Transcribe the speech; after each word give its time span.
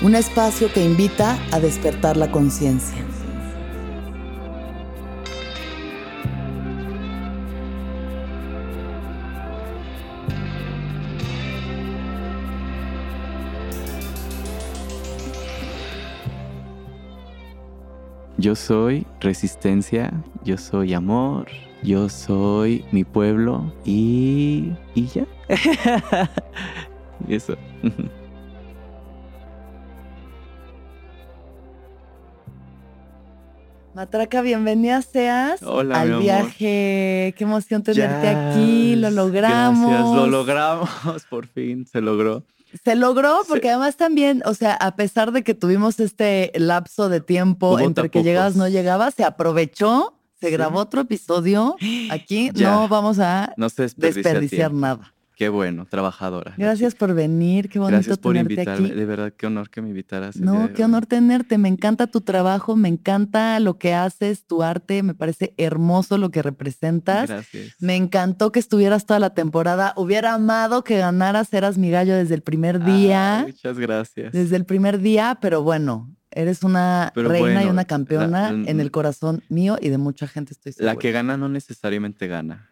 un 0.00 0.14
espacio 0.14 0.72
que 0.72 0.84
invita 0.84 1.38
a 1.50 1.58
despertar 1.58 2.16
la 2.16 2.30
conciencia. 2.30 3.04
Yo 18.36 18.54
soy 18.54 19.04
resistencia, 19.18 20.12
yo 20.44 20.56
soy 20.56 20.94
amor, 20.94 21.48
yo 21.82 22.08
soy 22.08 22.84
mi 22.92 23.02
pueblo 23.02 23.72
y... 23.84 24.72
y 24.94 25.06
ya. 25.08 25.26
eso. 27.28 27.56
Matraca, 33.98 34.42
bienvenida 34.42 35.02
seas 35.02 35.60
Hola, 35.60 36.00
al 36.00 36.20
viaje. 36.20 37.34
Qué 37.36 37.44
emoción 37.44 37.82
tenerte 37.82 38.28
aquí. 38.28 38.94
Lo 38.94 39.10
logramos. 39.10 39.90
Gracias, 39.90 40.14
lo 40.14 40.26
logramos, 40.28 40.88
por 41.28 41.48
fin, 41.48 41.84
se 41.84 42.00
logró. 42.00 42.44
Se 42.84 42.94
logró 42.94 43.40
porque 43.48 43.70
además 43.70 43.96
también, 43.96 44.40
o 44.46 44.54
sea, 44.54 44.74
a 44.74 44.94
pesar 44.94 45.32
de 45.32 45.42
que 45.42 45.54
tuvimos 45.54 45.98
este 45.98 46.52
lapso 46.54 47.08
de 47.08 47.20
tiempo 47.20 47.80
entre 47.80 48.08
que 48.08 48.22
llegabas, 48.22 48.54
no 48.54 48.68
llegabas, 48.68 49.14
se 49.14 49.24
aprovechó, 49.24 50.14
se 50.40 50.50
grabó 50.50 50.78
otro 50.78 51.00
episodio. 51.00 51.74
Aquí 52.12 52.52
no 52.54 52.86
vamos 52.86 53.18
a 53.18 53.52
desperdiciar 53.96 54.72
nada. 54.72 55.12
Qué 55.38 55.50
bueno, 55.50 55.86
trabajadora. 55.88 56.54
Gracias 56.58 56.96
por 56.96 57.14
venir, 57.14 57.68
qué 57.68 57.78
bonito 57.78 57.94
Gracias 57.94 58.18
por 58.18 58.32
tenerte 58.32 58.54
invitarme. 58.54 58.88
Aquí. 58.88 58.96
De 58.96 59.04
verdad, 59.04 59.32
qué 59.36 59.46
honor 59.46 59.70
que 59.70 59.80
me 59.80 59.90
invitaras. 59.90 60.34
No, 60.34 60.72
qué 60.72 60.82
honor 60.82 61.06
tenerte. 61.06 61.58
Me 61.58 61.68
encanta 61.68 62.08
tu 62.08 62.22
trabajo, 62.22 62.74
me 62.74 62.88
encanta 62.88 63.60
lo 63.60 63.78
que 63.78 63.94
haces, 63.94 64.46
tu 64.46 64.64
arte, 64.64 65.04
me 65.04 65.14
parece 65.14 65.54
hermoso 65.56 66.18
lo 66.18 66.32
que 66.32 66.42
representas. 66.42 67.28
Gracias. 67.28 67.76
Me 67.78 67.94
encantó 67.94 68.50
que 68.50 68.58
estuvieras 68.58 69.06
toda 69.06 69.20
la 69.20 69.30
temporada. 69.30 69.92
Hubiera 69.96 70.34
amado 70.34 70.82
que 70.82 70.98
ganaras, 70.98 71.54
eras 71.54 71.78
mi 71.78 71.92
gallo 71.92 72.16
desde 72.16 72.34
el 72.34 72.42
primer 72.42 72.82
día. 72.82 73.44
muchas 73.46 73.78
gracias. 73.78 74.32
Desde 74.32 74.56
el 74.56 74.64
primer 74.64 74.98
día, 74.98 75.38
pero 75.40 75.62
bueno, 75.62 76.12
Eres 76.30 76.62
una 76.62 77.10
reina 77.14 77.64
y 77.64 77.68
una 77.68 77.86
campeona 77.86 78.50
en 78.50 78.80
el 78.80 78.90
corazón 78.90 79.42
mío 79.48 79.78
y 79.80 79.88
de 79.88 79.96
mucha 79.96 80.28
gente, 80.28 80.52
estoy 80.52 80.72
segura. 80.72 80.92
La 80.92 80.98
que 80.98 81.10
gana 81.10 81.38
no 81.38 81.48
necesariamente 81.48 82.26
gana. 82.28 82.68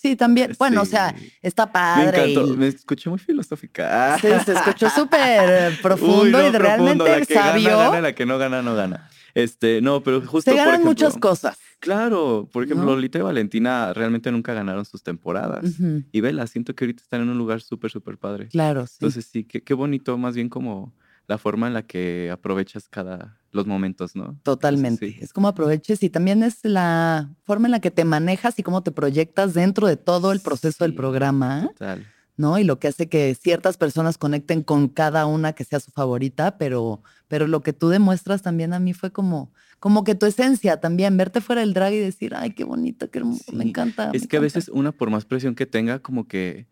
Sí, 0.00 0.16
también. 0.16 0.54
Bueno, 0.58 0.82
o 0.82 0.84
sea, 0.84 1.14
está 1.42 1.70
padre. 1.70 2.18
Me 2.18 2.32
encantó. 2.32 2.56
Me 2.56 2.68
escuché 2.68 3.10
muy 3.10 3.18
filosófica. 3.18 4.18
Sí, 4.18 4.28
se 4.44 4.52
escuchó 4.52 4.90
súper 4.94 5.80
profundo 5.80 6.46
y 6.46 6.50
realmente 6.50 7.04
la 7.04 7.26
que 7.26 7.34
sabio. 7.34 7.70
Gana, 7.70 7.84
gana, 7.84 8.00
la 8.00 8.14
que 8.14 8.26
no 8.26 8.38
gana, 8.38 8.62
no 8.62 8.74
gana. 8.74 9.08
Este, 9.34 9.80
no, 9.80 10.02
pero 10.02 10.20
justo. 10.20 10.50
Se 10.50 10.56
ganan 10.56 10.64
por 10.66 10.74
ejemplo, 10.74 10.90
muchas 10.90 11.16
cosas. 11.18 11.58
Claro, 11.80 12.48
por 12.52 12.64
ejemplo, 12.64 12.86
Lolita 12.86 13.18
y 13.18 13.22
Valentina 13.22 13.92
realmente 13.94 14.32
nunca 14.32 14.52
ganaron 14.52 14.84
sus 14.84 15.02
temporadas. 15.02 15.64
Y 16.10 16.20
vela, 16.20 16.46
siento 16.46 16.74
que 16.74 16.84
ahorita 16.84 17.02
están 17.02 17.22
en 17.22 17.28
un 17.28 17.38
lugar 17.38 17.60
súper, 17.60 17.90
súper 17.90 18.18
padre. 18.18 18.48
Claro, 18.48 18.86
sí. 18.86 18.96
Entonces, 19.00 19.26
sí, 19.26 19.44
qué, 19.44 19.62
qué 19.62 19.74
bonito, 19.74 20.18
más 20.18 20.34
bien 20.34 20.48
como 20.48 20.92
la 21.28 21.38
forma 21.38 21.68
en 21.68 21.74
la 21.74 21.82
que 21.82 22.30
aprovechas 22.32 22.88
cada 22.88 23.38
los 23.52 23.66
momentos, 23.66 24.16
¿no? 24.16 24.38
Totalmente. 24.42 25.18
Es 25.20 25.32
como 25.32 25.48
aproveches 25.48 26.02
y 26.02 26.10
también 26.10 26.42
es 26.42 26.58
la 26.64 27.30
forma 27.44 27.68
en 27.68 27.72
la 27.72 27.80
que 27.80 27.90
te 27.90 28.04
manejas 28.04 28.58
y 28.58 28.62
cómo 28.62 28.82
te 28.82 28.92
proyectas 28.92 29.54
dentro 29.54 29.86
de 29.86 29.96
todo 29.96 30.32
el 30.32 30.40
proceso 30.40 30.84
del 30.84 30.94
programa. 30.94 31.68
Total. 31.68 32.06
¿No? 32.36 32.56
Y 32.58 32.62
lo 32.62 32.78
que 32.78 32.88
hace 32.88 33.08
que 33.08 33.34
ciertas 33.34 33.76
personas 33.76 34.16
conecten 34.16 34.62
con 34.62 34.88
cada 34.88 35.26
una 35.26 35.54
que 35.54 35.64
sea 35.64 35.80
su 35.80 35.90
favorita, 35.90 36.56
pero, 36.56 37.02
pero 37.26 37.48
lo 37.48 37.62
que 37.62 37.72
tú 37.72 37.88
demuestras 37.88 38.42
también 38.42 38.72
a 38.72 38.78
mí 38.78 38.94
fue 38.94 39.10
como, 39.10 39.52
como 39.80 40.04
que 40.04 40.14
tu 40.14 40.24
esencia 40.24 40.80
también, 40.80 41.16
verte 41.16 41.40
fuera 41.40 41.62
del 41.62 41.74
drag 41.74 41.94
y 41.94 41.98
decir, 41.98 42.34
ay, 42.36 42.52
qué 42.52 42.62
bonito, 42.62 43.10
qué 43.10 43.18
hermoso, 43.18 43.52
me 43.52 43.64
encanta. 43.64 44.10
Es 44.12 44.22
me 44.22 44.28
que 44.28 44.36
encanta. 44.36 44.38
a 44.38 44.40
veces 44.40 44.68
una, 44.68 44.92
por 44.92 45.10
más 45.10 45.24
presión 45.24 45.56
que 45.56 45.66
tenga, 45.66 45.98
como 45.98 46.28
que 46.28 46.68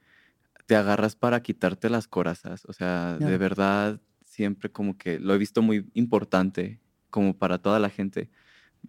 te 0.66 0.76
agarras 0.76 1.16
para 1.16 1.42
quitarte 1.42 1.90
las 1.90 2.06
corazas. 2.06 2.64
O 2.66 2.72
sea, 2.72 3.16
de 3.18 3.36
verdad, 3.36 4.00
siempre 4.36 4.70
como 4.70 4.96
que 4.98 5.18
lo 5.18 5.34
he 5.34 5.38
visto 5.38 5.62
muy 5.62 5.86
importante, 5.94 6.78
como 7.10 7.34
para 7.36 7.56
toda 7.58 7.78
la 7.80 7.88
gente, 7.88 8.28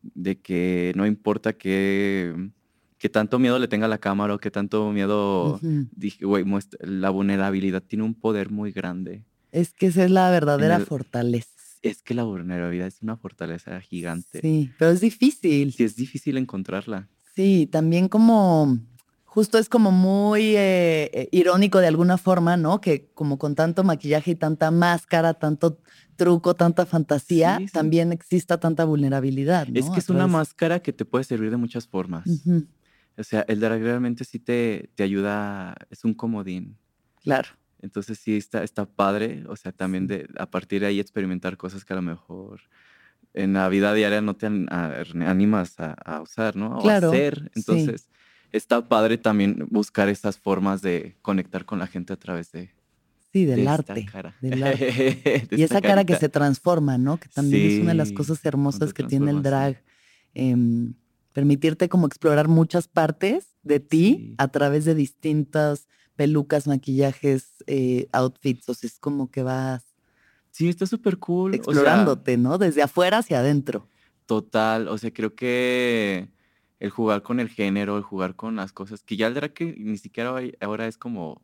de 0.02 0.40
que 0.40 0.92
no 0.96 1.06
importa 1.08 1.54
que, 1.54 2.36
que 2.98 3.08
tanto 3.10 3.40
miedo 3.40 3.58
le 3.58 3.68
tenga 3.70 3.86
a 3.86 3.90
la 3.90 3.98
cámara 3.98 4.36
o 4.36 4.40
que 4.40 4.52
tanto 4.52 4.92
miedo, 4.92 5.60
dije, 5.96 6.26
güey, 6.26 6.44
la 6.82 7.10
vulnerabilidad 7.10 7.82
tiene 7.82 8.04
un 8.04 8.14
poder 8.14 8.50
muy 8.50 8.72
grande. 8.72 9.24
Es 9.52 9.74
que 9.74 9.88
esa 9.88 10.04
es 10.04 10.12
la 10.12 10.30
verdadera 10.30 10.76
el- 10.76 10.86
fortaleza. 10.86 11.50
Es 11.82 12.02
que 12.02 12.14
la 12.14 12.24
vulnerabilidad 12.24 12.88
es 12.88 13.02
una 13.02 13.16
fortaleza 13.16 13.80
gigante. 13.82 14.42
Sí, 14.42 14.72
pero 14.78 14.92
es 14.92 15.00
difícil. 15.00 15.72
Sí, 15.72 15.84
es 15.86 15.96
difícil 15.96 16.38
encontrarla. 16.38 17.08
Sí, 17.36 17.68
también 17.72 18.10
como, 18.10 18.80
justo 19.38 19.60
es 19.60 19.70
como 19.70 19.92
muy 19.92 20.56
eh, 20.58 21.12
eh, 21.14 21.30
irónico 21.32 21.78
de 21.78 21.86
alguna 21.86 22.18
forma, 22.18 22.58
¿no? 22.58 22.82
Que 22.82 23.12
como 23.14 23.38
con 23.38 23.54
tanto 23.54 23.84
maquillaje 23.84 24.32
y 24.32 24.36
tanta 24.36 24.72
máscara, 24.72 25.36
tanto 25.36 25.80
truco, 26.16 26.56
tanta 26.56 26.88
fantasía, 26.88 27.58
Sí, 27.60 27.68
sí. 27.68 27.72
también 27.72 28.12
exista 28.12 28.60
tanta 28.60 28.84
vulnerabilidad. 28.84 29.68
Es 29.76 29.86
¿no? 29.86 29.92
que 29.92 29.98
A 29.98 30.00
es 30.00 30.10
una 30.10 30.26
máscara 30.26 30.80
que 30.80 30.92
te 30.92 31.06
puede 31.06 31.24
servir 31.24 31.52
de 31.52 31.58
muchas 31.58 31.88
formas. 31.88 32.28
O 33.16 33.24
sea, 33.24 33.46
el 33.48 33.60
drag 33.60 33.80
realmente 33.84 34.24
sí 34.26 34.40
te, 34.40 34.90
te 34.96 35.04
ayuda, 35.04 35.76
es 35.92 36.04
un 36.04 36.16
comodín. 36.16 36.76
Claro. 37.22 37.50
Entonces 37.80 38.18
sí 38.18 38.38
está, 38.38 38.64
está 38.64 38.88
padre, 38.88 39.44
o 39.48 39.56
sea, 39.56 39.72
también 39.72 40.08
de, 40.08 40.28
a 40.40 40.50
partir 40.50 40.82
de 40.82 40.88
ahí 40.88 41.00
experimentar 41.00 41.58
cosas 41.58 41.86
que 41.86 41.94
a 41.94 41.98
lo 41.98 42.02
mejor 42.02 42.62
en 43.36 43.54
la 43.54 43.70
vida 43.70 43.94
diaria 43.94 44.20
no 44.20 44.36
te 44.36 44.48
animas 44.48 45.80
a, 45.80 45.92
a 45.94 46.22
usar, 46.24 46.56
¿no? 46.56 46.80
O 46.80 46.82
Claro, 46.82 47.10
a 47.10 47.12
hacer. 47.12 47.52
sí. 47.54 47.86
Está 48.52 48.88
padre 48.88 49.18
también 49.18 49.68
buscar 49.70 50.10
esas 50.10 50.38
formas 50.38 50.82
de 50.82 51.16
conectar 51.22 51.66
con 51.66 51.80
la 51.80 51.88
gente 51.88 52.14
a 52.14 52.18
través 52.18 52.52
de, 52.52 52.72
Sí, 53.34 53.46
de 53.46 53.52
del 53.52 53.60
esta 53.68 53.74
arte. 53.74 54.06
cara. 54.06 54.36
del 54.42 54.64
arte. 54.64 55.48
De 55.50 55.58
Y 55.58 55.64
esa 55.64 55.82
cara 55.82 56.06
que 56.06 56.16
se 56.16 56.30
transforma, 56.30 56.98
¿no? 56.98 57.18
Que 57.20 57.28
también 57.30 57.72
es 57.72 57.80
una 57.82 57.90
de 57.92 57.96
las 57.98 58.12
cosas 58.14 58.44
hermosas 58.46 58.94
que 58.94 59.04
tiene 59.04 59.32
el 59.32 59.42
drag. 59.44 59.84
em, 60.34 60.94
permitirte 61.34 61.88
como 61.90 62.08
explorar 62.08 62.48
muchas 62.48 62.88
partes 62.88 63.54
de 63.64 63.80
ti 63.80 64.16
Sí. 64.30 64.36
a 64.38 64.48
través 64.48 64.86
de 64.86 64.96
distintas 64.96 65.88
pelucas, 66.16 66.66
maquillajes, 66.68 67.64
eh, 67.68 68.08
outfits. 68.12 68.68
O 68.70 68.74
sea, 68.74 68.88
es 68.88 68.98
como 69.00 69.30
que 69.30 69.44
vas 69.44 69.84
Sí, 70.52 70.68
está 70.70 70.86
súper 70.88 71.18
cool. 71.20 71.52
o 71.52 71.54
sea, 71.54 71.58
explorándote, 71.60 72.38
¿no? 72.38 72.58
Desde 72.58 72.82
afuera 72.82 73.20
hacia 73.20 73.40
adentro. 73.40 73.88
Total, 74.26 74.88
o 74.88 74.98
sea, 74.98 75.12
creo 75.14 75.36
que 75.36 76.28
el 76.80 76.90
jugar 76.90 77.22
con 77.24 77.40
el 77.40 77.50
género, 77.50 77.98
el 77.98 78.04
jugar 78.04 78.36
con 78.36 78.56
las 78.56 78.72
cosas, 78.72 79.04
que 79.04 79.18
ya 79.18 79.28
el 79.28 79.34
drag 79.34 79.54
ni 79.78 79.98
siquiera 79.98 80.36
ahora 80.62 80.88
es 80.88 80.98
como 80.98 81.42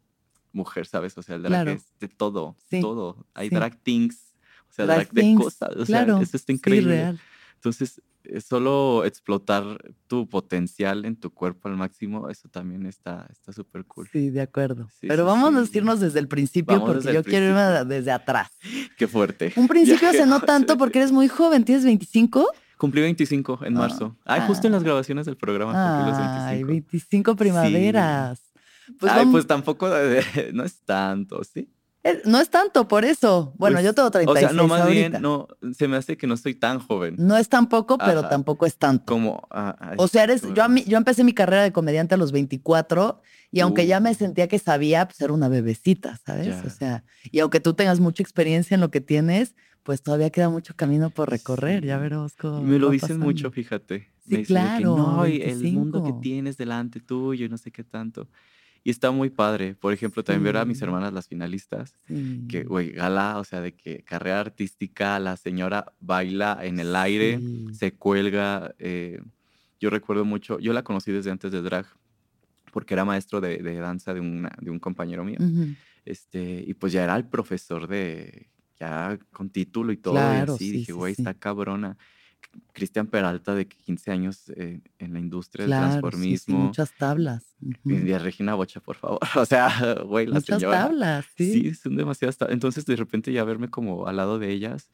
mujer, 0.51 0.85
¿sabes? 0.85 1.17
O 1.17 1.21
sea, 1.23 1.35
el 1.35 1.43
drag 1.43 1.51
Claro. 1.63 1.71
es 1.71 1.85
de 1.99 2.07
todo, 2.07 2.55
Sí, 2.69 2.79
todo. 2.81 3.25
Hay 3.33 3.49
sí. 3.49 3.55
drag 3.55 3.77
things, 3.81 4.35
o 4.69 4.73
sea, 4.73 4.85
Drag 4.85 5.11
drag, 5.11 5.13
de 5.13 5.35
cosas, 5.35 5.69
o 5.75 5.85
claro, 5.85 6.15
sea, 6.15 6.23
eso 6.23 6.37
está 6.37 6.47
sí, 6.47 6.53
increíble. 6.53 6.95
real. 6.95 7.19
Entonces, 7.55 8.01
eh, 8.25 8.39
solo 8.41 9.03
explotar 9.05 9.63
tu 10.07 10.27
potencial 10.29 11.05
en 11.05 11.15
tu 11.15 11.31
cuerpo 11.33 11.67
al 11.67 11.75
máximo, 11.77 12.29
eso 12.29 12.47
también 12.49 12.85
está 12.85 13.27
está 13.31 13.51
súper 13.51 13.85
cool. 13.85 14.07
Sí, 14.11 14.29
de 14.29 14.41
acuerdo. 14.41 14.87
Sí, 14.99 15.07
Pero 15.07 15.23
sí, 15.23 15.27
vamos 15.27 15.69
a 15.73 15.77
irnos 15.77 15.99
desde 15.99 16.19
el 16.19 16.27
principio 16.27 16.79
Vamos 16.79 16.95
porque 16.95 17.13
yo 17.13 17.23
quiero 17.23 17.47
irme 17.47 17.85
desde 17.85 18.11
atrás. 18.11 18.49
Qué 18.97 19.07
fuerte. 19.07 19.51
Un 19.55 19.67
principio 19.67 20.11
se 20.11 20.25
no 20.25 20.39
tanto 20.45 20.77
porque 20.77 20.99
eres 20.99 21.11
muy 21.11 21.27
joven, 21.27 21.63
¿tienes 21.65 21.83
25? 21.83 22.47
Cumplí 22.83 23.01
25 23.01 23.59
en 23.63 23.77
Ah, 23.77 23.79
marzo. 23.79 24.17
Ay, 24.25 24.41
justo 24.45 24.67
en 24.67 24.73
las 24.73 24.83
grabaciones 24.83 25.25
del 25.25 25.37
programa 25.37 25.71
25. 26.03 26.33
Ay, 26.45 26.63
25 26.65 27.35
primaveras. 27.37 28.41
Pues, 28.99 29.09
Ay, 29.13 29.25
pues 29.31 29.47
tampoco, 29.47 29.87
no 30.53 30.63
es 30.65 30.81
tanto, 30.83 31.41
¿sí? 31.45 31.69
no 32.25 32.41
es 32.41 32.49
tanto 32.49 32.85
por 32.89 33.05
eso. 33.05 33.53
Bueno, 33.57 33.75
Pues, 33.75 33.85
yo 33.85 33.93
tengo 33.93 34.11
36 34.11 34.45
O 34.45 34.49
sea, 34.49 34.61
no, 34.61 34.67
más 34.67 34.81
ahorita. 34.81 35.09
bien, 35.09 35.21
no, 35.21 35.47
se 35.73 35.87
me 35.87 35.95
hace 35.95 36.17
que 36.17 36.27
no 36.27 36.33
estoy 36.33 36.55
tan 36.55 36.79
joven 36.79 37.15
No 37.17 37.37
es 37.37 37.47
tampoco, 37.47 37.97
pero 37.97 38.19
Ajá. 38.19 38.27
tampoco 38.27 38.65
es 38.65 38.75
tanto. 38.75 39.05
como... 39.05 39.47
ah, 39.51 39.93
O 39.95 40.09
sea, 40.09 40.25
eres, 40.25 40.41
bueno. 40.41 40.55
yo, 40.57 40.63
a 40.65 40.67
mí, 40.67 40.83
yo 40.85 40.97
empecé 40.97 41.23
mi 41.23 41.31
carrera 41.33 41.63
de 41.63 41.71
comediante 41.71 42.15
a 42.15 42.17
los 42.17 42.33
24 42.33 43.21
y 43.51 43.61
aunque 43.61 43.87
ya 43.87 44.01
me 44.01 44.11
Uh. 44.11 44.15
sentía 44.15 44.49
que 44.49 44.59
sabía, 44.59 45.07
pues 45.07 45.21
era 45.21 45.31
una 45.31 45.47
bebecita, 45.47 46.19
¿sabes? 46.25 46.53
O 46.65 46.69
sea, 46.69 47.05
y 47.31 47.39
aunque 47.39 47.61
tú 47.61 47.73
tengas 47.75 48.01
mucha 48.01 48.21
experiencia 48.21 48.75
en 48.75 48.81
lo 48.81 48.91
que 48.91 48.99
tienes, 48.99 49.55
pues 49.83 50.01
todavía 50.01 50.29
queda 50.29 50.49
mucho 50.49 50.73
camino 50.75 51.09
por 51.09 51.29
recorrer, 51.29 51.85
ya 51.85 51.97
Sí. 51.97 52.01
veremos 52.03 52.35
cómo. 52.35 52.61
Y 52.61 52.63
me 52.63 52.79
lo 52.79 52.89
dicen 52.89 53.19
mucho, 53.19 53.49
pasando. 53.49 53.51
fíjate. 53.51 53.99
Sí, 54.25 54.31
Me 54.31 54.37
de 54.37 54.43
que, 54.43 54.47
claro, 54.47 54.95
no, 54.97 55.27
y 55.27 55.41
el 55.41 55.61
mundo 55.73 55.99
que 55.99 56.03
25. 56.11 56.19
tienes 56.21 56.57
delante 56.57 56.99
tuyo 57.01 57.45
y 57.45 57.49
no 57.49 57.57
sé 57.57 57.71
qué 57.71 57.83
tanto. 57.83 58.29
Y 58.85 58.89
está 58.89 59.11
muy 59.11 59.29
padre. 59.29 59.75
Por 59.75 59.93
ejemplo, 59.93 60.23
también 60.23 60.43
ver 60.43 60.57
a 60.57 60.65
mis 60.65 60.81
hermanas, 60.81 61.13
las 61.13 61.27
finalistas, 61.27 61.93
Sí. 62.07 62.45
que, 62.49 62.63
güey, 62.63 62.91
gala, 62.91 63.37
o 63.39 63.43
sea, 63.45 63.61
de 63.61 63.73
que 63.75 64.03
carrera 64.03 64.39
artística, 64.41 65.19
la 65.19 65.37
señora 65.37 65.93
baila 66.01 66.59
en 66.63 66.79
el 66.79 66.95
aire, 66.95 67.39
se 67.73 67.93
cuelga. 67.93 68.73
eh, 68.79 69.21
yo 69.79 69.89
recuerdo 69.89 70.23
mucho, 70.23 70.59
yo 70.59 70.71
la 70.71 70.83
conocí 70.83 71.11
desde 71.11 71.29
antes 71.31 71.51
de 71.51 71.61
drag, 71.61 71.85
porque 72.71 72.93
era 72.93 73.03
maestro 73.05 73.41
de, 73.41 73.57
de 73.57 73.75
danza 73.75 74.13
de, 74.13 74.21
una- 74.21 74.55
de 74.61 74.69
un 74.71 74.79
compañero 74.79 75.23
mío. 75.25 75.37
Ujú. 75.41 75.67
Este, 76.05 76.63
y 76.65 76.73
pues 76.73 76.91
ya 76.93 77.03
era 77.03 77.15
el 77.17 77.25
profesor 77.25 77.87
de, 77.87 78.49
ya 78.83 79.19
con 79.31 79.49
título 79.49 79.91
y 79.91 79.97
todo. 79.97 80.13
Claro, 80.15 80.53
y 80.53 80.55
así 80.55 80.65
sí, 80.65 80.71
dije, 80.77 80.91
güey, 80.93 81.15
sí. 81.15 81.21
está 81.21 81.33
cabrona. 81.33 81.97
Cristian 82.71 83.07
Peralta, 83.07 83.55
de 83.55 83.67
15 83.67 84.11
años 84.11 84.49
eh, 84.55 84.81
en 84.99 85.13
la 85.13 85.19
industria 85.19 85.63
del 85.63 85.69
Claro, 85.71 85.85
sí, 85.85 85.91
transformismo. 86.01 86.59
muchas 86.59 86.91
tablas. 86.97 87.43
Y 87.61 87.93
ujú. 87.93 88.05
de 88.05 88.19
Regina 88.19 88.53
Bocha, 88.53 88.79
por 88.79 88.95
favor. 88.95 89.19
O 89.35 89.45
sea, 89.45 89.95
güey, 90.05 90.27
la 90.27 90.35
Muchas 90.35 90.59
señora. 90.59 90.83
tablas, 90.83 91.25
sí. 91.35 91.51
Sí, 91.53 91.73
son 91.73 91.95
demasiadas 91.95 92.37
tablas. 92.37 92.53
Entonces, 92.53 92.85
de 92.85 92.95
repente, 92.95 93.31
ya 93.33 93.43
verme 93.43 93.69
como 93.69 94.05
al 94.07 94.17
lado 94.17 94.37
de 94.37 94.51
ellas, 94.51 94.89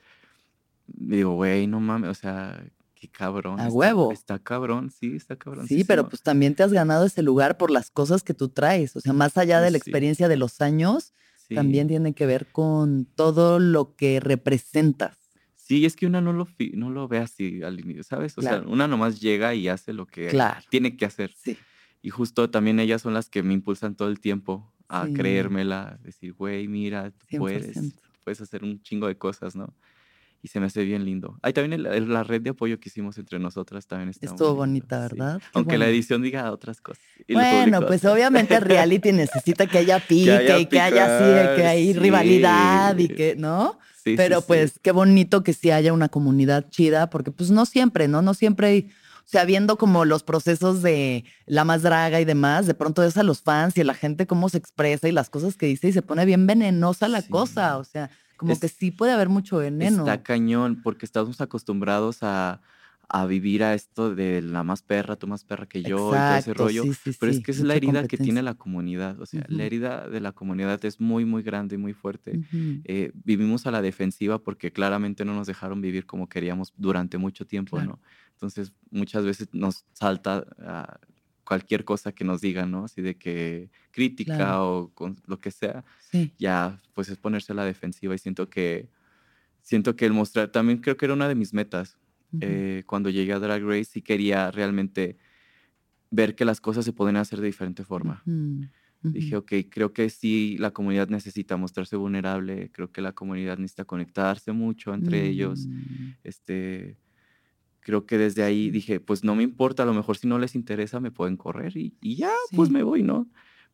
digo, 0.88 1.33
güey, 1.33 1.68
no 1.68 1.80
mames, 1.81 2.09
o 2.09 2.13
sea, 2.13 2.63
qué 2.95 3.09
cabrón. 3.09 3.59
A 3.59 3.63
está- 3.63 3.74
huevo. 3.75 4.12
Está 4.13 4.39
cabrón, 4.39 4.89
sí, 4.92 5.15
está 5.15 5.35
cabrón. 5.35 5.68
Sí, 5.68 5.83
pero 5.83 6.07
pues 6.07 6.21
también 6.21 6.56
te 6.56 6.63
has 6.63 6.71
ganado 6.71 7.06
ese 7.06 7.24
lugar 7.24 7.57
por 7.57 7.71
las 7.71 7.89
cosas 7.92 8.24
que 8.24 8.33
tú 8.33 8.50
traes. 8.50 8.95
O 8.95 9.01
sea, 9.01 9.12
más 9.13 9.38
allá 9.38 9.59
de 9.62 9.71
la 9.71 9.77
Sí. 9.80 9.83
experiencia 9.89 10.27
de 10.30 10.38
los 10.38 10.62
años, 10.62 11.13
también 11.56 11.88
tiene 11.88 12.13
que 12.13 12.25
ver 12.25 12.48
con 12.51 13.06
todo 13.16 13.60
lo 13.60 13.96
que 13.96 14.19
representas. 14.19 15.18
Sí, 15.56 15.86
es 15.86 15.96
que 15.96 16.06
una 16.07 16.19
no 16.22 16.34
lo, 16.34 16.48
no 16.74 16.90
lo 16.90 17.07
ve 17.07 17.19
así 17.19 17.62
al 17.63 17.80
inicio, 17.80 18.04
¿sabes? 18.04 18.38
O 18.38 18.42
Claro. 18.42 18.63
sea, 18.63 18.68
una 18.72 18.88
nomás 18.88 19.19
llega 19.22 19.54
y 19.54 19.68
hace 19.68 19.94
lo 19.94 20.06
que 20.07 20.28
Claro. 20.30 20.62
tiene 20.69 20.98
que 20.98 21.06
hacer. 21.06 21.31
Sí. 21.36 21.57
Y 22.01 22.10
justo 22.10 22.50
también 22.50 22.80
ellas 22.80 23.01
son 23.01 23.13
las 23.13 23.30
que 23.30 23.44
me 23.44 23.54
impulsan 23.54 23.96
todo 23.96 24.07
el 24.10 24.19
tiempo 24.19 24.74
a 24.88 25.06
Sí. 25.06 25.13
creérmela, 25.13 26.00
decir, 26.01 26.34
güey, 26.34 26.68
mira, 26.68 27.12
tú 27.12 27.38
puedes, 27.38 27.66
100%. 27.75 28.02
puedes 28.24 28.42
hacer 28.42 28.63
un 28.63 28.81
chingo 28.81 29.07
de 29.07 29.18
cosas, 29.18 29.56
¿no? 29.56 29.75
Y 30.41 30.47
se 30.47 30.59
me 30.62 30.68
hace 30.68 30.86
bien 30.86 31.03
lindo. 31.03 31.38
Hay 31.41 31.51
también 31.51 31.74
el- 31.81 31.86
el- 31.88 32.13
la 32.13 32.24
red 32.24 32.41
de 32.41 32.51
apoyo 32.51 32.80
que 32.80 32.88
hicimos 32.88 33.18
entre 33.18 33.39
nosotras 33.39 33.88
también 33.88 34.09
está 34.09 34.25
Estuvo 34.27 34.56
bonita, 34.56 35.09
sí. 35.09 35.15
¿verdad? 35.15 35.41
Aunque 35.53 35.77
la 35.77 35.88
edición 35.88 36.21
diga 36.21 36.50
otras 36.51 36.80
cosas. 36.80 37.03
Bueno, 37.27 37.86
pues 37.86 38.06
obviamente 38.06 38.57
reality 38.59 39.12
necesita 39.12 39.68
que 39.68 39.80
haya 39.80 40.00
pique 40.07 40.31
haya 40.31 40.57
y 40.59 40.65
que 40.68 40.80
haya 40.80 41.18
así, 41.18 41.25
de 41.25 41.56
que 41.57 41.65
hay 41.68 41.94
sí. 41.94 42.00
rivalidad 42.00 42.97
y 42.97 43.09
que, 43.09 43.36
¿no? 43.38 43.77
Sí, 44.03 44.12
sí, 44.12 44.18
Pero 44.18 44.39
sí. 44.39 44.45
pues 44.47 44.80
qué 44.81 44.91
bonito 44.94 45.44
que 45.44 45.53
sí 45.53 45.71
haya 45.71 45.91
una 45.91 46.07
comunidad 46.09 46.69
chida, 46.69 47.09
porque 47.09 47.31
pues 47.31 47.51
no 47.51 47.65
siempre, 47.65 48.07
¿no? 48.07 48.21
No 48.21 48.33
siempre 48.33 48.68
hay, 48.68 48.89
o 49.25 49.27
sea, 49.31 49.44
viendo 49.44 49.77
como 49.77 50.06
los 50.06 50.24
procesos 50.24 50.81
de 50.81 51.25
la 51.47 51.65
más 51.65 51.81
draga 51.81 52.21
y 52.21 52.25
demás, 52.25 52.65
de 52.65 52.74
pronto 52.75 53.03
es 53.03 53.18
a 53.18 53.24
los 53.24 53.42
fans 53.42 53.75
y 53.77 53.81
a 53.81 53.83
la 53.83 53.94
gente 53.94 54.25
cómo 54.25 54.47
se 54.47 54.57
expresa 54.57 55.09
y 55.09 55.12
las 55.12 55.30
cosas 55.30 55.57
que 55.57 55.65
dice 55.65 55.89
y 55.89 55.92
se 55.92 56.01
pone 56.01 56.24
bien 56.25 56.47
venenosa 56.47 57.09
la 57.09 57.21
Sí. 57.21 57.27
cosa, 57.30 57.77
o 57.77 57.83
sea, 57.83 58.09
como 58.39 58.53
Es- 58.53 58.59
que 58.59 58.69
sí 58.69 58.91
puede 58.91 59.12
haber 59.12 59.30
mucho 59.30 59.57
veneno. 59.57 59.97
Está 60.00 60.24
cañón, 60.24 60.81
porque 60.81 61.06
estamos 61.06 61.41
acostumbrados 61.41 62.24
a, 62.24 62.62
a 63.07 63.25
vivir 63.25 63.63
a 63.63 63.74
esto 63.74 64.13
de 64.15 64.41
la 64.41 64.63
más 64.63 64.81
perra, 64.81 65.15
tú 65.15 65.27
más 65.27 65.44
perra 65.44 65.68
que 65.68 65.81
yo 65.83 66.15
y 66.15 66.19
todo 66.21 66.38
ese 66.38 66.53
rollo. 66.53 66.83
sí, 66.83 66.94
sí, 66.94 67.13
Pero 67.19 67.31
es 67.31 67.39
que 67.41 67.51
es 67.51 67.59
la 67.62 67.75
herida 67.75 68.07
que 68.07 68.18
tiene 68.18 68.41
la 68.41 68.56
comunidad. 68.56 69.19
O 69.19 69.25
sea, 69.25 69.45
la 69.50 69.63
herida 69.65 70.07
de 70.09 70.19
la 70.21 70.31
comunidad 70.31 70.83
es 70.86 71.00
muy, 71.00 71.25
muy 71.25 71.44
grande 71.44 71.75
y 71.75 71.77
muy 71.77 71.94
fuerte. 71.94 72.39
Eh, 72.86 73.12
vivimos 73.13 73.68
a 73.68 73.71
la 73.71 73.81
defensiva 73.81 74.39
porque 74.44 74.71
claramente 74.71 75.25
no 75.25 75.33
nos 75.33 75.47
dejaron 75.47 75.81
vivir 75.81 76.06
como 76.06 76.27
queríamos 76.30 76.74
durante 76.77 77.18
mucho 77.18 77.45
tiempo, 77.45 77.77
Claro. 77.77 77.92
¿no? 77.94 78.01
Entonces, 78.33 78.74
muchas 78.89 79.25
veces 79.25 79.50
nos 79.53 79.85
salta 79.94 80.45
ah, 80.59 80.97
cualquier 81.50 81.86
cosa 81.86 82.13
que 82.13 82.25
nos 82.25 82.42
digan, 82.42 82.72
¿no? 82.72 82.86
Así 82.86 83.01
de 83.04 83.18
que 83.19 83.72
crítica 83.92 84.48
Claro. 84.48 84.63
o 84.63 84.94
con 84.96 85.18
lo 85.28 85.40
que 85.42 85.51
sea 85.51 85.86
Sí. 85.98 86.40
ya 86.40 86.80
pues 86.96 87.10
es 87.10 87.19
ponerse 87.19 87.54
a 87.54 87.56
la 87.57 87.66
defensiva 87.66 88.16
y 88.16 88.19
siento 88.19 88.50
que 88.51 88.92
siento 89.62 89.96
que 89.98 90.06
el 90.07 90.13
mostrar 90.13 90.51
también 90.51 90.80
creo 90.80 90.98
que 90.98 91.06
era 91.06 91.13
una 91.16 91.28
de 91.30 91.36
mis 91.36 91.54
metas 91.54 92.00
ujú. 92.34 92.63
eh, 92.66 92.84
cuando 92.88 93.10
llegué 93.12 93.34
a 93.34 93.40
Drag 93.40 93.63
Race 93.63 93.86
sí 93.86 94.01
quería 94.04 94.51
realmente 94.51 95.18
ver 96.12 96.36
que 96.36 96.46
las 96.46 96.62
cosas 96.62 96.86
se 96.86 96.94
pueden 96.94 97.18
hacer 97.18 97.40
de 97.42 97.48
diferente 97.48 97.84
forma 97.84 98.28
Ujú, 98.28 98.69
dije 99.12 99.36
ujú. 99.36 99.38
ok 99.38 99.54
creo 99.72 99.94
que 99.94 100.10
sí 100.10 100.57
la 100.60 100.72
comunidad 100.72 101.10
necesita 101.10 101.57
mostrarse 101.57 101.95
vulnerable 101.98 102.72
creo 102.72 102.92
que 102.92 103.02
la 103.02 103.13
comunidad 103.13 103.57
necesita 103.57 103.86
conectarse 103.86 104.52
mucho 104.54 104.94
entre 104.94 105.28
ellos 105.28 105.69
Mm, 105.69 106.16
este 106.24 107.00
creo 107.89 108.06
que 108.06 108.19
desde 108.19 108.44
ahí 108.44 108.69
dije 108.69 109.00
pues 109.00 109.24
no 109.24 109.33
me 109.33 109.41
importa 109.41 109.81
a 109.81 109.86
lo 109.88 109.95
mejor 109.95 110.15
si 110.15 110.27
no 110.27 110.38
les 110.38 110.53
interesa 110.53 111.00
me 111.00 111.09
pueden 111.09 111.38
correr 111.38 111.75
y, 111.75 111.97
y 112.01 112.18
ya 112.18 112.31
pues 112.56 112.69
me 112.69 112.83
voy 112.83 113.01
no 113.01 113.27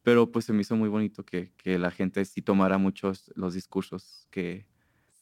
pero 0.04 0.32
pues 0.32 0.46
se 0.46 0.54
me 0.54 0.62
hizo 0.62 0.78
muy 0.78 0.88
bonito 0.88 1.26
que, 1.26 1.52
que 1.58 1.78
la 1.78 1.92
gente 1.92 2.24
sí 2.24 2.42
tomara 2.42 2.78
muchos 2.78 3.34
los 3.36 3.54
discursos 3.54 4.28
que, 4.32 4.66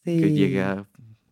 que 0.03 0.32
llegué 0.32 0.62
a 0.62 0.88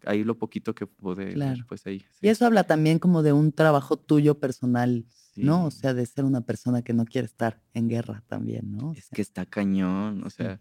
ahí 0.08 0.24
lo 0.24 0.40
poquito 0.40 0.74
que 0.74 0.88
pude 0.88 1.34
Claro. 1.34 1.64
pues 1.68 1.86
ahí 1.86 2.04
Y 2.20 2.30
eso 2.30 2.48
habla 2.48 2.64
también 2.64 2.98
como 2.98 3.22
de 3.22 3.32
un 3.32 3.52
trabajo 3.52 3.96
tuyo 3.96 4.40
personal, 4.40 5.06
¿no? 5.36 5.66
O 5.66 5.70
sea, 5.70 5.94
de 5.94 6.04
ser 6.08 6.26
una 6.26 6.42
persona 6.42 6.82
que 6.82 6.94
no 6.94 7.06
quiere 7.06 7.28
estar 7.28 7.62
en 7.76 7.88
guerra 7.90 8.24
también, 8.28 8.72
¿no? 8.76 8.90
O 8.90 8.94
es 8.94 9.06
sea, 9.06 9.16
que 9.16 9.22
está 9.22 9.46
cañón 9.46 10.24
o 10.24 10.32
sí. 10.32 10.38
sea 10.38 10.60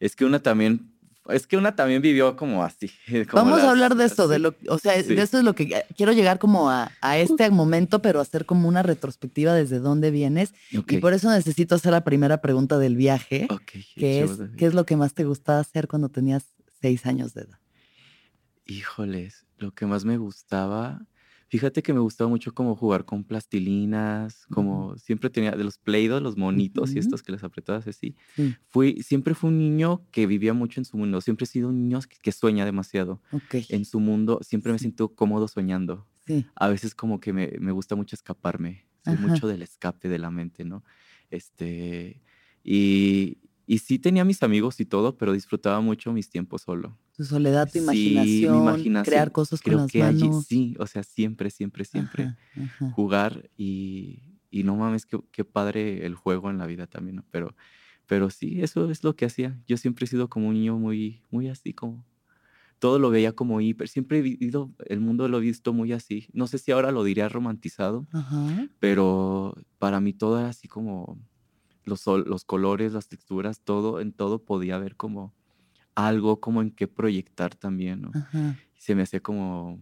es 0.00 0.16
que 0.16 0.24
una 0.24 0.40
también 0.40 0.95
es 1.30 1.46
que 1.46 1.56
una 1.56 1.76
también 1.76 2.02
vivió 2.02 2.36
como 2.36 2.64
así 2.64 2.90
como 3.30 3.44
Vamos 3.44 3.60
a 3.60 3.70
hablar 3.70 3.96
de 3.96 4.04
esto, 4.04 4.28
de 4.28 4.38
lo, 4.38 4.54
o 4.68 4.78
sea, 4.78 5.00
sí 5.02 5.14
de 5.14 5.22
eso 5.22 5.38
es 5.38 5.44
lo 5.44 5.54
que 5.54 5.84
quiero 5.96 6.12
llegar 6.12 6.38
como 6.38 6.70
a, 6.70 6.92
a 7.00 7.18
este 7.18 7.50
momento, 7.50 8.02
pero 8.02 8.20
hacer 8.20 8.46
como 8.46 8.68
una 8.68 8.82
retrospectiva 8.82 9.54
desde 9.54 9.78
dónde 9.78 10.10
vienes. 10.10 10.54
Y 10.70 10.98
por 10.98 11.12
eso 11.12 11.30
necesito 11.30 11.74
hacer 11.74 11.92
la 11.92 12.04
primera 12.04 12.40
pregunta 12.40 12.78
del 12.78 12.96
viaje, 12.96 13.46
ok 13.50 13.76
que 13.96 14.22
es. 14.22 14.30
¿qué 14.56 14.66
es 14.66 14.74
lo 14.74 14.86
que 14.86 14.96
más 14.96 15.14
te 15.14 15.24
gustaba 15.24 15.60
hacer 15.60 15.88
cuando 15.88 16.08
tenías 16.08 16.44
seis 16.80 17.06
años 17.06 17.34
de 17.34 17.42
edad? 17.42 17.58
Híjoles, 18.64 19.46
lo 19.58 19.72
que 19.72 19.86
más 19.86 20.04
me 20.04 20.18
gustaba, 20.18 21.06
fíjate 21.48 21.82
que 21.82 21.92
me 21.94 22.00
gustaba 22.00 22.28
mucho 22.30 22.52
como 22.54 22.76
jugar 22.76 23.04
con 23.04 23.24
plastilinas, 23.24 24.46
como 24.48 24.96
siempre 24.98 25.30
tenía 25.30 25.52
de 25.52 25.64
los 25.64 25.78
Play-Doh, 25.78 26.20
los 26.20 26.36
monitos 26.36 26.96
y 26.96 26.98
ujú, 26.98 27.00
estos 27.00 27.22
que 27.22 27.32
les 27.32 27.44
apretabas 27.44 27.86
así. 27.86 28.16
Sí, 28.36 28.58
Fui, 28.68 29.02
siempre 29.02 29.34
fui 29.34 29.48
un 29.50 29.58
niño 29.58 30.06
que 30.12 30.26
vivía 30.26 30.54
mucho 30.54 30.80
en 30.80 30.84
su 30.84 30.96
mundo, 30.96 31.20
siempre 31.20 31.44
he 31.44 31.46
sido 31.48 31.68
un 31.68 31.82
niño 31.88 32.00
que, 32.08 32.16
que 32.22 32.32
sueña 32.32 32.64
demasiado. 32.64 33.22
ok, 33.30 33.54
En 33.68 33.84
su 33.84 34.00
mundo 34.00 34.40
siempre 34.42 34.72
me 34.72 34.78
siento 34.78 35.14
cómodo 35.14 35.48
soñando. 35.48 36.08
sí, 36.26 36.52
A 36.54 36.68
veces 36.68 36.94
como 36.94 37.20
que 37.20 37.32
me, 37.32 37.52
me 37.60 37.72
gusta 37.72 37.96
mucho 37.96 38.16
escaparme, 38.16 38.88
soy 39.02 39.16
ajá, 39.16 39.16
mucho 39.18 39.46
del 39.48 39.62
escape 39.62 40.08
de 40.08 40.18
la 40.18 40.30
mente, 40.30 40.64
¿no? 40.64 40.84
Este, 41.30 42.22
y, 42.64 43.40
y 43.66 43.78
sí 43.78 43.98
tenía 43.98 44.24
mis 44.24 44.42
amigos 44.42 44.80
y 44.80 44.86
todo, 44.86 45.16
pero 45.18 45.32
disfrutaba 45.32 45.80
mucho 45.80 46.12
mis 46.12 46.30
tiempos 46.30 46.62
solo. 46.62 46.98
Tu 47.16 47.24
soledad, 47.24 47.70
tu 47.70 47.78
Sí, 47.78 48.46
imaginación, 48.50 48.98
crear 49.02 49.32
imaginación, 49.32 49.32
cosas 49.32 49.62
con 49.62 49.76
creo 49.76 49.78
las 49.78 49.96
que 49.96 50.04
allí 50.04 50.32
manos. 50.32 50.32
sí, 50.32 50.74
o 50.78 50.86
sea, 50.86 51.02
siempre, 51.02 51.50
siempre, 51.50 51.84
siempre 51.84 52.30
Ajá, 52.30 52.38
ajá. 52.56 52.88
jugar 52.88 53.50
y, 53.56 54.40
y 54.50 54.64
no 54.64 54.76
mames, 54.76 55.06
qué, 55.06 55.20
qué 55.32 55.44
padre 55.44 56.06
el 56.06 56.14
juego 56.16 56.50
en 56.50 56.58
la 56.58 56.66
vida 56.66 56.86
también, 56.86 57.16
¿no? 57.16 57.26
Pero, 57.30 57.56
pero 58.06 58.30
sí, 58.30 58.62
eso 58.62 58.90
es 58.90 59.04
lo 59.04 59.16
que 59.16 59.26
hacía. 59.26 59.60
Yo 59.66 59.76
siempre 59.78 60.04
he 60.06 60.08
sido 60.08 60.28
como 60.30 60.48
un 60.48 60.54
niño 60.54 60.78
muy, 60.78 61.22
muy 61.30 61.48
así, 61.48 61.74
como 61.74 62.06
todo 62.78 62.98
lo 62.98 63.10
veía 63.10 63.32
como 63.34 63.60
hiper. 63.60 63.88
Siempre 63.88 64.18
he 64.18 64.22
vivido, 64.22 64.74
el 64.86 65.00
mundo 65.00 65.28
lo 65.28 65.38
he 65.38 65.40
visto 65.40 65.72
muy 65.72 65.92
así. 65.92 66.28
No 66.32 66.46
sé 66.46 66.58
si 66.58 66.72
ahora 66.72 66.92
lo 66.92 67.04
diría 67.04 67.28
romantizado, 67.28 68.08
Ajá. 68.12 68.68
pero 68.78 69.54
para 69.78 70.00
mí 70.00 70.12
todo 70.14 70.38
era 70.40 70.48
así 70.50 70.68
como 70.68 71.20
los, 71.84 72.06
los 72.06 72.44
colores, 72.44 72.92
las 72.94 73.08
texturas, 73.08 73.62
todo, 73.62 74.00
en 74.00 74.12
todo 74.12 74.44
podía 74.44 74.76
haber 74.76 74.96
como 74.96 75.34
algo 75.96 76.40
como 76.40 76.62
en 76.62 76.70
qué 76.70 76.86
proyectar 76.86 77.56
también, 77.56 78.02
¿no? 78.02 78.12
Ajá. 78.14 78.54
Y 78.76 78.80
se 78.80 78.94
me 78.94 79.02
hacía 79.02 79.18
como, 79.20 79.80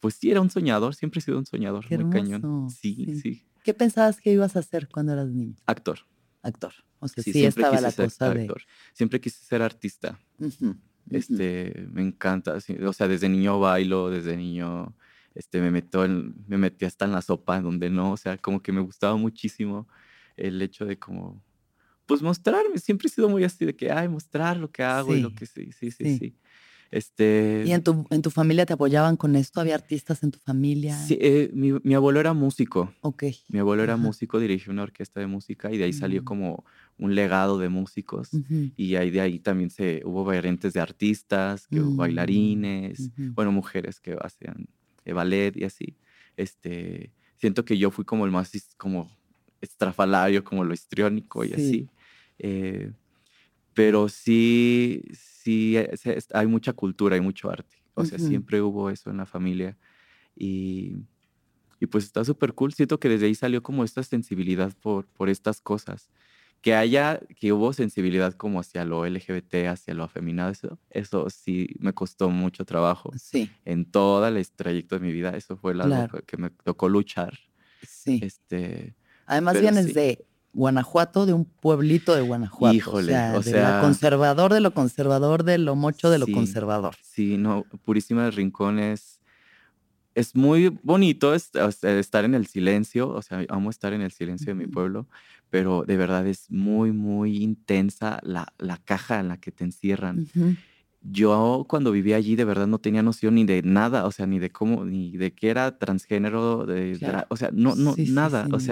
pues 0.00 0.14
sí, 0.14 0.30
era 0.30 0.40
un 0.40 0.48
soñador, 0.48 0.94
siempre 0.94 1.18
he 1.18 1.22
sido 1.22 1.36
un 1.38 1.44
soñador, 1.44 1.86
Qué 1.86 1.98
muy 1.98 2.08
cañón. 2.10 2.42
hermoso, 2.42 2.74
Sí, 2.80 2.94
sí. 3.06 3.20
sí, 3.20 3.44
¿Qué 3.62 3.74
pensabas 3.74 4.20
que 4.20 4.32
ibas 4.32 4.56
a 4.56 4.60
hacer 4.60 4.88
cuando 4.88 5.12
eras 5.12 5.28
niño? 5.28 5.56
actor. 5.66 5.98
Actor. 6.42 6.72
O 7.00 7.08
sea, 7.08 7.22
Sí, 7.22 7.32
sí, 7.32 7.40
siempre 7.40 7.62
estaba 7.64 7.76
quise 7.76 7.82
la 7.82 7.90
ser 7.90 8.04
cosa 8.06 8.30
de. 8.32 8.40
actor. 8.42 8.62
Siempre 8.94 9.20
quise 9.20 9.44
ser 9.44 9.60
artista. 9.60 10.18
Ujú, 10.38 10.66
ujú. 10.68 10.76
Este, 11.10 11.86
me 11.90 12.02
encanta, 12.02 12.54
o 12.54 12.92
sea, 12.92 13.08
desde 13.08 13.28
niño 13.28 13.58
bailo, 13.60 14.08
desde 14.10 14.36
niño, 14.36 14.94
este, 15.34 15.60
me 15.60 15.70
meto 15.70 16.04
en- 16.04 16.34
me 16.46 16.56
metí 16.58 16.84
hasta 16.84 17.04
en 17.04 17.12
la 17.12 17.22
sopa, 17.22 17.60
donde 17.60 17.90
no, 17.90 18.12
o 18.12 18.16
sea, 18.16 18.38
como 18.38 18.60
que 18.62 18.72
me 18.72 18.80
gustaba 18.80 19.16
muchísimo 19.16 19.88
el 20.36 20.60
hecho 20.62 20.84
de 20.84 20.98
como, 20.98 21.42
pues 22.06 22.22
mostrarme, 22.22 22.78
siempre 22.78 23.08
he 23.08 23.10
sido 23.10 23.28
muy 23.28 23.44
así 23.44 23.64
de 23.66 23.76
que, 23.76 23.90
ay, 23.92 24.08
mostrar 24.08 24.56
lo 24.58 24.70
que 24.70 24.82
hago 24.84 25.16
y 25.16 25.20
lo 25.20 25.34
que 25.34 25.46
sí, 25.46 25.72
sí, 25.72 25.90
sí, 25.90 26.06
sí. 26.06 26.08
sí. 26.08 26.36
Este, 26.90 27.68
¿Y 27.68 27.72
en 27.72 27.82
tu, 27.82 28.06
en 28.10 28.22
tu 28.22 28.30
familia 28.30 28.64
te 28.64 28.72
apoyaban 28.72 29.16
con 29.18 29.36
esto? 29.36 29.60
¿Había 29.60 29.74
artistas 29.74 30.22
en 30.22 30.30
tu 30.30 30.38
familia? 30.38 30.96
sí, 31.06 31.18
eh, 31.20 31.50
mi, 31.52 31.72
mi 31.82 31.94
abuelo 31.94 32.20
era 32.20 32.32
músico, 32.32 32.94
Ok. 33.00 33.22
mi 33.48 33.58
abuelo 33.58 33.82
era 33.82 33.96
músico, 33.96 34.38
dirigió 34.40 34.72
una 34.72 34.82
orquesta 34.84 35.20
de 35.20 35.26
música 35.26 35.72
y 35.72 35.78
de 35.78 35.84
ahí 35.84 35.92
salió 35.92 36.22
Mm. 36.22 36.24
como 36.24 36.64
un 36.98 37.14
legado 37.14 37.58
de 37.58 37.68
músicos. 37.68 38.42
Y 38.76 38.96
ahí 38.96 39.10
de 39.10 39.20
ahí 39.20 39.38
también 39.40 39.70
se 39.70 40.02
hubo 40.04 40.24
variantes 40.24 40.72
de 40.74 40.80
artistas, 40.80 41.68
que 41.68 41.80
hubo 41.82 41.94
Mm, 41.94 41.96
bailarines, 41.96 43.12
bueno, 43.34 43.52
mujeres 43.52 44.00
que 44.00 44.16
hacían 44.20 44.66
ballet 45.06 45.56
y 45.56 45.64
así. 45.64 45.98
Este, 46.36 47.14
siento 47.38 47.64
que 47.64 47.78
yo 47.78 47.90
fui 47.90 48.04
como 48.04 48.26
el 48.26 48.32
más 48.32 48.50
como 48.76 49.16
estrafalario, 49.60 50.44
como 50.44 50.64
lo 50.64 50.74
histriónico 50.74 51.44
y 51.44 51.52
Sí. 51.54 51.54
así. 51.54 51.90
Eh, 52.38 52.92
pero 53.74 54.08
sí, 54.08 55.02
sí, 55.12 55.76
eh, 55.76 55.90
se- 55.96 56.16
es- 56.18 56.28
hay 56.34 56.46
mucha 56.46 56.72
cultura, 56.72 57.14
hay 57.16 57.20
mucho 57.20 57.50
arte. 57.50 57.76
O 57.94 58.04
sea, 58.04 58.18
Ujú. 58.18 58.28
siempre 58.28 58.62
hubo 58.62 58.90
eso 58.90 59.10
en 59.10 59.18
la 59.18 59.26
familia. 59.26 59.76
Y, 60.36 60.96
y 61.80 61.86
pues 61.86 62.04
está 62.04 62.24
súper 62.24 62.54
cool. 62.54 62.72
Siento 62.72 62.98
que 63.00 63.08
desde 63.08 63.26
ahí 63.26 63.34
salió 63.34 63.62
como 63.62 63.84
esta 63.84 64.02
sensibilidad 64.02 64.72
por, 64.80 65.06
por 65.08 65.28
estas 65.28 65.60
cosas. 65.60 66.10
Que 66.62 66.74
haya, 66.74 67.20
que 67.38 67.52
hubo 67.52 67.72
sensibilidad 67.74 68.32
como 68.34 68.60
hacia 68.60 68.84
lo 68.84 69.04
LGBT, 69.06 69.68
hacia 69.68 69.94
lo 69.94 70.04
afeminado, 70.04 70.50
eso, 70.50 70.78
eso 70.90 71.30
sí 71.30 71.68
me 71.78 71.92
costó 71.92 72.30
mucho 72.30 72.64
trabajo. 72.64 73.12
Sí, 73.18 73.50
En 73.64 73.84
todo 73.90 74.26
el 74.26 74.50
trayecto 74.52 74.98
de 74.98 75.06
mi 75.06 75.12
vida, 75.12 75.36
eso 75.36 75.56
fue 75.56 75.72
algo 75.72 75.84
Claro. 75.88 76.22
que 76.26 76.36
me 76.38 76.50
tocó 76.50 76.88
luchar. 76.88 77.38
sí. 77.82 78.20
Este, 78.22 78.96
Además 79.26 79.60
vienes 79.60 79.86
sí. 79.86 79.92
de 79.92 80.26
Guanajuato, 80.56 81.26
de 81.26 81.34
un 81.34 81.44
pueblito 81.44 82.14
de 82.14 82.22
Guanajuato. 82.22 82.74
Híjole, 82.74 83.12
o 83.12 83.16
sea, 83.18 83.32
o 83.34 83.42
de 83.42 83.50
sea- 83.50 83.74
lo 83.76 83.80
conservador, 83.82 84.52
de 84.54 84.60
lo 84.60 84.72
conservador, 84.72 85.44
de 85.44 85.58
lo 85.58 85.76
mocho, 85.76 86.08
de 86.08 86.18
lo 86.18 86.26
Sí. 86.26 86.32
conservador. 86.32 86.94
Sí, 87.02 87.36
no, 87.36 87.64
Purísima 87.84 88.24
del 88.24 88.32
Rincón 88.32 88.78
es, 88.78 89.20
es 90.14 90.34
muy 90.34 90.70
bonito 90.82 91.34
es- 91.34 91.50
o 91.54 91.70
sea, 91.70 91.98
estar 91.98 92.24
en 92.24 92.34
el 92.34 92.46
silencio, 92.46 93.10
o 93.10 93.20
sea, 93.20 93.44
amo 93.50 93.68
estar 93.68 93.92
en 93.92 94.00
el 94.00 94.12
silencio 94.12 94.46
de 94.46 94.54
mi 94.54 94.66
pueblo, 94.66 95.06
pero 95.50 95.84
de 95.86 95.96
verdad 95.98 96.26
es 96.26 96.50
muy, 96.50 96.90
muy 96.90 97.36
intensa 97.36 98.18
la, 98.22 98.48
la 98.56 98.78
caja 98.78 99.20
en 99.20 99.28
la 99.28 99.36
que 99.36 99.52
te 99.52 99.62
encierran. 99.64 100.26
Yo 101.02 101.66
cuando 101.68 101.92
vivía 101.92 102.16
allí 102.16 102.34
de 102.34 102.44
verdad 102.46 102.66
no 102.66 102.78
tenía 102.78 103.02
noción 103.02 103.34
ni 103.34 103.44
de 103.44 103.62
nada, 103.62 104.06
o 104.06 104.10
sea, 104.10 104.26
ni 104.26 104.38
de 104.38 104.50
cómo, 104.50 104.84
ni 104.86 105.16
de 105.18 105.34
qué 105.34 105.50
era 105.50 105.78
transgénero, 105.78 106.64
de, 106.66 106.96
Claro. 106.98 107.26
o 107.28 107.36
sea, 107.36 107.50
no, 107.52 107.76
no, 107.76 107.92
Sí, 107.94 108.06
sí, 108.06 108.12
nada, 108.12 108.44
sí, 108.44 108.48
o 108.52 108.56
no. 108.56 108.62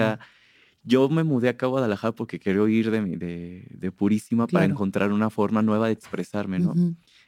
Yo 0.84 1.08
me 1.08 1.24
mudé 1.24 1.48
acá 1.48 1.66
a 1.66 1.68
Guadalajara 1.70 2.12
porque 2.14 2.38
quería 2.38 2.68
ir 2.68 2.90
de, 2.90 3.00
de, 3.16 3.66
de 3.70 3.92
Purísima 3.92 4.46
para 4.46 4.64
encontrar 4.72 5.12
una 5.12 5.30
forma 5.30 5.62
nueva 5.62 5.86
de 5.86 5.92
expresarme, 5.94 6.58
¿no? 6.58 6.74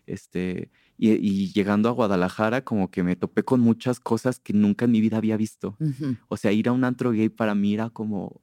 Este, 0.07 0.71
y, 0.99 1.11
y 1.13 1.53
llegando 1.53 1.89
a 1.89 1.93
Guadalajara, 1.93 2.63
como 2.63 2.91
que 2.91 3.03
me 3.03 3.17
topé 3.17 3.43
con 3.43 3.61
muchas 3.61 3.99
cosas 4.01 4.39
que 4.39 4.53
nunca 4.53 4.85
en 4.85 4.93
mi 4.93 5.01
vida 5.01 5.17
había 5.17 5.37
visto. 5.37 5.77
O 6.29 6.37
sea, 6.37 6.53
ir 6.53 6.69
a 6.69 6.73
un 6.73 6.85
antro 6.85 7.11
gay 7.13 7.29
para 7.29 7.55
mí 7.55 7.75
era 7.75 7.91
como 7.91 8.41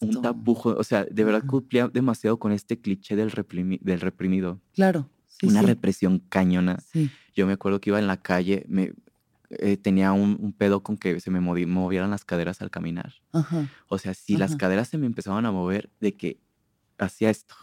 un 0.00 0.22
tapujo. 0.22 0.70
O 0.70 0.84
sea, 0.84 1.04
de 1.04 1.24
verdad 1.24 1.44
cumplía 1.46 1.88
demasiado 1.88 2.38
con 2.38 2.52
este 2.52 2.80
cliché 2.80 3.16
del, 3.16 3.30
reprimi- 3.32 3.80
del 3.80 4.00
reprimido. 4.00 4.60
Claro. 4.74 5.10
sí, 5.26 5.46
Una 5.46 5.60
sí, 5.60 5.66
represión 5.66 6.20
cañona. 6.28 6.78
sí. 6.80 7.10
Yo 7.34 7.46
me 7.46 7.52
acuerdo 7.54 7.80
que 7.80 7.90
iba 7.90 7.98
en 7.98 8.06
la 8.06 8.20
calle, 8.22 8.64
me, 8.68 8.92
eh, 9.50 9.76
tenía 9.76 10.12
un, 10.12 10.36
un 10.40 10.52
pedo 10.52 10.82
con 10.82 10.96
que 10.96 11.20
se 11.20 11.30
me 11.30 11.40
movi- 11.40 11.66
movieran 11.66 12.10
las 12.10 12.24
caderas 12.24 12.60
al 12.62 12.70
caminar. 12.70 13.14
Ajá. 13.32 13.68
O 13.88 13.98
sea, 13.98 14.14
si 14.14 14.36
las 14.36 14.52
Ajá. 14.52 14.58
caderas 14.58 14.88
se 14.88 14.98
me 14.98 15.06
empezaban 15.06 15.44
a 15.46 15.52
mover, 15.52 15.90
de 16.00 16.16
que 16.16 16.40
hacía 16.98 17.30
esto. 17.30 17.54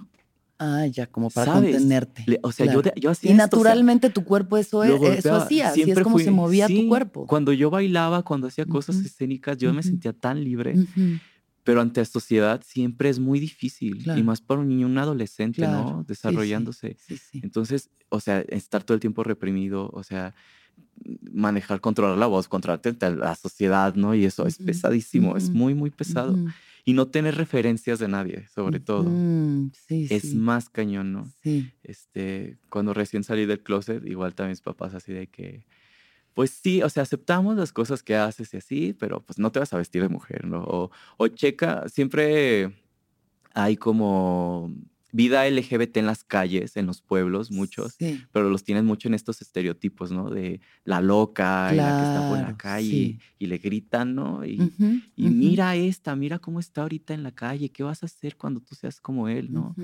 Ah, 0.59 0.87
ya, 0.87 1.05
como 1.05 1.29
para 1.29 1.53
¿Sabes? 1.53 1.71
contenerte. 1.73 2.23
Le- 2.25 2.39
o 2.41 2.51
sea, 2.51 2.65
claro. 2.65 2.81
yo, 2.83 2.91
yo 2.95 3.11
hacía 3.11 3.29
Y 3.29 3.33
esto, 3.33 3.43
o 3.43 3.49
sea, 3.49 3.57
naturalmente 3.59 4.09
tu 4.09 4.23
cuerpo 4.23 4.57
eso, 4.57 4.83
es, 4.83 5.19
eso 5.19 5.35
hacía, 5.35 5.69
así 5.69 5.83
es 5.83 5.99
como 6.01 6.17
se 6.17 6.25
fui- 6.25 6.33
movía 6.33 6.67
tu 6.67 6.73
sí, 6.73 6.87
cuerpo. 6.87 7.27
Cuando 7.27 7.53
yo 7.53 7.69
bailaba, 7.69 8.23
cuando 8.23 8.47
hacía 8.47 8.65
cosas 8.65 8.95
Ujú, 8.97 9.05
escénicas, 9.05 9.57
yo 9.57 9.71
me 9.71 9.79
ujú. 9.81 9.89
sentía 9.89 10.13
tan 10.13 10.43
libre. 10.43 10.73
Ujú, 10.79 11.19
Pero 11.63 11.81
ante 11.81 12.01
la 12.01 12.05
sociedad 12.05 12.61
siempre 12.65 13.09
es 13.09 13.19
muy 13.19 13.39
difícil. 13.39 14.01
Claro. 14.03 14.19
Y 14.19 14.23
más 14.23 14.41
para 14.41 14.61
un 14.61 14.69
niño, 14.69 14.87
un 14.87 14.97
adolescente, 14.97 15.61
Claro, 15.61 15.97
¿no? 15.97 16.03
Desarrollándose. 16.05 16.97
Sí, 16.99 17.17
sí. 17.17 17.39
Entonces, 17.43 17.89
o 18.09 18.19
sea, 18.19 18.39
estar 18.47 18.83
todo 18.83 18.95
el 18.95 18.99
tiempo 19.01 19.23
reprimido, 19.23 19.89
o 19.93 20.01
sea, 20.01 20.33
manejar, 21.31 21.81
controlar 21.81 22.17
la 22.17 22.27
voz, 22.27 22.47
controlarte 22.47 22.95
la 23.11 23.35
sociedad, 23.35 23.95
¿no? 23.95 24.15
Y 24.15 24.25
eso 24.25 24.45
es 24.47 24.59
pesadísimo, 24.59 25.37
es 25.37 25.53
muy, 25.53 25.73
muy 25.75 25.91
pesado. 25.91 26.41
Y 26.85 26.93
no 26.93 27.07
tener 27.09 27.35
referencias 27.35 27.99
de 27.99 28.07
nadie, 28.07 28.47
sobre 28.47 28.79
todo. 28.79 29.19
ujú, 29.19 29.71
Sí, 29.73 30.07
Es 30.09 30.21
sí. 30.21 30.33
más 30.33 30.69
cañón, 30.69 31.13
¿no? 31.13 31.33
Sí. 31.43 31.71
este, 31.83 32.59
cuando 32.69 32.93
recién 32.93 33.23
salí 33.23 33.45
del 33.45 33.63
closet, 33.63 34.05
igual 34.05 34.35
también 34.35 34.51
mis 34.51 34.61
papás 34.61 34.93
así 34.95 35.13
de 35.13 35.27
que, 35.29 35.65
pues 36.33 36.51
sí, 36.51 36.83
o 36.83 36.89
sea, 36.89 37.03
aceptamos 37.03 37.57
las 37.57 37.73
cosas 37.73 38.03
que 38.03 38.15
haces 38.15 38.53
y 38.53 38.57
así, 38.57 38.93
pero 38.93 39.25
pues 39.25 39.39
no 39.39 39.51
te 39.51 39.59
vas 39.59 39.73
a 39.73 39.77
vestir 39.77 40.01
de 40.03 40.09
mujer, 40.09 40.45
¿no? 40.45 40.63
O, 40.65 40.91
o 41.17 41.27
checa, 41.29 41.89
siempre 41.89 42.75
hay 43.53 43.77
como 43.77 44.71
vida 45.17 45.47
LGBT 45.47 45.97
en 45.97 46.05
las 46.05 46.23
calles, 46.23 46.77
en 46.77 46.85
los 46.85 47.01
pueblos, 47.01 47.51
muchos, 47.51 47.95
Sí. 47.99 48.21
pero 48.31 48.49
los 48.49 48.63
tienen 48.63 48.85
mucho 48.85 49.07
en 49.07 49.15
estos 49.15 49.41
estereotipos, 49.41 50.11
¿no? 50.11 50.29
De 50.29 50.61
la 50.85 51.01
loca 51.01 51.69
y 51.73 51.77
la 51.77 51.97
que 51.97 52.03
está 52.05 52.29
por 52.29 52.37
la 52.37 52.55
calle 52.55 52.89
sí. 52.89 53.19
y, 53.39 53.43
y 53.45 53.47
le 53.47 53.57
gritan, 53.57 54.13
¿no? 54.15 54.45
Y, 54.45 54.59
mira 55.17 55.75
esta, 55.75 56.15
mira 56.15 56.39
cómo 56.39 56.59
está 56.59 56.83
ahorita 56.83 57.13
en 57.13 57.23
la 57.23 57.31
calle, 57.31 57.69
¿qué 57.69 57.83
vas 57.83 58.03
a 58.03 58.05
hacer 58.05 58.37
cuando 58.37 58.59
tú 58.61 58.75
seas 58.75 59.01
como 59.01 59.27
él, 59.27 59.51
no? 59.51 59.75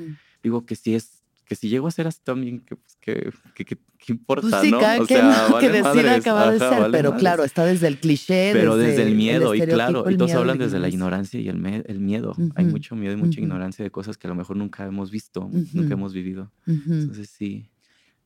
digo 0.44 0.66
que 0.66 0.76
si 0.76 0.94
es 0.94 1.23
que 1.54 1.60
si 1.60 1.70
llego 1.70 1.88
a 1.88 1.92
ser 1.92 2.08
así 2.08 2.20
también 2.24 2.60
que 2.62 2.76
pues 2.76 2.96
que, 3.00 3.32
que, 3.56 3.66
que- 3.66 3.78
¿qué 3.98 4.12
importa 4.14 4.48
Pues 4.50 4.62
sí, 4.62 4.72
no 4.72 4.80
cada 4.80 5.02
o 5.02 5.06
quien 5.06 5.20
sea 5.22 5.48
lo 5.50 5.60
que 5.60 5.82
madres, 5.82 6.12
acabar 6.22 6.50
de 6.52 6.58
ajá, 6.58 6.70
ser, 6.70 6.80
vale 6.82 6.92
pero 6.98 7.10
madres. 7.12 7.20
claro, 7.22 7.44
está 7.44 7.66
desde 7.66 7.88
el 7.88 7.98
cliché, 8.00 8.52
pero 8.54 8.76
desde, 8.76 9.04
el 9.04 9.16
miedo 9.16 9.56
y 9.56 9.62
claro 9.62 10.10
y 10.10 10.18
todos 10.18 10.30
miedo, 10.32 10.40
hablan 10.42 10.58
la 10.58 10.66
desde 10.66 10.80
la 10.80 10.90
ignorancia. 10.90 11.40
y 11.40 11.48
el, 11.50 11.84
el 11.88 12.00
miedo 12.00 12.36
hay 12.56 12.66
mucho 12.66 12.96
miedo 12.96 13.14
y 13.14 13.18
mucha 13.18 13.40
ignorancia 13.40 13.84
de 13.84 13.92
cosas 13.92 14.18
que 14.18 14.28
a 14.28 14.30
lo 14.30 14.36
mejor 14.36 14.58
nunca 14.58 14.86
hemos 14.86 15.12
visto 15.12 15.50
nunca 15.74 15.94
hemos 15.94 16.14
vivido 16.14 16.52
entonces 16.66 17.30
sí 17.30 17.70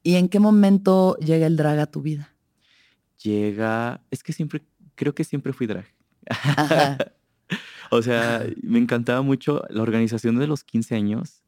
¿Y 0.04 0.16
en 0.16 0.30
qué 0.30 0.40
momento 0.40 1.18
llega 1.18 1.48
el 1.48 1.58
drag 1.58 1.80
a 1.80 1.86
tu 1.88 2.02
vida? 2.02 2.34
llega 3.24 4.02
es 4.12 4.24
que 4.24 4.34
siempre 4.34 4.64
creo 4.96 5.14
que 5.14 5.24
siempre 5.24 5.54
fui 5.54 5.68
drag 5.68 5.86
Ajá. 6.30 6.98
o 7.92 8.02
sea 8.02 8.46
me 8.62 8.80
encantaba 8.80 9.22
mucho 9.22 9.64
la 9.70 9.82
organización 9.82 10.38
de 10.40 10.48
los 10.48 10.64
15 10.64 10.96
años 10.96 11.44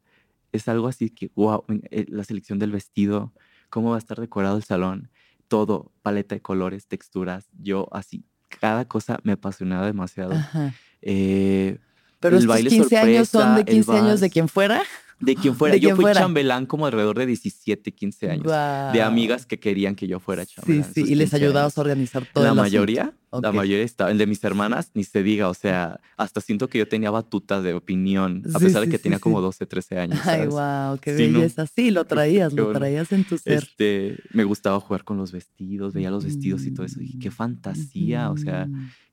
es 0.51 0.67
algo 0.67 0.87
así 0.87 1.09
que, 1.09 1.31
wow, 1.35 1.63
la 2.07 2.23
selección 2.23 2.59
del 2.59 2.71
vestido, 2.71 3.33
cómo 3.69 3.91
va 3.91 3.95
a 3.95 3.99
estar 3.99 4.19
decorado 4.19 4.57
el 4.57 4.63
salón, 4.63 5.09
todo, 5.47 5.91
paleta 6.01 6.35
de 6.35 6.41
colores, 6.41 6.87
texturas, 6.87 7.49
yo 7.59 7.87
así, 7.91 8.25
cada 8.59 8.85
cosa 8.85 9.19
me 9.23 9.33
apasionaba 9.33 9.85
demasiado. 9.85 10.33
Ajá. 10.33 10.73
Eh, 11.01 11.79
Pero 12.19 12.37
el 12.37 12.43
estos 12.43 12.55
baile 12.55 12.69
15 12.69 12.97
años 12.97 13.29
son 13.29 13.41
de 13.41 13.47
sorpresa, 13.47 13.59
el 13.59 13.65
15 13.65 13.91
años 13.93 14.19
de 14.19 14.29
quien 14.29 14.47
fuera. 14.47 14.83
De 15.21 15.35
quien 15.35 15.53
fuera, 15.55 15.73
de 15.75 15.81
yo 15.81 15.95
fui 15.95 16.03
fuera. 16.03 16.21
chambelán 16.21 16.65
como 16.65 16.85
alrededor 16.85 17.17
de 17.19 17.25
17, 17.25 17.91
15 17.91 18.31
años, 18.31 18.45
de 18.93 19.01
amigas 19.01 19.45
que 19.45 19.59
querían 19.59 19.95
que 19.95 20.07
yo 20.07 20.19
fuera 20.19 20.45
Sí, 20.45 20.53
chambelán. 20.55 20.93
sí, 20.93 20.99
esos 21.01 21.09
y 21.11 21.15
les 21.15 21.29
15 21.31 21.35
ayudabas 21.45 21.77
a 21.77 21.81
organizar 21.81 22.25
todo 22.33 22.43
La 22.43 22.53
mayoría, 22.53 23.13
la 23.31 23.51
mayoría 23.51 23.83
estaba, 23.83 24.11
el 24.11 24.17
de 24.17 24.25
mis 24.27 24.43
hermanas, 24.43 24.91
ni 24.93 25.03
se 25.03 25.21
diga, 25.21 25.49
o 25.49 25.53
sea, 25.53 25.99
hasta 26.17 26.39
siento 26.41 26.67
que 26.69 26.77
yo 26.77 26.87
tenía 26.87 27.11
batutas 27.11 27.63
de 27.63 27.73
opinión, 27.73 28.43
a 28.53 28.59
Sí, 28.59 28.65
pesar 28.65 28.81
de 28.81 28.87
sí, 28.87 28.91
que 28.91 28.97
sí, 28.97 29.03
tenía 29.03 29.17
sí. 29.17 29.21
como 29.21 29.41
12, 29.41 29.65
13 29.65 29.99
años. 29.99 30.19
Ay, 30.25 30.47
wow, 30.47 30.97
qué 31.01 31.17
Sí, 31.17 31.27
¿no? 31.27 31.39
belleza. 31.39 31.67
Sí, 31.67 31.91
lo 31.91 32.05
traías, 32.05 32.53
lo 32.53 32.71
traías 32.71 33.11
en 33.11 33.23
tu 33.25 33.37
ser. 33.37 33.63
Este, 33.63 34.17
me 34.31 34.45
gustaba 34.45 34.79
jugar 34.79 35.03
con 35.03 35.17
los 35.17 35.31
vestidos, 35.31 35.93
veía 35.93 36.11
los 36.11 36.23
vestidos 36.23 36.65
y 36.65 36.71
todo 36.73 36.85
eso. 36.85 37.01
Y 37.01 37.19
qué 37.19 37.29
fantasía, 37.29 38.31
o 38.31 38.37
sea, 38.37 38.67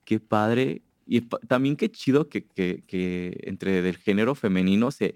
qué 0.05 0.21
padre. 0.21 0.83
Y 1.09 1.21
también 1.21 1.77
qué 1.77 1.91
chido 1.91 2.29
que, 2.29 2.47
que, 2.47 2.83
que 2.87 3.39
entre 3.45 3.83
del 3.83 3.97
género 3.97 4.35
femenino 4.35 4.91
se, 4.91 5.15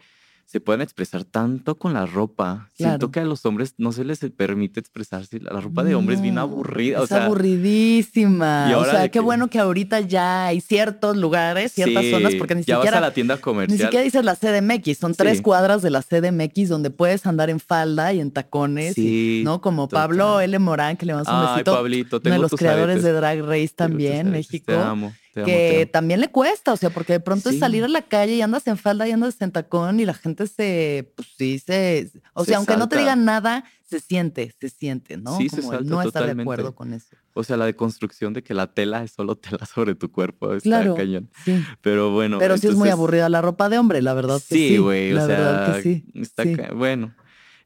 se 0.51 0.61
pueden 0.61 0.81
expresar 0.81 1.23
tanto 1.23 1.77
con 1.77 1.93
la 1.95 2.07
ropa. 2.07 2.69
Claro. 2.77 2.91
Siento 2.93 3.11
que 3.13 3.21
a 3.21 3.25
los 3.25 3.47
hombres 3.47 3.75
no 3.79 3.93
se 3.93 4.03
les 4.05 4.19
permite 4.37 4.81
expresarse. 4.81 5.39
La 5.39 5.61
ropa 5.61 5.85
de 5.85 5.95
hombre 5.95 6.17
es 6.17 6.21
bien 6.23 6.35
No, 6.35 6.41
aburrida. 6.41 7.01
o 7.01 7.05
Es 7.05 7.09
sea, 7.11 7.27
aburridísima. 7.27 8.67
y 8.71 8.75
O 8.75 8.85
sea, 8.85 9.03
qué 9.03 9.11
que- 9.11 9.21
bueno 9.21 9.49
que 9.49 9.59
ahorita 9.59 10.01
ya 10.01 10.47
hay 10.47 10.61
ciertos 10.61 11.17
lugares, 11.17 11.73
ciertas 11.73 12.03
sí, 12.05 12.11
zonas, 12.11 12.35
porque 12.35 12.55
ni 12.55 12.63
ya 12.63 12.77
siquiera. 12.77 12.97
vas 12.97 13.05
a 13.05 13.09
la 13.09 13.15
tienda 13.15 13.37
Ni 13.37 13.41
comercial. 13.41 13.79
siquiera 13.81 14.03
dices 14.05 14.25
la 14.25 14.35
CDMX, 14.37 14.99
son 14.99 15.15
tres 15.15 15.41
cuadras 15.43 15.83
de 15.83 15.91
la 15.91 16.03
CDMX 16.03 16.69
donde 16.69 16.91
puedes 16.91 17.27
andar 17.27 17.49
en 17.51 17.61
falda 17.61 18.13
y 18.13 18.21
en 18.21 18.31
tacones, 18.33 18.99
y- 18.99 19.03
Sí, 19.03 19.43
¿no? 19.45 19.61
Como 19.61 19.87
total. 19.89 20.09
Pablo 20.09 20.41
L. 20.41 20.59
Morán, 20.59 20.97
que 20.97 21.07
le 21.07 21.13
vamos 21.13 21.29
un 21.29 21.35
Ay, 21.35 21.47
besito, 21.55 21.75
Pablito, 21.75 22.17
uno 22.17 22.23
tengo 22.23 22.35
de 22.37 22.41
los 22.43 22.51
tus 22.51 22.59
creadores 22.59 22.97
aretes. 22.97 23.05
de 23.05 23.13
Drag 23.13 23.43
Race 23.45 23.73
también, 23.75 24.31
México, 24.31 24.65
Te 24.67 24.75
amo, 24.77 25.13
te 25.33 25.41
amo, 25.41 25.47
que 25.47 25.89
también 25.93 26.21
le 26.21 26.29
cuesta, 26.29 26.73
o 26.73 26.77
sea, 26.77 26.91
porque 26.91 27.15
de 27.15 27.21
pronto 27.21 27.51
es 27.51 27.59
salir 27.59 27.85
a 27.85 27.89
la 27.89 28.03
calle 28.03 28.35
y 28.35 28.43
andas 28.43 28.67
en 28.67 28.77
falda 28.77 29.07
y 29.09 29.13
andas 29.13 29.41
en 29.41 29.53
tacón 29.53 30.01
y 30.01 30.05
la 30.05 30.15
gente 30.15 30.47
se, 30.47 31.13
pues 31.17 31.29
sí, 31.37 31.59
se, 31.59 32.11
o 32.35 32.45
Se 32.45 32.51
sea, 32.51 32.59
aunque 32.59 32.77
no 32.77 32.89
te 32.89 32.99
digan 32.99 33.25
nada, 33.25 33.65
se 33.89 34.01
siente, 34.01 34.55
se 34.61 34.69
siente, 34.69 35.17
¿no? 35.17 35.37
Sí, 35.37 35.49
se 35.49 35.61
Como 35.61 35.73
el 35.73 35.79
salta 35.81 35.91
no 35.95 36.03
estar 36.03 36.35
de 36.35 36.43
acuerdo 36.43 36.75
con 36.75 36.93
eso. 36.93 37.17
O 37.35 37.45
sea, 37.45 37.57
la 37.57 37.67
deconstrucción 37.67 38.33
de 38.33 38.43
que 38.43 38.55
la 38.55 38.69
tela 38.73 39.03
es 39.03 39.13
solo 39.13 39.37
tela 39.37 39.65
sobre 39.67 39.95
tu 39.95 40.11
cuerpo. 40.11 40.55
Está 40.55 40.69
Claro. 40.69 40.95
cañón. 40.95 41.31
Sí. 41.45 41.65
Pero 41.81 42.11
bueno. 42.11 42.39
Pero 42.39 42.59
sí 42.59 42.67
es 42.69 42.75
muy 42.75 42.89
aburrida 42.89 43.29
la 43.29 43.41
ropa 43.41 43.69
de 43.69 43.79
hombre, 43.79 44.03
la 44.03 44.15
verdad 44.15 44.41
que 44.49 44.55
sí. 44.55 44.79
Güey. 44.79 45.13
La 45.13 45.25
o 45.25 45.27
sea, 45.27 45.39
verdad 45.39 45.77
que 45.77 45.83
sí. 45.83 46.05
está 46.15 46.45
bueno. 46.75 47.15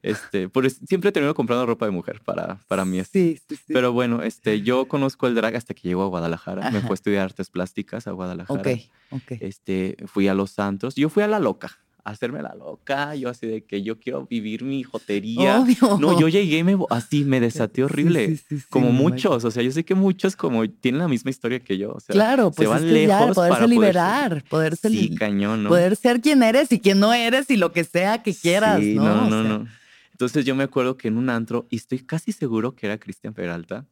Este, 0.05 0.49
por 0.49 0.69
siempre 0.69 1.09
he 1.09 1.11
tenido 1.11 1.33
comprando 1.33 1.65
ropa 1.65 1.85
de 1.85 1.91
mujer 1.91 2.21
para, 2.23 2.59
para 2.67 2.85
mí. 2.85 3.01
Sí, 3.03 3.39
sí, 3.49 3.55
sí. 3.55 3.73
Pero 3.73 3.91
bueno, 3.91 4.21
este, 4.21 4.61
yo 4.61 4.85
conozco 4.87 5.27
el 5.27 5.35
drag 5.35 5.55
hasta 5.55 5.73
que 5.73 5.87
llego 5.87 6.03
a 6.03 6.07
Guadalajara. 6.07 6.69
Me 6.71 6.81
fui 6.81 6.91
a 6.91 6.93
estudiar 6.93 7.23
artes 7.25 7.49
plásticas 7.49 8.07
a 8.07 8.11
Guadalajara. 8.11 8.59
ok, 8.59 8.67
ok. 9.11 9.31
Este, 9.41 9.97
fui 10.05 10.27
a 10.27 10.33
los 10.33 10.51
santos. 10.51 10.95
Yo 10.95 11.09
fui 11.09 11.23
a 11.23 11.27
la 11.27 11.39
loca, 11.39 11.79
a 12.03 12.11
hacerme 12.11 12.41
la 12.43 12.53
loca. 12.53 13.15
Yo 13.15 13.29
así 13.29 13.47
de 13.47 13.63
que 13.63 13.81
yo 13.81 13.99
quiero 13.99 14.27
vivir 14.27 14.63
mi 14.63 14.83
jotería. 14.83 15.59
Obvio. 15.59 15.97
No, 15.99 16.19
yo 16.19 16.27
llegué 16.27 16.59
y 16.59 16.63
me, 16.63 16.77
así, 16.91 17.25
me 17.25 17.39
desaté 17.39 17.83
horrible. 17.83 18.27
Sí, 18.27 18.37
sí, 18.37 18.59
sí, 18.59 18.65
como 18.69 18.91
muchos, 18.91 19.43
o 19.43 19.49
sea, 19.49 19.63
yo 19.63 19.71
sé 19.71 19.83
que 19.83 19.95
muchos 19.95 20.35
como 20.35 20.69
tienen 20.69 20.99
la 20.99 21.07
misma 21.07 21.31
historia 21.31 21.59
que 21.61 21.79
yo. 21.79 21.93
O 21.93 21.99
sea, 21.99 22.13
Claro, 22.13 22.49
se 22.51 22.57
pues 22.57 22.69
van 22.69 22.85
es 22.85 22.93
que 22.93 23.07
ya, 23.07 23.19
lejos 23.21 23.35
poderse 23.35 23.53
para 23.55 23.65
poderse- 23.65 23.69
liberar, 23.69 24.43
poderse, 24.49 24.89
sí, 24.89 25.09
li- 25.09 25.15
cañón, 25.15 25.63
¿no? 25.63 25.69
poder 25.69 25.95
ser 25.95 26.21
quien 26.21 26.43
eres 26.43 26.71
y 26.71 26.79
quien 26.79 26.99
no 26.99 27.11
eres 27.11 27.49
y 27.49 27.57
lo 27.57 27.71
que 27.71 27.83
sea 27.83 28.21
que 28.21 28.35
quieras, 28.35 28.81
¿no? 28.81 29.03
no, 29.03 29.25
O 29.25 29.29
no, 29.29 29.41
sea, 29.41 29.57
no. 29.57 29.67
Entonces 30.15 30.45
yo 30.45 30.55
me 30.55 30.63
acuerdo 30.63 30.95
que 30.97 31.09
en 31.09 31.17
un 31.17 31.29
antro, 31.29 31.67
y 31.69 31.75
estoy 31.75 31.99
casi 31.99 32.31
seguro 32.31 32.73
que 32.73 32.85
era 32.85 32.97
Cristian 32.97 33.33
Peralta, 33.33 33.85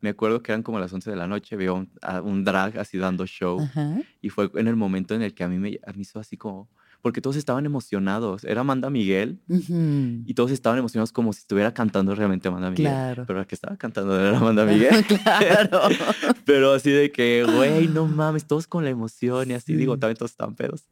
me 0.00 0.08
acuerdo 0.08 0.42
que 0.42 0.50
eran 0.50 0.64
como 0.64 0.80
las 0.80 0.92
11 0.92 1.08
de 1.08 1.16
la 1.16 1.28
noche, 1.28 1.54
veo 1.54 1.74
un, 1.76 1.88
a 2.02 2.20
un 2.20 2.42
drag 2.44 2.76
así 2.78 2.98
dando 2.98 3.26
show, 3.26 3.60
Ajá. 3.60 4.00
y 4.20 4.28
fue 4.30 4.50
en 4.56 4.66
el 4.66 4.74
momento 4.74 5.14
en 5.14 5.22
el 5.22 5.34
que 5.34 5.44
a 5.44 5.48
mí 5.48 5.56
me, 5.58 5.78
a 5.86 5.92
mí 5.92 6.00
hizo 6.02 6.18
así 6.18 6.36
como, 6.36 6.68
porque 7.00 7.20
todos 7.20 7.36
estaban 7.36 7.64
emocionados, 7.64 8.42
era 8.42 8.62
Amanda 8.62 8.90
Miguel, 8.90 9.38
Ujú. 9.48 10.22
y 10.26 10.34
todos 10.34 10.50
estaban 10.50 10.80
emocionados 10.80 11.12
como 11.12 11.32
si 11.32 11.38
estuviera 11.42 11.72
cantando 11.72 12.12
realmente 12.16 12.48
Amanda 12.48 12.70
Miguel. 12.70 12.86
Claro. 12.86 13.24
Pero 13.24 13.38
la 13.38 13.44
que 13.44 13.54
estaba 13.54 13.76
cantando 13.76 14.18
era 14.20 14.36
Amanda 14.36 14.64
Miguel. 14.66 15.04
claro. 15.04 15.80
Pero 16.44 16.72
así 16.72 16.90
de 16.90 17.12
que, 17.12 17.44
güey, 17.44 17.86
no 17.86 18.06
mames, 18.08 18.46
todos 18.46 18.66
con 18.66 18.82
la 18.82 18.90
emoción 18.90 19.48
y 19.50 19.54
así, 19.54 19.74
digo, 19.74 19.94
Sí. 19.94 20.00
también 20.00 20.16
todos 20.16 20.32
están 20.32 20.56
pedos. 20.56 20.88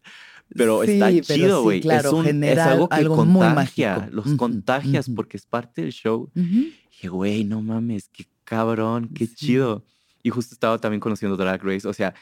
Pero 0.54 0.84
Sí, 0.84 0.92
está 0.92 1.10
chido, 1.34 1.58
sí, 1.58 1.62
güey. 1.64 1.80
claro, 1.80 2.08
es, 2.08 2.14
un- 2.14 2.44
es 2.44 2.58
algo 2.58 2.88
que 2.88 2.94
algo 2.96 3.24
muy 3.24 3.46
contagia, 3.46 3.96
mágico. 3.98 4.14
los 4.16 4.34
contagias 4.36 5.08
ujú. 5.08 5.14
porque 5.16 5.36
es 5.36 5.46
parte 5.46 5.82
del 5.82 5.92
show. 5.92 6.30
Ujú. 6.34 6.66
Dije, 6.90 7.08
güey, 7.08 7.44
no 7.44 7.60
mames, 7.62 8.08
qué 8.12 8.26
cabrón, 8.44 9.10
qué 9.14 9.26
Sí. 9.26 9.34
chido. 9.34 9.84
Y 10.22 10.30
justo 10.30 10.54
estaba 10.54 10.78
también 10.78 11.00
conociendo 11.00 11.36
Drag 11.36 11.62
Race, 11.62 11.86
o 11.86 11.92
sea, 11.92 12.14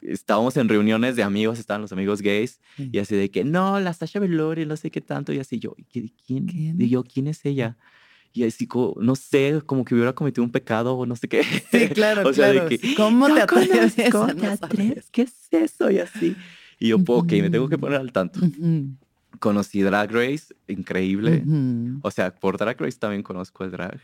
estábamos 0.00 0.56
en 0.56 0.68
reuniones 0.68 1.16
de 1.16 1.22
amigos, 1.22 1.58
estaban 1.58 1.82
los 1.82 1.92
amigos 1.92 2.22
gays, 2.22 2.60
Sí. 2.76 2.90
y 2.92 2.98
así 2.98 3.14
de 3.14 3.30
que, 3.30 3.44
no, 3.44 3.78
la 3.80 3.92
Sasha 3.92 4.18
Velour, 4.20 4.58
no 4.66 4.76
sé 4.76 4.90
qué 4.90 5.00
tanto, 5.00 5.32
y 5.32 5.38
así 5.38 5.58
yo, 5.58 5.74
¿y 5.76 5.84
¿quién? 5.84 6.12
¿Quién? 6.46 6.80
Y 6.80 6.88
yo, 6.88 7.04
¿quién 7.04 7.26
es 7.28 7.44
ella? 7.44 7.76
Y 8.32 8.44
así, 8.44 8.66
no 9.00 9.14
sé, 9.14 9.60
como 9.66 9.84
que 9.84 9.94
hubiera 9.94 10.14
cometido 10.14 10.42
un 10.42 10.50
pecado 10.50 10.94
o 10.96 11.04
no 11.06 11.14
sé 11.16 11.28
qué. 11.28 11.42
Sí, 11.70 11.88
claro, 11.90 12.22
O 12.28 12.32
sea, 12.32 12.46
de 12.48 12.52
claro. 12.54 12.68
que, 12.70 12.94
¿Cómo 12.96 13.28
"No 13.28 13.34
te 13.34 13.42
atreves? 13.42 13.92
a 13.92 13.96
¿te 14.04 14.10
no 14.10 14.26
saber?" 14.26 14.58
atreves? 14.62 15.08
¿Qué 15.10 15.22
es 15.22 15.34
eso? 15.50 15.90
Y 15.90 15.98
así. 15.98 16.34
Y 16.82 16.88
yo, 16.88 16.96
ok, 17.06 17.32
me 17.34 17.48
tengo 17.48 17.68
que 17.68 17.78
poner 17.78 18.00
al 18.00 18.10
tanto. 18.10 18.40
Conocí 19.38 19.82
Drag 19.82 20.10
Race, 20.10 20.52
increíble. 20.66 21.44
O 22.02 22.10
sea, 22.10 22.34
por 22.34 22.58
Drag 22.58 22.80
Race 22.80 22.98
también 22.98 23.22
conozco 23.22 23.62
el 23.62 23.70
drag. 23.70 24.00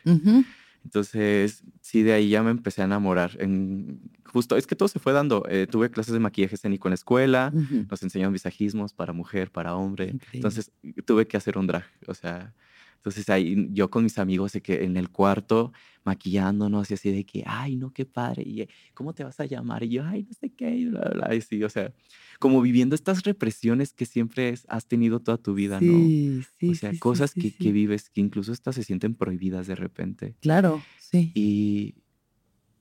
Entonces, 0.84 1.64
sí, 1.80 2.04
de 2.04 2.12
ahí 2.12 2.28
ya 2.28 2.44
me 2.44 2.52
empecé 2.52 2.82
a 2.82 2.84
enamorar. 2.84 3.32
En, 3.40 4.00
justo, 4.24 4.56
es 4.56 4.68
que 4.68 4.76
todo 4.76 4.86
se 4.86 5.00
fue 5.00 5.12
dando. 5.12 5.44
Eh, 5.48 5.66
tuve 5.68 5.90
clases 5.90 6.12
de 6.12 6.20
maquillaje 6.20 6.54
escénico 6.54 6.86
en 6.86 6.90
la 6.90 6.94
escuela. 6.94 7.52
Nos 7.90 8.00
enseñaron 8.04 8.32
visajismos 8.32 8.92
para 8.92 9.12
mujer, 9.12 9.50
para 9.50 9.74
hombre. 9.74 10.04
Increíble. 10.12 10.30
Entonces, 10.34 10.70
tuve 11.04 11.26
que 11.26 11.36
hacer 11.36 11.58
un 11.58 11.66
drag. 11.66 11.84
O 12.06 12.14
sea, 12.14 12.54
entonces 12.98 13.28
ahí 13.30 13.68
yo 13.70 13.90
con 13.90 14.04
mis 14.04 14.18
amigos 14.18 14.52
de 14.52 14.60
que 14.60 14.84
en 14.84 14.96
el 14.96 15.08
cuarto 15.10 15.72
maquillándonos 16.04 16.90
y 16.90 16.94
así 16.94 17.10
de 17.12 17.24
que, 17.24 17.42
ay, 17.46 17.76
no, 17.76 17.92
qué 17.92 18.04
padre. 18.06 18.42
Y, 18.46 18.62
eh, 18.62 18.68
¿cómo 18.94 19.14
te 19.14 19.24
vas 19.24 19.38
a 19.40 19.44
llamar? 19.46 19.82
Y 19.84 19.90
yo, 19.90 20.04
ay, 20.04 20.24
no 20.24 20.32
sé 20.32 20.50
qué. 20.50 20.70
Y, 20.74 20.86
bla, 20.86 21.10
bla, 21.14 21.34
y 21.34 21.40
sí, 21.40 21.62
o 21.62 21.68
sea, 21.68 21.92
como 22.38 22.60
viviendo 22.62 22.94
estas 22.94 23.22
represiones 23.24 23.92
que 23.92 24.06
siempre 24.06 24.54
has 24.68 24.86
tenido 24.86 25.20
toda 25.20 25.36
tu 25.38 25.54
vida, 25.54 25.80
¿no? 25.80 25.92
Sí, 25.98 26.42
sí, 26.58 26.70
o 26.70 26.74
sea, 26.74 26.90
sí, 26.90 26.96
sí, 26.96 27.00
cosas 27.00 27.30
sí, 27.32 27.40
que, 27.40 27.48
sí. 27.50 27.56
que 27.58 27.72
vives 27.72 28.08
que 28.10 28.20
incluso 28.20 28.52
estas 28.52 28.74
se 28.74 28.82
sienten 28.84 29.14
prohibidas 29.14 29.66
de 29.66 29.74
repente. 29.74 30.36
Claro, 30.40 30.82
sí. 30.98 31.30
Y, 31.34 31.94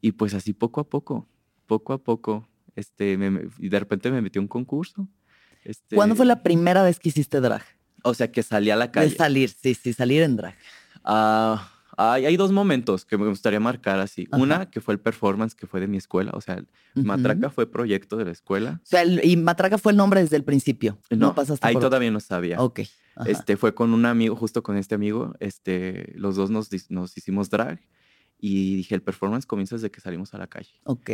y 0.02 0.14
pues 0.14 0.34
así 0.34 0.54
poco 0.54 0.80
a 0.82 0.90
poco, 0.90 1.28
poco 1.66 1.94
a 1.94 2.04
poco, 2.04 2.48
este, 2.76 3.18
me- 3.18 3.32
me- 3.32 3.50
y 3.60 3.70
de 3.70 3.80
repente 3.80 4.10
me 4.12 4.22
metí 4.22 4.40
a 4.40 4.42
un 4.42 4.48
concurso. 4.48 5.10
Este, 5.66 5.96
¿Cuándo 5.96 6.16
fue 6.16 6.26
la 6.26 6.44
primera 6.44 6.84
vez 6.84 7.00
que 7.00 7.10
hiciste 7.10 7.42
drag? 7.42 7.64
O 8.04 8.14
sea, 8.14 8.32
que 8.32 8.44
salí 8.44 8.70
a 8.70 8.76
la 8.76 8.86
De 8.86 8.92
calle. 8.92 9.16
salir, 9.16 9.50
sí, 9.50 9.74
sí, 9.74 9.94
salir 9.94 10.22
en 10.22 10.36
drag. 10.38 10.56
Ah, 11.04 11.72
hay, 11.98 12.26
hay 12.26 12.38
dos 12.38 12.52
momentos 12.52 13.06
que 13.06 13.18
me 13.18 13.28
gustaría 13.28 13.60
marcar 13.60 14.00
así. 14.00 14.28
Ajá. 14.32 14.42
Una, 14.42 14.70
que 14.70 14.82
fue 14.82 14.94
el 14.94 15.00
performance 15.00 15.56
que 15.56 15.66
fue 15.68 15.80
de 15.80 15.88
mi 15.88 15.98
escuela. 15.98 16.32
O 16.36 16.42
sea, 16.42 16.56
el 16.56 16.68
Matraca 17.04 17.50
fue 17.50 17.70
proyecto 17.70 18.18
de 18.18 18.26
la 18.26 18.32
escuela. 18.32 18.80
O 18.84 18.86
sea, 18.86 19.02
el- 19.02 19.22
y 19.26 19.36
Matraca 19.38 19.78
fue 19.78 19.92
el 19.94 19.98
nombre 19.98 20.22
desde 20.22 20.36
el 20.36 20.44
principio. 20.44 21.00
No, 21.10 21.34
pasaste 21.34 21.66
ahí 21.66 21.74
por 21.74 21.80
otro. 21.82 21.90
todavía 21.90 22.12
no 22.12 22.20
sabía. 22.20 22.62
Ok. 22.62 22.82
ajá. 23.16 23.30
Este 23.32 23.58
fue 23.58 23.74
con 23.74 23.94
un 23.94 24.06
amigo, 24.06 24.36
justo 24.36 24.62
con 24.62 24.78
este 24.78 24.94
amigo, 24.96 25.34
este, 25.40 26.14
los 26.16 26.36
dos 26.36 26.52
nos, 26.52 26.70
nos 26.92 27.18
hicimos 27.18 27.50
drag 27.50 27.80
y 28.40 28.76
dije, 28.76 28.94
el 28.94 29.02
performance 29.02 29.48
comienza 29.48 29.76
desde 29.76 29.90
que 29.90 30.00
salimos 30.02 30.34
a 30.36 30.38
la 30.38 30.46
calle. 30.48 30.70
Ok. 30.84 31.12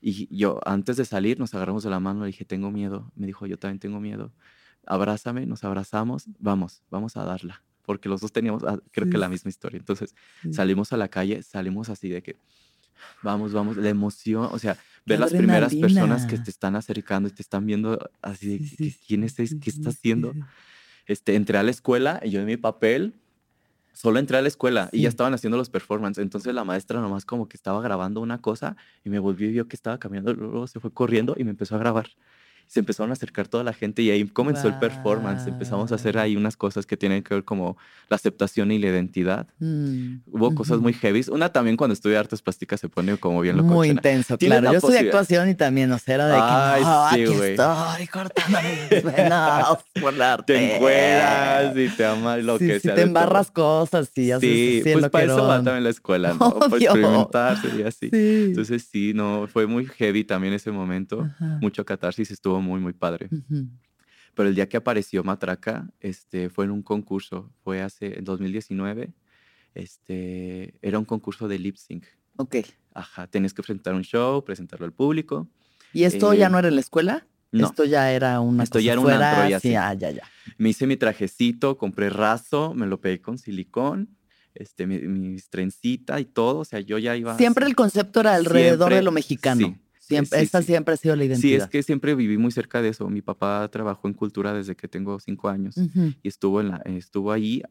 Y 0.00 0.36
yo, 0.36 0.58
antes 0.66 0.96
de 0.96 1.04
salir, 1.04 1.38
nos 1.38 1.54
agarramos 1.54 1.84
de 1.84 1.90
la 1.90 2.00
mano, 2.00 2.22
le 2.22 2.26
dije, 2.26 2.44
tengo 2.44 2.70
miedo. 2.72 3.12
Me 3.14 3.26
dijo, 3.26 3.46
yo 3.46 3.56
también 3.58 3.78
tengo 3.78 4.00
miedo. 4.00 4.32
Abrázame, 4.86 5.46
nos 5.46 5.64
abrazamos, 5.64 6.26
vamos, 6.38 6.82
vamos 6.90 7.16
a 7.16 7.24
darla. 7.24 7.62
Porque 7.82 8.08
los 8.08 8.20
dos 8.22 8.32
teníamos, 8.32 8.64
ah, 8.64 8.78
creo 8.92 9.06
que 9.06 9.12
Sí. 9.16 9.18
la 9.18 9.28
misma 9.28 9.48
historia. 9.50 9.78
Entonces, 9.78 10.14
Sí. 10.42 10.52
salimos 10.52 10.92
a 10.92 10.96
la 10.96 11.08
calle, 11.08 11.42
salimos 11.42 11.88
así 11.90 12.08
de 12.08 12.22
que, 12.22 12.36
vamos, 13.22 13.52
vamos, 13.52 13.76
la 13.76 13.88
emoción, 13.90 14.48
o 14.52 14.58
sea, 14.58 14.76
ver 15.06 15.20
las 15.20 15.32
primeras 15.32 15.74
personas 15.74 16.26
que 16.26 16.38
te 16.38 16.50
están 16.50 16.76
acercando 16.76 17.28
y 17.28 17.32
te 17.32 17.42
están 17.42 17.66
viendo 17.66 17.98
así 18.22 18.48
de, 18.48 18.58
Sí, 18.58 18.70
que- 18.70 18.76
sí, 18.76 18.92
que, 18.92 19.06
¿quién 19.06 19.24
es? 19.24 19.32
sí, 19.34 19.46
¿Qué 19.60 19.70
sí, 19.70 19.76
está 19.78 19.90
sí, 19.90 19.96
haciendo? 19.98 20.32
sí. 20.32 20.40
Este, 21.06 21.34
entré 21.34 21.58
a 21.58 21.62
la 21.62 21.70
escuela 21.70 22.20
y 22.24 22.30
yo 22.30 22.40
en 22.40 22.46
mi 22.46 22.56
papel, 22.56 23.14
solo 23.92 24.18
entré 24.18 24.36
a 24.38 24.42
la 24.42 24.48
escuela 24.48 24.88
y 24.92 25.02
ya 25.02 25.10
Sí. 25.10 25.14
estaban 25.14 25.34
haciendo 25.34 25.56
los 25.58 25.70
performances. 25.70 26.22
Entonces 26.22 26.54
la 26.54 26.64
maestra 26.64 27.00
nomás 27.00 27.24
como 27.26 27.48
que 27.48 27.56
estaba 27.56 27.80
grabando 27.82 28.20
una 28.20 28.40
cosa 28.40 28.76
y 29.04 29.10
me 29.10 29.18
volvió 29.18 29.48
y 29.48 29.52
vio 29.52 29.68
que 29.68 29.76
estaba 29.76 29.98
caminando, 29.98 30.32
luego 30.34 30.66
se 30.66 30.80
fue 30.80 30.92
corriendo 30.92 31.34
y 31.38 31.44
me 31.44 31.50
empezó 31.50 31.76
a 31.76 31.78
grabar. 31.78 32.08
Se 32.66 32.80
empezaron 32.80 33.10
a 33.10 33.12
acercar 33.12 33.46
toda 33.48 33.62
la 33.64 33.72
gente 33.72 34.02
y 34.02 34.10
ahí 34.10 34.24
comenzó 34.26 34.68
el 34.68 34.74
performance. 34.78 35.46
Empezamos 35.46 35.92
a 35.92 35.94
hacer 35.96 36.18
ahí 36.18 36.36
unas 36.36 36.56
cosas 36.56 36.86
que 36.86 36.96
tienen 36.96 37.22
que 37.22 37.34
ver 37.34 37.44
como 37.44 37.76
la 38.08 38.16
aceptación 38.16 38.72
y 38.72 38.78
la 38.78 38.88
identidad. 38.88 39.46
Mm, 39.60 40.16
Hubo 40.30 40.54
cosas 40.54 40.74
ujú. 40.76 40.82
muy 40.84 40.92
heavy. 40.94 41.24
Una 41.30 41.50
también 41.50 41.76
cuando 41.76 41.94
estudia 41.94 42.20
artes 42.20 42.42
plásticas 42.42 42.80
se 42.80 42.88
pone 42.88 43.16
como 43.16 43.40
bien 43.40 43.56
Muy 43.56 43.64
locochona. 43.64 43.86
intenso, 43.88 44.38
claro. 44.38 44.62
la 44.62 44.72
Yo 44.72 44.78
estudié 44.78 44.98
actuación 45.00 45.48
y 45.48 45.54
también, 45.54 45.92
o 45.92 45.98
sea, 45.98 46.14
era 46.16 46.26
de 46.26 46.34
que 46.34 46.40
Ay, 46.42 46.82
no, 46.82 47.08
sí, 47.10 47.22
aquí 47.22 47.36
güey. 47.38 47.50
estoy 47.52 48.06
cortándome 48.08 48.78
mis 48.90 49.02
venas 49.16 49.66
por 50.00 50.14
la 50.14 50.36
Te 50.46 50.76
encueras 50.76 51.76
y 51.76 51.88
te 51.88 52.04
amas 52.04 52.42
lo 52.42 52.58
sí, 52.58 52.66
que 52.66 52.74
sí, 52.74 52.80
sea. 52.80 52.94
te 52.94 53.00
de 53.02 53.06
todo. 53.06 53.08
embarras 53.08 53.50
cosas 53.50 54.10
y 54.16 54.30
haces 54.32 54.48
Sí, 54.50 54.80
así 54.80 54.88
el 54.90 54.98
pues 55.00 55.10
para 55.10 55.24
eso 55.24 55.46
va 55.46 55.56
también 55.62 55.84
la 55.84 55.90
escuela, 55.90 56.34
¿no? 56.38 56.38
Para 56.58 56.66
Obvio. 56.66 56.90
experimentarse 56.90 57.68
y 57.78 57.82
así. 57.82 58.10
Sí. 58.10 58.44
Entonces 58.48 58.88
sí, 58.90 59.12
no, 59.14 59.46
fue 59.52 59.66
muy 59.66 59.86
heavy 59.86 60.24
también 60.24 60.54
ese 60.54 60.70
momento. 60.70 61.22
Ajá. 61.22 61.58
Mucho 61.60 61.84
catarsis, 61.84 62.30
estuvo 62.30 62.53
muy, 62.60 62.80
muy 62.80 62.92
padre. 62.92 63.28
Ujú. 63.30 63.68
Pero 64.34 64.48
el 64.48 64.54
día 64.54 64.68
que 64.68 64.76
apareció 64.76 65.22
Matraca, 65.22 65.88
este, 66.00 66.48
fue 66.50 66.64
en 66.64 66.72
un 66.72 66.82
concurso, 66.82 67.52
fue 67.62 67.82
hace, 67.82 68.18
en 68.18 68.24
2019, 68.24 69.12
este, 69.74 70.74
era 70.82 70.98
un 70.98 71.04
concurso 71.04 71.48
de 71.48 71.58
lip 71.58 71.76
sync. 71.76 72.04
Ok. 72.36 72.56
Ajá, 72.92 73.26
tenías 73.26 73.54
que 73.54 73.62
presentar 73.62 73.94
un 73.94 74.02
show, 74.02 74.44
presentarlo 74.44 74.86
al 74.86 74.92
público. 74.92 75.48
¿Y 75.92 76.04
esto 76.04 76.34
ya 76.34 76.46
Eh, 76.46 76.50
no 76.50 76.58
era 76.58 76.68
en 76.68 76.74
la 76.74 76.80
escuela? 76.80 77.26
No, 77.52 77.66
Esto 77.66 77.84
ya 77.84 78.10
era 78.10 78.40
una 78.40 78.64
Esto 78.64 78.74
cosa 78.78 78.84
ya 78.84 78.92
era 78.92 79.00
un 79.00 79.06
fuera, 79.06 79.30
antro, 79.30 79.48
ya 79.48 79.60
sí, 79.60 79.68
sí. 79.68 79.74
ah, 79.76 79.94
ya, 79.94 80.10
ya. 80.10 80.22
me 80.58 80.70
hice 80.70 80.88
mi 80.88 80.96
trajecito, 80.96 81.78
compré 81.78 82.10
raso, 82.10 82.74
me 82.74 82.86
lo 82.86 83.00
pegué 83.00 83.20
con 83.20 83.38
silicón, 83.38 84.16
este, 84.54 84.88
mi, 84.88 84.98
mis 84.98 85.48
trencita 85.50 86.18
y 86.18 86.24
todo, 86.24 86.58
o 86.60 86.64
sea, 86.64 86.80
yo 86.80 86.98
ya 86.98 87.16
iba... 87.16 87.36
Siempre 87.36 87.64
así. 87.64 87.70
el 87.70 87.76
concepto 87.76 88.18
era 88.20 88.34
alrededor 88.34 88.88
de 88.88 88.96
Siempre, 88.96 89.02
lo 89.02 89.12
mexicano. 89.12 89.66
Sí, 89.68 89.76
Siempre, 90.06 90.40
sí, 90.40 90.46
sí. 90.58 90.62
siempre 90.64 90.94
ha 90.94 90.96
sido 90.96 91.16
la 91.16 91.22
Sí, 91.22 91.28
identidad. 91.28 91.64
es 91.64 91.70
que 91.70 91.82
siempre 91.82 92.14
viví 92.14 92.36
muy 92.36 92.50
cerca 92.52 92.82
de 92.82 92.90
eso. 92.90 93.08
Mi 93.08 93.22
papá 93.22 93.66
trabajó 93.70 94.06
en 94.08 94.14
cultura 94.14 94.52
desde 94.52 94.76
que 94.76 94.86
tengo 94.88 95.18
cinco 95.20 95.48
años 95.48 95.76
y 96.22 96.28
estuvo, 96.28 96.60
en 96.60 96.68
la, 96.68 96.76
estuvo 96.84 97.32
ahí 97.32 97.62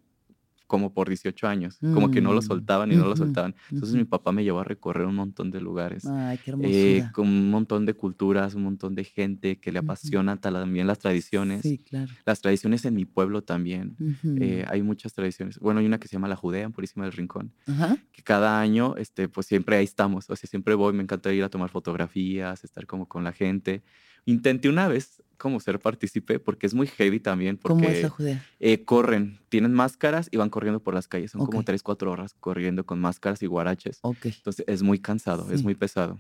como 0.74 0.92
por 0.92 1.08
18 1.08 1.48
años. 1.48 1.78
Como 1.94 2.10
que 2.10 2.20
no 2.20 2.34
lo 2.34 2.40
Mm, 2.40 2.48
soltaban 2.48 2.92
y 2.92 2.96
no 2.96 3.06
lo 3.06 3.16
soltaban. 3.16 3.54
Entonces 3.70 3.96
mi 3.96 4.06
papá 4.06 4.32
me 4.32 4.44
llevó 4.44 4.60
a 4.60 4.64
recorrer 4.64 5.06
un 5.06 5.14
montón 5.14 5.52
de 5.52 5.62
lugares. 5.62 6.04
Ay, 6.04 6.40
qué 6.44 6.52
eh, 6.64 7.04
con 7.14 7.28
un 7.28 7.52
montón 7.52 7.86
de 7.86 7.94
culturas, 7.94 8.56
un 8.56 8.64
montón 8.64 8.96
de 8.96 9.04
gente 9.04 9.60
que 9.60 9.72
le 9.72 9.78
apasiona 9.78 10.38
también 10.38 10.88
las 10.88 10.98
tradiciones. 10.98 11.62
Sí, 11.62 11.78
claro. 11.78 12.12
Las 12.26 12.42
tradiciones 12.42 12.86
en 12.86 12.96
mi 12.96 13.06
pueblo 13.06 13.44
también. 13.44 13.96
Eh, 14.42 14.66
hay 14.68 14.82
muchas 14.82 15.14
tradiciones. 15.14 15.60
Bueno, 15.60 15.80
hay 15.80 15.86
una 15.86 16.00
que 16.00 16.08
se 16.08 16.14
llama 16.14 16.28
La 16.28 16.36
Judea, 16.36 16.64
en 16.64 16.72
Purísima 16.72 17.04
del 17.06 17.14
Rincón, 17.14 17.54
Ajá. 17.68 17.96
que 18.12 18.24
cada 18.24 18.60
año, 18.60 18.96
este, 18.98 19.30
pues 19.30 19.46
siempre 19.46 19.76
ahí 19.76 19.84
estamos. 19.84 20.28
O 20.28 20.36
sea, 20.36 20.50
siempre 20.50 20.74
voy, 20.74 20.94
me 20.94 21.04
encanta 21.04 21.32
ir 21.32 21.44
a 21.44 21.50
tomar 21.50 21.70
fotografías, 21.70 22.64
estar 22.64 22.88
como 22.88 23.08
con 23.08 23.24
la 23.24 23.32
gente. 23.32 23.84
Intenté 24.26 24.70
una 24.70 24.88
vez 24.88 25.22
como 25.38 25.60
ser 25.60 25.80
partícipe 25.80 26.40
porque 26.40 26.66
es 26.68 26.74
muy 26.74 26.88
heavy 26.88 27.20
también, 27.20 27.58
¿Cómo 27.58 27.82
es 27.82 27.86
porque 27.88 28.02
la 28.04 28.10
Judea? 28.10 28.46
eh, 28.60 28.86
corren, 28.86 29.40
tienen 29.50 29.74
máscaras 29.74 30.30
y 30.32 30.38
van 30.38 30.50
corriendo 30.50 30.82
por 30.82 30.94
las 30.94 31.08
calles. 31.08 31.32
Son 31.32 31.42
como 31.46 31.60
Ok. 31.60 31.66
3, 31.66 31.84
4 31.84 32.12
horas 32.12 32.34
corriendo 32.40 32.86
con 32.86 33.00
máscaras 33.02 33.42
y 33.44 33.48
guaraches. 33.48 34.00
Entonces 34.38 34.64
es 34.68 34.82
muy 34.84 35.00
cansado, 35.00 35.52
es 35.52 35.60
Sí. 35.60 35.64
muy 35.66 35.76
pesado. 35.76 36.20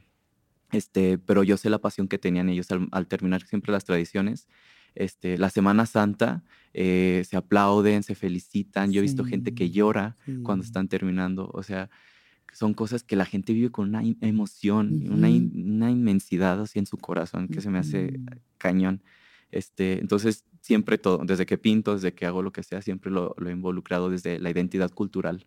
Este, 0.71 1.17
pero 1.19 1.43
yo 1.43 1.55
sé 1.57 1.69
la 1.69 1.79
pasión 1.79 2.07
que 2.07 2.17
tenían 2.17 2.49
ellos 2.49 2.69
al, 2.71 2.87
al 2.91 3.07
terminar 3.07 3.43
siempre 3.43 3.71
las 3.71 3.85
tradiciones. 3.85 4.47
Este, 4.95 5.37
la 5.37 5.49
Semana 5.49 5.85
Santa 5.85 6.43
eh, 6.73 7.23
se 7.27 7.37
aplauden, 7.37 8.03
se 8.03 8.15
felicitan. 8.15 8.91
Yo 8.91 8.99
he 8.99 9.03
visto 9.03 9.23
gente 9.23 9.53
que 9.53 9.65
Sí, 9.65 9.71
llora 9.71 10.17
cuando 10.43 10.63
sí. 10.63 10.69
están 10.69 10.87
terminando. 10.89 11.49
O 11.53 11.63
sea, 11.63 11.89
son 12.53 12.73
cosas 12.73 13.03
que 13.03 13.15
la 13.15 13.25
gente 13.25 13.51
vive 13.53 13.69
con 13.71 13.89
una 13.89 14.01
emoción, 14.21 15.03
una, 15.11 15.29
in- 15.29 15.51
una 15.75 15.91
inmensidad 15.91 16.61
así 16.61 16.79
en 16.79 16.85
su 16.85 16.97
corazón 16.97 17.47
que 17.47 17.61
se 17.61 17.69
me 17.69 17.79
hace 17.79 18.19
cañón. 18.57 19.01
Este, 19.51 19.99
entonces, 19.99 20.45
siempre 20.61 20.97
todo, 20.97 21.19
desde 21.25 21.45
que 21.45 21.57
pinto, 21.57 21.93
desde 21.93 22.13
que 22.13 22.25
hago 22.25 22.41
lo 22.41 22.51
que 22.51 22.63
sea, 22.63 22.81
siempre 22.81 23.11
lo, 23.11 23.35
lo 23.37 23.49
he 23.49 23.51
involucrado 23.51 24.09
desde 24.09 24.39
la 24.39 24.49
identidad 24.49 24.89
cultural. 24.91 25.45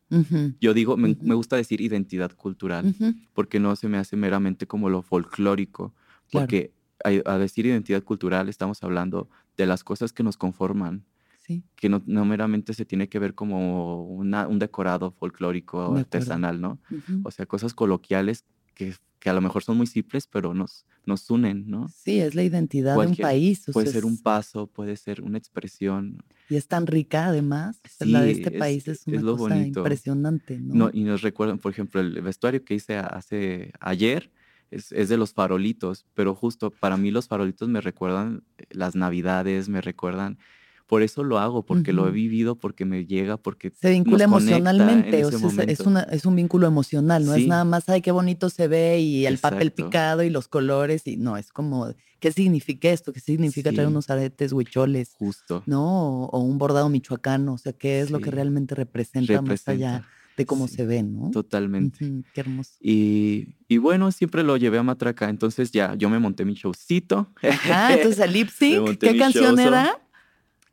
Yo 0.60 0.74
digo, 0.74 0.96
me, 0.96 1.16
me 1.22 1.34
gusta 1.34 1.56
decir 1.56 1.80
identidad 1.80 2.32
cultural 2.36 2.94
porque 3.34 3.58
no 3.58 3.74
se 3.76 3.88
me 3.88 3.98
hace 3.98 4.16
meramente 4.16 4.66
como 4.66 4.90
lo 4.90 5.02
folclórico, 5.02 5.94
Claro. 6.30 6.46
porque 6.46 6.72
a, 7.04 7.32
a 7.32 7.38
decir 7.38 7.66
identidad 7.66 8.02
cultural 8.02 8.48
estamos 8.48 8.82
hablando 8.82 9.28
de 9.56 9.66
las 9.66 9.84
cosas 9.84 10.12
que 10.12 10.22
nos 10.22 10.36
conforman, 10.36 11.04
Sí, 11.46 11.62
que 11.76 11.88
no, 11.88 12.02
no 12.06 12.24
meramente 12.24 12.74
se 12.74 12.84
tiene 12.84 13.08
que 13.08 13.18
ver 13.18 13.34
como 13.34 14.04
una- 14.06 14.48
un 14.48 14.58
decorado 14.58 15.12
folclórico 15.12 15.94
De 15.94 16.00
artesanal, 16.00 16.60
¿no? 16.60 16.80
O 17.22 17.30
sea, 17.30 17.46
cosas 17.46 17.74
coloquiales 17.74 18.44
que, 18.74 18.94
que 19.20 19.30
a 19.30 19.32
lo 19.32 19.40
mejor 19.40 19.62
son 19.62 19.76
muy 19.76 19.86
simples, 19.86 20.26
pero 20.26 20.54
nos, 20.54 20.86
nos 21.04 21.28
unen, 21.30 21.68
¿no? 21.68 21.88
Sí, 21.88 22.20
es 22.20 22.34
la 22.34 22.42
identidad 22.42 22.98
de 23.00 23.06
un 23.06 23.16
país. 23.16 23.68
o 23.68 23.72
Puede 23.72 23.88
ser 23.92 24.04
un 24.04 24.18
paso, 24.18 24.66
puede 24.66 24.96
ser 24.96 25.22
una 25.22 25.38
expresión. 25.38 26.18
Y 26.48 26.56
es 26.56 26.66
tan 26.68 26.86
rica, 26.86 27.26
además. 27.26 27.80
la 28.00 28.22
de 28.22 28.34
Sí, 28.34 28.42
este 28.42 28.56
es- 28.56 28.60
país 28.60 28.88
es 28.88 29.00
es 29.00 29.06
una 29.06 29.22
lo 29.22 29.36
cosa 29.36 29.56
bonito. 29.56 29.80
impresionante, 29.80 30.58
¿no? 30.60 30.74
No, 30.74 30.90
y 30.92 31.04
nos 31.04 31.22
recuerdan, 31.22 31.58
por 31.58 31.72
ejemplo, 31.72 32.00
el 32.00 32.20
vestuario 32.22 32.64
que 32.64 32.74
hice 32.74 32.96
hace 32.98 33.72
ayer 33.80 34.30
es, 34.70 34.92
es 34.92 35.08
de 35.08 35.16
los 35.16 35.32
farolitos, 35.32 36.06
pero 36.14 36.34
justo 36.34 36.70
para 36.70 36.96
mí 36.96 37.10
los 37.10 37.28
farolitos 37.28 37.68
me 37.68 37.80
recuerdan 37.80 38.44
eh, 38.58 38.64
las 38.70 38.94
navidades, 38.96 39.68
me 39.68 39.80
recuerdan, 39.80 40.38
por 40.86 41.02
eso 41.02 41.24
lo 41.24 41.38
hago, 41.38 41.64
porque 41.64 41.92
lo 41.92 42.06
he 42.08 42.10
vivido, 42.12 42.56
porque 42.56 42.84
me 42.84 43.04
llega, 43.06 43.36
porque 43.36 43.70
Se 43.70 43.90
vincula 43.90 44.24
emocionalmente, 44.24 45.24
o 45.24 45.30
sea, 45.30 45.64
es- 45.64 45.80
una, 45.80 46.02
es 46.02 46.24
un 46.24 46.36
vínculo 46.36 46.66
emocional, 46.66 47.24
no 47.24 47.34
es 47.34 47.46
nada 47.46 47.64
más, 47.64 47.88
ay, 47.88 48.00
qué 48.02 48.12
bonito 48.12 48.50
se 48.50 48.68
ve 48.68 49.00
y 49.00 49.26
el 49.26 49.38
papel 49.38 49.72
picado 49.72 50.22
y 50.22 50.30
los 50.30 50.48
colores, 50.48 51.06
y 51.06 51.16
no, 51.16 51.36
es 51.36 51.50
como, 51.52 51.92
¿qué 52.20 52.32
significa 52.32 52.88
esto? 52.90 53.12
¿Qué 53.12 53.20
significa 53.20 53.72
traer 53.72 53.88
unos 53.88 54.08
aretes 54.10 54.52
huicholes? 54.52 55.10
justo 55.18 55.62
¿No? 55.66 56.24
O, 56.24 56.26
o 56.26 56.38
un 56.40 56.58
bordado 56.58 56.88
michoacano, 56.88 57.54
o 57.54 57.58
sea, 57.58 57.72
¿qué 57.72 58.00
es 58.00 58.10
lo 58.10 58.20
que 58.20 58.30
realmente 58.30 58.74
representa, 58.74 59.42
más 59.42 59.68
allá 59.68 60.04
de 60.36 60.46
cómo 60.46 60.68
sí, 60.68 60.76
se 60.76 60.86
ve, 60.86 61.02
¿no? 61.02 61.30
totalmente. 61.30 61.98
Qué 62.32 62.40
hermoso. 62.40 62.72
Y, 62.80 63.56
y 63.68 63.78
bueno, 63.78 64.12
siempre 64.12 64.42
lo 64.42 64.56
llevé 64.56 64.78
a 64.78 64.82
Matraca, 64.82 65.28
entonces 65.28 65.72
ya, 65.72 65.94
yo 65.94 66.10
me 66.10 66.18
monté 66.18 66.44
mi 66.44 66.54
showcito. 66.54 67.32
Ah, 67.72 67.94
entonces 67.94 68.20
el 68.22 68.32
lip 68.34 68.48
sync, 68.50 68.98
¿qué 68.98 69.16
canción 69.18 69.56
showzo. 69.56 69.68
era? 69.68 70.00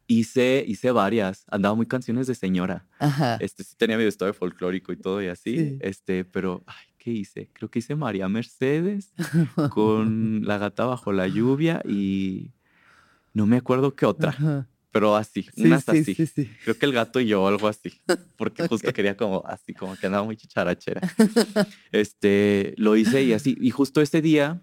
Hice, 0.08 0.64
hice 0.68 0.92
varias, 0.92 1.46
andaba 1.50 1.76
muy 1.76 1.86
canciones 1.86 2.28
de 2.28 2.36
señora. 2.36 2.86
Ajá. 3.00 3.38
Este, 3.40 3.64
sí 3.64 3.76
tenía 3.78 3.98
mi 3.98 4.04
vestuario 4.04 4.34
folclórico 4.34 4.92
y 4.94 4.98
todo 4.98 5.22
y 5.22 5.28
así, 5.28 5.58
Sí. 5.58 5.78
este, 5.82 6.26
pero, 6.26 6.64
ay, 6.68 6.86
¿qué 6.98 7.12
hice? 7.12 7.50
Creo 7.54 7.70
que 7.70 7.80
hice 7.80 7.96
María 7.96 8.28
Mercedes 8.30 9.14
con 9.72 10.42
La 10.46 10.58
gata 10.58 10.86
bajo 10.86 11.12
la 11.12 11.28
lluvia 11.28 11.82
y 11.88 12.52
no 13.34 13.46
me 13.46 13.58
acuerdo 13.58 13.96
qué 13.96 14.06
otra, 14.06 14.30
Ajá. 14.32 14.68
pero 14.92 15.16
así, 15.16 15.44
Sí, 15.56 15.64
unas 15.66 15.86
sí, 15.86 15.92
así. 15.92 16.16
sí, 16.16 16.28
sí. 16.28 16.50
Creo 16.64 16.78
que 16.78 16.86
el 16.86 16.94
gato 16.94 17.20
y 17.20 17.28
yo, 17.28 17.48
algo 17.48 17.68
así, 17.68 17.94
porque 18.38 18.68
justo 18.68 18.90
Ok. 18.90 18.94
quería 18.96 19.18
como 19.18 19.44
así, 19.48 19.74
como 19.74 19.96
que 19.96 20.06
andaba 20.06 20.24
muy 20.26 20.36
chicharachera. 20.38 21.02
Este, 21.92 22.74
lo 22.78 22.96
hice 22.96 23.24
y 23.24 23.34
así, 23.34 23.56
y 23.60 23.70
justo 23.72 24.02
ese 24.02 24.22
día, 24.22 24.62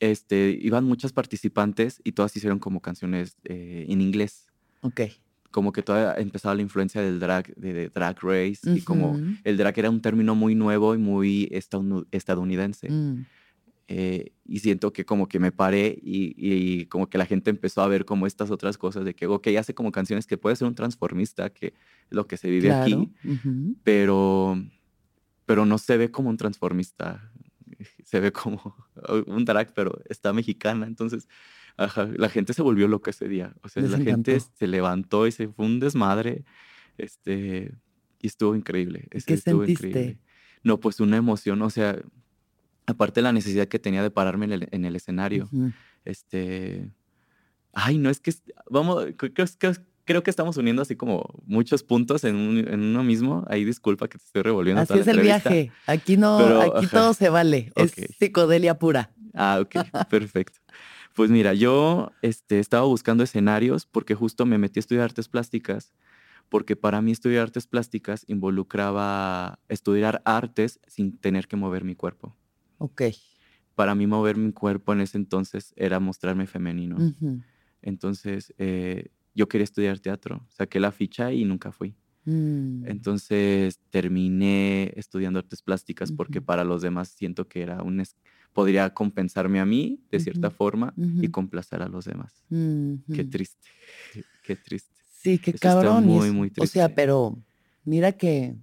este, 0.00 0.58
iban 0.60 0.84
muchas 0.84 1.12
participantes 1.12 2.00
y 2.04 2.12
todas 2.12 2.36
hicieron 2.36 2.58
como 2.58 2.80
canciones 2.80 3.36
eh, 3.44 3.86
en 3.88 4.00
inglés 4.00 4.46
Ok. 4.82 5.00
como 5.50 5.72
que 5.72 5.82
todavía 5.82 6.20
empezaba 6.20 6.54
la 6.54 6.62
influencia 6.62 7.02
del 7.02 7.20
drag, 7.20 7.54
de, 7.56 7.72
de 7.72 7.88
drag 7.88 8.16
race, 8.22 8.60
y 8.64 8.82
como 8.82 9.18
el 9.44 9.56
drag 9.56 9.78
era 9.78 9.90
un 9.90 10.00
término 10.00 10.34
muy 10.34 10.54
nuevo 10.54 10.94
y 10.94 10.98
muy 10.98 11.48
estadounidense. 11.52 12.90
Mm, 12.90 13.26
eh, 13.88 14.32
y 14.46 14.60
siento 14.60 14.92
que 14.92 15.04
como 15.04 15.28
que 15.28 15.38
me 15.38 15.52
paré 15.52 15.98
y, 16.02 16.34
y 16.36 16.86
como 16.86 17.08
que 17.08 17.18
la 17.18 17.26
gente 17.26 17.50
empezó 17.50 17.82
a 17.82 17.88
ver 17.88 18.06
como 18.06 18.26
estas 18.26 18.50
otras 18.50 18.78
cosas 18.78 19.04
de 19.04 19.14
que, 19.14 19.26
ok, 19.26 19.48
hace 19.58 19.74
como 19.74 19.92
canciones 19.92 20.26
que 20.26 20.38
puede 20.38 20.56
ser 20.56 20.68
un 20.68 20.74
transformista, 20.74 21.50
que 21.50 21.66
es 21.66 21.74
lo 22.10 22.26
que 22.26 22.38
se 22.38 22.48
vive 22.48 22.68
claro. 22.68 22.80
aquí, 22.80 23.12
ujú. 23.24 23.76
pero, 23.84 24.56
pero 25.44 25.66
no 25.66 25.76
se 25.78 25.96
ve 25.98 26.10
como 26.10 26.30
un 26.30 26.38
transformista, 26.38 27.32
se 28.04 28.20
ve 28.20 28.32
como 28.32 28.76
un 29.26 29.44
drag, 29.44 29.74
pero 29.74 30.00
está 30.08 30.32
mexicana, 30.32 30.86
entonces 30.86 31.28
ajá, 31.76 32.08
la 32.16 32.28
gente 32.28 32.52
se 32.52 32.62
volvió 32.62 32.88
loca 32.88 33.10
ese 33.10 33.28
día, 33.28 33.54
o 33.62 33.68
sea, 33.68 33.82
Les 33.82 33.92
la 33.92 33.98
gente 33.98 34.32
encantó. 34.36 34.52
se 34.58 34.66
levantó 34.66 35.26
y 35.26 35.32
se 35.32 35.48
fue 35.48 35.66
un 35.66 35.80
desmadre, 35.80 36.44
este, 36.98 37.72
y 38.20 38.26
estuvo 38.26 38.54
increíble, 38.54 39.08
ese 39.10 39.26
qué 39.26 39.34
estuvo 39.34 39.64
sentiste? 39.64 39.88
increíble. 39.88 40.18
No, 40.64 40.78
pues 40.78 41.00
una 41.00 41.16
emoción, 41.16 41.60
o 41.62 41.70
sea, 41.70 41.98
aparte 42.86 43.20
de 43.20 43.22
la 43.24 43.32
necesidad 43.32 43.66
que 43.68 43.78
tenía 43.78 44.02
de 44.02 44.10
pararme 44.10 44.44
en 44.46 44.52
el, 44.52 44.68
en 44.70 44.84
el 44.84 44.94
escenario, 44.96 45.44
Ujú. 45.52 45.72
este, 46.04 46.90
ay, 47.72 47.98
no 47.98 48.10
es 48.10 48.20
que, 48.20 48.32
vamos, 48.70 49.04
creo, 49.16 49.32
creo- 49.58 49.72
creo- 50.04 50.22
que 50.22 50.30
estamos 50.30 50.56
uniendo 50.56 50.82
así 50.82 50.94
como 50.96 51.24
muchos 51.46 51.82
puntos 51.82 52.24
en, 52.24 52.36
un- 52.36 52.58
en 52.58 52.80
uno 52.80 53.02
mismo, 53.04 53.44
ahí 53.48 53.64
disculpa 53.64 54.08
que 54.08 54.18
te 54.18 54.24
estoy 54.24 54.42
revolviendo 54.42 54.82
Así 54.82 54.88
toda 54.88 55.00
es 55.00 55.06
la 55.06 55.12
el 55.12 55.20
viaje. 55.20 55.72
Aquí 55.86 56.16
no, 56.16 56.38
Pero, 56.38 56.62
aquí 56.76 56.86
ajá. 56.86 56.96
todo 56.98 57.14
se 57.14 57.28
vale. 57.28 57.72
Ok. 57.76 57.92
Es 57.98 58.16
psicodelia 58.18 58.78
pura. 58.78 59.12
Ah, 59.34 59.58
ok, 59.62 59.74
perfecto. 60.10 60.58
Pues 61.14 61.30
mira, 61.30 61.52
yo 61.52 62.10
este, 62.22 62.58
estaba 62.58 62.86
buscando 62.86 63.22
escenarios 63.22 63.86
porque 63.86 64.14
justo 64.14 64.46
me 64.46 64.58
metí 64.58 64.78
a 64.78 64.80
estudiar 64.80 65.04
artes 65.04 65.28
plásticas, 65.28 65.92
porque 66.48 66.74
para 66.76 67.02
mí 67.02 67.12
estudiar 67.12 67.42
artes 67.42 67.66
plásticas 67.66 68.24
involucraba 68.28 69.58
estudiar 69.68 70.22
artes 70.24 70.80
sin 70.86 71.18
tener 71.18 71.48
que 71.48 71.56
mover 71.56 71.84
mi 71.84 71.94
cuerpo. 71.94 72.36
Ok. 72.78 73.02
Para 73.74 73.94
mí 73.94 74.06
mover 74.06 74.36
mi 74.36 74.52
cuerpo 74.52 74.92
en 74.92 75.00
ese 75.00 75.18
entonces 75.18 75.72
era 75.76 76.00
mostrarme 76.00 76.46
femenino. 76.46 76.96
Entonces 77.82 78.54
eh, 78.58 79.10
yo 79.34 79.48
quería 79.48 79.64
estudiar 79.64 79.98
teatro, 79.98 80.46
saqué 80.48 80.80
la 80.80 80.92
ficha 80.92 81.32
y 81.32 81.44
nunca 81.44 81.72
fui. 81.72 81.96
Mm. 82.26 82.84
Entonces 82.86 83.78
terminé 83.90 84.92
estudiando 84.96 85.38
artes 85.38 85.62
plásticas 85.62 86.10
porque 86.12 86.38
Ujú. 86.38 86.46
para 86.46 86.64
los 86.64 86.82
demás 86.82 87.08
siento 87.08 87.48
que 87.48 87.62
era 87.62 87.82
un 87.82 88.02
podría 88.52 88.92
compensarme 88.92 89.60
a 89.60 89.64
mí 89.66 90.04
de 90.10 90.20
cierta 90.20 90.48
Ujú, 90.48 90.56
forma 90.56 90.94
y 90.98 91.28
ujú. 91.28 91.32
complacer 91.32 91.82
a 91.82 91.88
los 91.88 92.04
demás. 92.04 92.44
Qué 93.12 93.24
triste, 93.24 93.68
qué 94.42 94.56
triste. 94.56 95.00
Sí, 95.10 95.38
qué 95.38 95.52
Eso 95.52 95.58
cabrón. 95.60 96.04
y 96.04 96.06
muy, 96.08 96.30
muy 96.32 96.50
O 96.58 96.66
sea, 96.66 96.88
triste. 96.88 96.94
pero 96.96 97.42
mira 97.84 98.12
que 98.12 98.56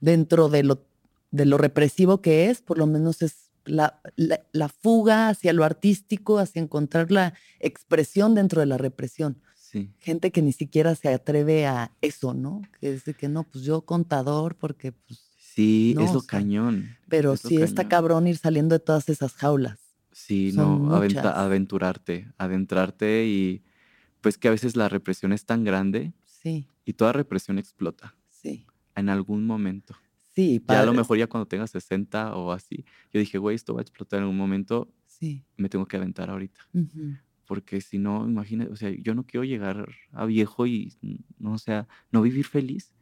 dentro 0.00 0.48
de 0.48 0.62
lo, 0.62 0.86
de 1.30 1.44
lo 1.46 1.58
represivo 1.58 2.22
que 2.22 2.50
es, 2.50 2.62
por 2.62 2.78
lo 2.78 2.86
menos 2.86 3.22
es 3.22 3.50
la, 3.64 4.00
la, 4.16 4.46
la 4.52 4.68
fuga 4.68 5.28
hacia 5.28 5.52
lo 5.52 5.64
artístico, 5.64 6.38
hacia 6.38 6.62
encontrar 6.62 7.10
la 7.10 7.34
expresión 7.60 8.34
dentro 8.34 8.60
de 8.60 8.66
la 8.66 8.78
represión. 8.78 9.42
Sí, 9.74 9.90
Gente 9.98 10.30
que 10.30 10.40
ni 10.40 10.52
siquiera 10.52 10.94
se 10.94 11.08
atreve 11.12 11.66
a 11.66 11.90
eso, 12.00 12.32
¿no? 12.32 12.62
Que 12.80 12.92
de 13.00 13.14
que 13.14 13.28
no, 13.28 13.42
pues 13.42 13.64
yo 13.64 13.80
contador, 13.82 14.54
porque 14.54 14.92
pues. 14.92 15.18
sí, 15.36 15.94
No, 15.96 16.02
es 16.04 16.10
o 16.10 16.14
lo 16.14 16.20
sea, 16.20 16.28
cañón. 16.28 16.96
Pero 17.08 17.36
sí 17.36 17.56
está 17.56 17.88
cabrón 17.88 18.28
ir 18.28 18.36
saliendo 18.38 18.74
de 18.76 18.78
todas 18.78 19.08
esas 19.08 19.32
jaulas. 19.34 19.80
Sí, 20.12 20.52
son 20.52 20.88
no, 20.88 21.00
muchas. 21.00 21.26
aventurarte, 21.26 22.28
adentrarte 22.38 23.26
y 23.26 23.64
pues 24.20 24.38
que 24.38 24.46
a 24.46 24.52
veces 24.52 24.76
la 24.76 24.88
represión 24.88 25.32
es 25.32 25.44
tan 25.44 25.64
grande 25.64 26.12
Sí, 26.24 26.68
y 26.84 26.92
toda 26.92 27.12
represión 27.12 27.58
explota 27.58 28.14
sí. 28.30 28.64
en 28.94 29.08
algún 29.08 29.44
momento. 29.44 29.96
Sí, 30.36 30.62
Ya 30.68 30.74
a 30.76 30.84
lo 30.84 30.92
padre. 30.92 30.98
mejor 30.98 31.18
ya 31.18 31.26
cuando 31.26 31.46
tengas 31.48 31.70
60 31.72 32.36
o 32.36 32.52
así, 32.52 32.84
yo 33.12 33.18
dije, 33.18 33.38
güey, 33.38 33.56
esto 33.56 33.74
va 33.74 33.80
a 33.80 33.82
explotar 33.82 34.20
en 34.20 34.26
un 34.28 34.36
momento. 34.36 34.88
Sí. 35.06 35.44
me 35.56 35.68
tengo 35.68 35.86
que 35.86 35.96
aventar 35.96 36.28
ahorita. 36.30 36.60
Ujú. 36.72 37.16
Porque 37.46 37.80
si 37.80 37.98
no, 37.98 38.26
imagínate, 38.26 38.72
o 38.72 38.76
sea, 38.76 38.90
yo 38.90 39.14
no 39.14 39.24
quiero 39.24 39.44
llegar 39.44 39.88
a 40.12 40.24
viejo 40.26 40.66
y, 40.66 40.92
no, 41.38 41.52
o 41.54 41.58
sea, 41.58 41.86
no 42.10 42.22
vivir 42.22 42.46
feliz. 42.46 42.92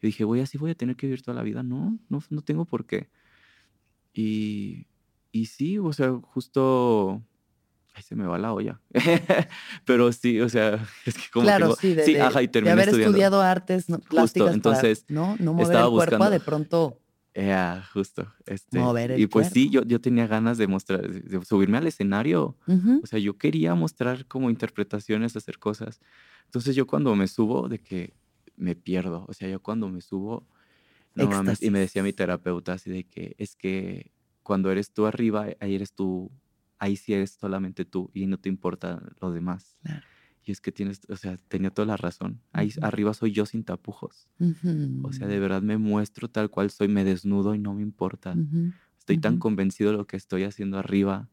Yo 0.00 0.06
dije, 0.06 0.24
güey, 0.24 0.40
así 0.40 0.56
voy 0.58 0.70
a 0.70 0.74
tener 0.74 0.96
que 0.96 1.06
vivir 1.06 1.22
toda 1.22 1.34
la 1.36 1.42
vida. 1.42 1.62
No, 1.62 1.98
no, 2.08 2.22
no 2.30 2.42
tengo 2.42 2.64
por 2.64 2.86
qué. 2.86 3.08
Y, 4.12 4.86
y 5.32 5.46
sí, 5.46 5.78
o 5.78 5.92
sea, 5.92 6.12
justo... 6.22 7.22
Ay, 7.92 8.02
se 8.04 8.14
me 8.14 8.24
va 8.26 8.38
la 8.38 8.52
olla. 8.52 8.80
Pero 9.84 10.12
sí, 10.12 10.40
o 10.40 10.48
sea, 10.48 10.86
es 11.06 11.14
que 11.16 11.24
como 11.32 11.44
claro, 11.44 11.66
tengo- 11.66 11.76
sí, 11.80 11.94
de, 11.94 12.04
sí, 12.04 12.14
de- 12.14 12.20
ajá, 12.22 12.40
y 12.42 12.46
de 12.46 12.52
terminé 12.52 12.72
haber 12.72 12.88
estudiando. 12.88 13.10
estudiado 13.10 13.42
artes 13.42 13.88
no, 13.88 13.98
plásticas 13.98 14.44
para, 14.46 14.54
entonces, 14.54 15.04
no, 15.08 15.36
no 15.40 15.52
mover 15.54 15.66
estaba 15.74 15.86
el 15.86 15.90
cuerpo 15.92 16.14
a 16.14 16.16
buscando- 16.18 16.30
de 16.30 16.40
pronto. 16.40 16.98
Ya, 17.34 17.88
justo. 17.92 18.32
Este, 18.46 18.78
Mover 18.78 19.12
el 19.12 19.20
y 19.20 19.26
pues 19.26 19.48
sí, 19.48 19.70
yo, 19.70 19.82
yo 19.84 20.00
tenía 20.00 20.26
ganas 20.26 20.58
de 20.58 20.66
mostrar, 20.66 21.08
de 21.08 21.44
subirme 21.44 21.78
al 21.78 21.86
escenario. 21.86 22.56
O 23.02 23.06
sea, 23.06 23.18
yo 23.18 23.38
quería 23.38 23.74
mostrar 23.74 24.26
como 24.26 24.50
interpretaciones, 24.50 25.36
hacer 25.36 25.58
cosas. 25.58 26.00
Entonces 26.46 26.74
yo 26.74 26.86
cuando 26.86 27.14
me 27.14 27.28
subo, 27.28 27.68
de 27.68 27.78
que 27.78 28.14
me 28.56 28.74
pierdo. 28.74 29.26
O 29.28 29.32
sea, 29.32 29.48
yo 29.48 29.60
cuando 29.60 29.88
me 29.88 30.00
subo, 30.00 30.48
no 31.14 31.28
mames, 31.28 31.62
y 31.62 31.70
me 31.70 31.78
decía 31.78 32.02
mi 32.02 32.12
terapeuta 32.12 32.74
así 32.74 32.90
de 32.90 33.04
que 33.04 33.34
es 33.38 33.56
que 33.56 34.12
cuando 34.42 34.70
eres 34.70 34.92
tú 34.92 35.06
arriba, 35.06 35.46
ahí 35.60 35.74
eres 35.74 35.94
tú, 35.94 36.30
ahí 36.78 36.96
sí 36.96 37.14
eres 37.14 37.32
solamente 37.32 37.84
tú 37.84 38.10
y 38.12 38.26
no 38.26 38.38
te 38.38 38.48
importa 38.48 39.02
lo 39.20 39.30
demás. 39.30 39.76
Claro. 39.82 40.09
Y 40.50 40.52
es 40.52 40.60
que 40.60 40.72
tienes, 40.72 41.02
o 41.08 41.14
sea, 41.14 41.36
tenía 41.46 41.70
toda 41.70 41.86
la 41.86 41.96
razón. 41.96 42.40
Ahí 42.52 42.72
arriba 42.82 43.14
soy 43.14 43.30
yo 43.30 43.46
sin 43.46 43.62
tapujos. 43.62 44.28
O 45.04 45.12
sea, 45.12 45.28
de 45.28 45.38
verdad 45.38 45.62
me 45.62 45.78
muestro 45.78 46.26
tal 46.28 46.50
cual 46.50 46.70
soy, 46.72 46.88
me 46.88 47.04
desnudo 47.04 47.54
y 47.54 47.60
no 47.60 47.72
me 47.72 47.82
importa. 47.82 48.32
Ujú. 48.32 48.72
Estoy 48.98 49.18
tan 49.18 49.38
convencido 49.38 49.92
de 49.92 49.98
lo 49.98 50.08
que 50.08 50.16
estoy 50.16 50.42
haciendo 50.42 50.76
arriba 50.76 51.30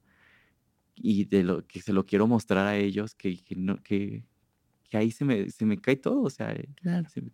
y 0.93 1.25
de 1.25 1.41
lo 1.43 1.65
que 1.65 1.81
se 1.81 1.93
lo 1.93 2.05
quiero 2.05 2.27
mostrar 2.27 2.67
a 2.67 2.77
ellos 2.77 3.15
que, 3.15 3.43
que, 3.43 3.55
no, 3.55 3.81
que, 3.81 4.23
que 4.87 4.97
ahí 4.97 5.09
se 5.09 5.25
me, 5.25 5.49
se 5.49 5.65
me 5.65 5.79
cae 5.81 5.95
todo. 5.95 6.21
O 6.21 6.29
sea, 6.29 6.55
Claro. 6.75 7.09
se 7.09 7.23
me- 7.23 7.31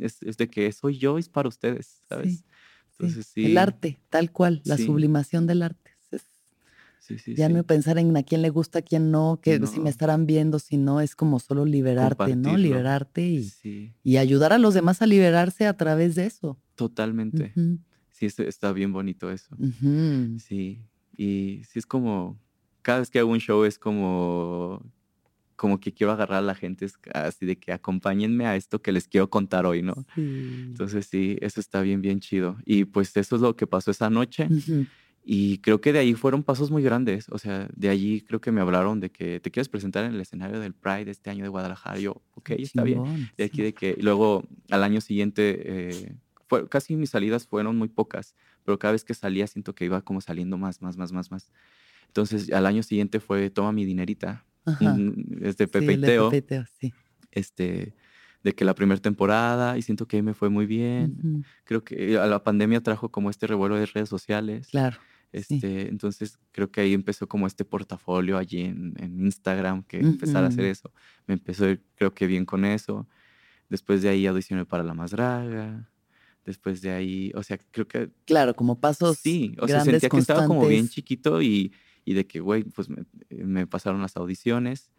es, 0.00 0.20
es 0.24 0.36
de 0.36 0.50
que 0.50 0.72
soy 0.72 0.98
yo, 0.98 1.16
es 1.18 1.28
para 1.28 1.48
ustedes, 1.48 2.00
¿sabes? 2.08 2.38
Sí. 2.38 2.44
Entonces 2.98 3.26
sí. 3.28 3.44
El 3.46 3.58
arte, 3.58 4.00
tal 4.10 4.32
cual, 4.32 4.62
la 4.64 4.76
Sí. 4.78 4.86
sublimación 4.86 5.46
del 5.46 5.62
arte. 5.62 5.92
Sí, 7.06 7.18
sí, 7.18 7.34
ya 7.34 7.48
sí. 7.48 7.52
no 7.52 7.64
pensar 7.64 7.98
en 7.98 8.16
a 8.16 8.22
quién 8.22 8.40
le 8.40 8.48
gusta, 8.48 8.78
a 8.78 8.82
quién 8.82 9.10
no, 9.10 9.38
que 9.42 9.58
si 9.66 9.78
me 9.80 9.90
estarán 9.90 10.24
viendo, 10.24 10.58
si 10.58 10.78
no, 10.78 11.02
es 11.02 11.14
como 11.14 11.38
solo 11.38 11.66
liberarte, 11.66 12.34
¿no? 12.34 12.56
Liberarte 12.56 13.26
y, 13.26 13.44
Sí, 13.44 13.92
y 14.02 14.16
ayudar 14.16 14.54
a 14.54 14.58
los 14.58 14.72
demás 14.72 15.02
a 15.02 15.06
liberarse 15.06 15.66
a 15.66 15.76
través 15.76 16.14
de 16.14 16.24
eso. 16.26 16.58
totalmente. 16.76 17.52
Ujú, 17.56 17.78
Sí, 18.10 18.26
es- 18.26 18.38
está 18.38 18.72
bien 18.72 18.92
bonito 18.92 19.30
eso. 19.30 19.54
Sí, 20.38 20.80
y 21.16 21.62
sí 21.68 21.78
es 21.78 21.84
como, 21.86 22.40
cada 22.80 23.00
vez 23.00 23.10
que 23.10 23.18
hago 23.18 23.30
un 23.30 23.38
show 23.40 23.64
es 23.64 23.78
como, 23.78 24.80
como 25.56 25.78
que 25.80 25.92
quiero 25.92 26.12
agarrar 26.12 26.38
a 26.38 26.42
la 26.42 26.54
gente, 26.54 26.86
así 27.12 27.44
de 27.44 27.56
que 27.58 27.72
acompáñenme 27.72 28.46
a 28.46 28.56
esto 28.56 28.80
que 28.80 28.92
les 28.92 29.08
quiero 29.08 29.28
contar 29.28 29.66
hoy, 29.66 29.82
¿no? 29.82 29.94
Sí. 30.14 30.22
Entonces 30.68 31.06
sí, 31.06 31.36
eso 31.40 31.60
está 31.60 31.82
bien, 31.82 32.00
bien 32.00 32.20
chido. 32.20 32.56
Y 32.64 32.84
pues 32.86 33.16
eso 33.16 33.36
es 33.36 33.42
lo 33.42 33.54
que 33.56 33.66
pasó 33.66 33.90
esa 33.90 34.08
noche. 34.10 34.48
Ujú. 34.50 34.86
Y 35.26 35.58
creo 35.58 35.80
que 35.80 35.92
de 35.94 36.00
ahí 36.00 36.12
fueron 36.14 36.42
pasos 36.42 36.70
muy 36.70 36.82
grandes. 36.82 37.26
O 37.30 37.38
sea, 37.38 37.66
de 37.74 37.88
allí 37.88 38.20
creo 38.20 38.40
que 38.42 38.52
me 38.52 38.60
hablaron 38.60 39.00
de 39.00 39.10
que 39.10 39.40
te 39.40 39.50
quieres 39.50 39.70
presentar 39.70 40.04
en 40.04 40.12
el 40.14 40.20
escenario 40.20 40.60
del 40.60 40.74
Pride 40.74 41.10
este 41.10 41.30
año 41.30 41.44
de 41.44 41.48
Guadalajara. 41.48 41.98
Yo, 41.98 42.20
ok, 42.34 42.50
está 42.50 42.82
bien. 42.82 43.02
De 43.38 43.44
aquí 43.44 43.56
sí. 43.56 43.62
de 43.62 43.72
que 43.72 43.96
luego 44.00 44.44
al 44.70 44.84
año 44.84 45.00
siguiente, 45.00 45.62
eh, 45.64 46.14
fue, 46.46 46.68
casi 46.68 46.94
mis 46.96 47.08
salidas 47.08 47.46
fueron 47.46 47.76
muy 47.78 47.88
pocas, 47.88 48.34
pero 48.64 48.78
cada 48.78 48.92
vez 48.92 49.02
que 49.02 49.14
salía 49.14 49.46
siento 49.46 49.74
que 49.74 49.86
iba 49.86 50.02
como 50.02 50.20
saliendo 50.20 50.58
más, 50.58 50.82
más, 50.82 50.98
más, 50.98 51.10
más, 51.10 51.30
más. 51.30 51.50
Entonces 52.08 52.52
al 52.52 52.66
año 52.66 52.82
siguiente 52.82 53.18
fue 53.18 53.48
toma 53.48 53.72
mi 53.72 53.86
dinerita. 53.86 54.44
Ajá. 54.66 54.92
un- 54.92 55.38
es 55.42 55.56
de 55.56 55.64
Sí, 55.64 55.70
Pepe 55.72 55.96
de 55.98 56.06
Teo, 56.06 56.30
Pepe 56.30 56.36
y 56.38 56.42
Teo, 56.42 56.64
sí. 56.80 56.92
este, 57.32 57.94
de 58.42 58.52
que 58.54 58.64
la 58.66 58.74
primera 58.74 59.00
temporada 59.00 59.76
y 59.78 59.82
siento 59.82 60.06
que 60.06 60.16
ahí 60.16 60.22
me 60.22 60.34
fue 60.34 60.48
muy 60.50 60.66
bien. 60.66 61.44
Creo 61.64 61.82
que 61.82 62.08
la 62.12 62.42
pandemia 62.44 62.82
trajo 62.82 63.10
como 63.10 63.30
este 63.30 63.46
revuelo 63.46 63.76
de 63.76 63.86
redes 63.86 64.08
sociales. 64.10 64.68
Claro. 64.68 64.98
Sí. 65.42 65.54
Este, 65.56 65.88
Entonces 65.88 66.38
creo 66.52 66.70
que 66.70 66.80
ahí 66.80 66.94
empezó 66.94 67.26
como 67.26 67.46
este 67.46 67.64
portafolio 67.64 68.38
allí 68.38 68.62
en, 68.62 68.94
en 68.98 69.20
Instagram, 69.24 69.82
que 69.84 69.98
empezar 69.98 70.44
a 70.44 70.48
hacer 70.48 70.64
eso. 70.64 70.92
Me 71.26 71.34
empezó 71.34 71.66
creo 71.96 72.14
que 72.14 72.26
bien 72.26 72.44
con 72.44 72.64
eso. 72.64 73.08
Después 73.68 74.02
de 74.02 74.08
ahí 74.08 74.26
audicioné 74.26 74.64
para 74.64 74.82
La 74.84 74.94
Más 74.94 75.10
Draga. 75.10 75.90
Después 76.44 76.82
de 76.82 76.90
ahí, 76.90 77.32
o 77.34 77.42
sea, 77.42 77.58
creo 77.70 77.88
que 77.88 78.10
Claro, 78.26 78.54
como 78.54 78.78
pasos 78.78 79.18
sí, 79.18 79.56
o 79.58 79.66
sea, 79.66 79.80
sentía 79.80 80.10
que 80.10 80.18
estaba 80.18 80.46
como 80.46 80.66
bien 80.66 80.88
chiquito 80.88 81.40
y, 81.40 81.72
y 82.04 82.12
de 82.12 82.26
que, 82.26 82.40
güey, 82.40 82.64
pues 82.64 82.90
me, 82.90 83.04
eh, 83.30 83.44
me 83.44 83.66
pasaron 83.66 84.02
las 84.02 84.16
audiciones. 84.16 84.90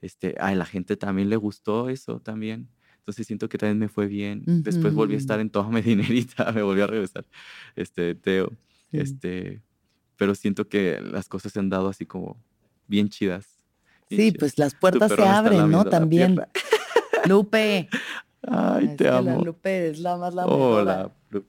Este, 0.00 0.36
a 0.38 0.54
la 0.54 0.64
gente 0.64 0.96
también 0.96 1.28
le 1.28 1.36
gustó 1.36 1.88
eso 1.88 2.20
también. 2.20 2.68
Entonces 2.98 3.26
siento 3.26 3.48
que 3.48 3.58
también 3.58 3.78
me 3.78 3.88
fue 3.88 4.06
bien. 4.06 4.44
Después 4.46 4.94
volví 4.94 5.14
a 5.14 5.18
estar 5.18 5.40
en 5.40 5.50
toda 5.50 5.68
mi 5.68 5.82
dinerita, 5.82 6.52
me 6.52 6.62
volví 6.62 6.82
a 6.82 6.86
regresar. 6.86 7.26
Este, 7.74 8.14
Teo. 8.14 8.52
Sí. 8.90 8.98
Este, 8.98 9.62
pero 10.22 10.36
siento 10.36 10.68
que 10.68 11.00
las 11.02 11.26
cosas 11.28 11.50
se 11.52 11.58
han 11.58 11.68
dado 11.68 11.88
así 11.88 12.06
como 12.06 12.36
bien 12.86 13.08
chidas. 13.08 13.44
bien 14.08 14.20
Sí, 14.20 14.26
chidas. 14.28 14.38
pues 14.38 14.56
las 14.56 14.74
puertas 14.76 15.10
se 15.10 15.20
abren, 15.20 15.68
¿no? 15.68 15.84
También. 15.84 16.40
Lupe. 17.26 17.88
Ay, 18.46 18.86
Es 18.92 18.96
te 18.98 19.08
amo. 19.08 19.44
Lupe 19.44 19.88
es 19.90 19.98
la 19.98 20.16
más 20.16 20.32
la. 20.32 20.46
Hola. 20.46 21.10
Lu- 21.30 21.44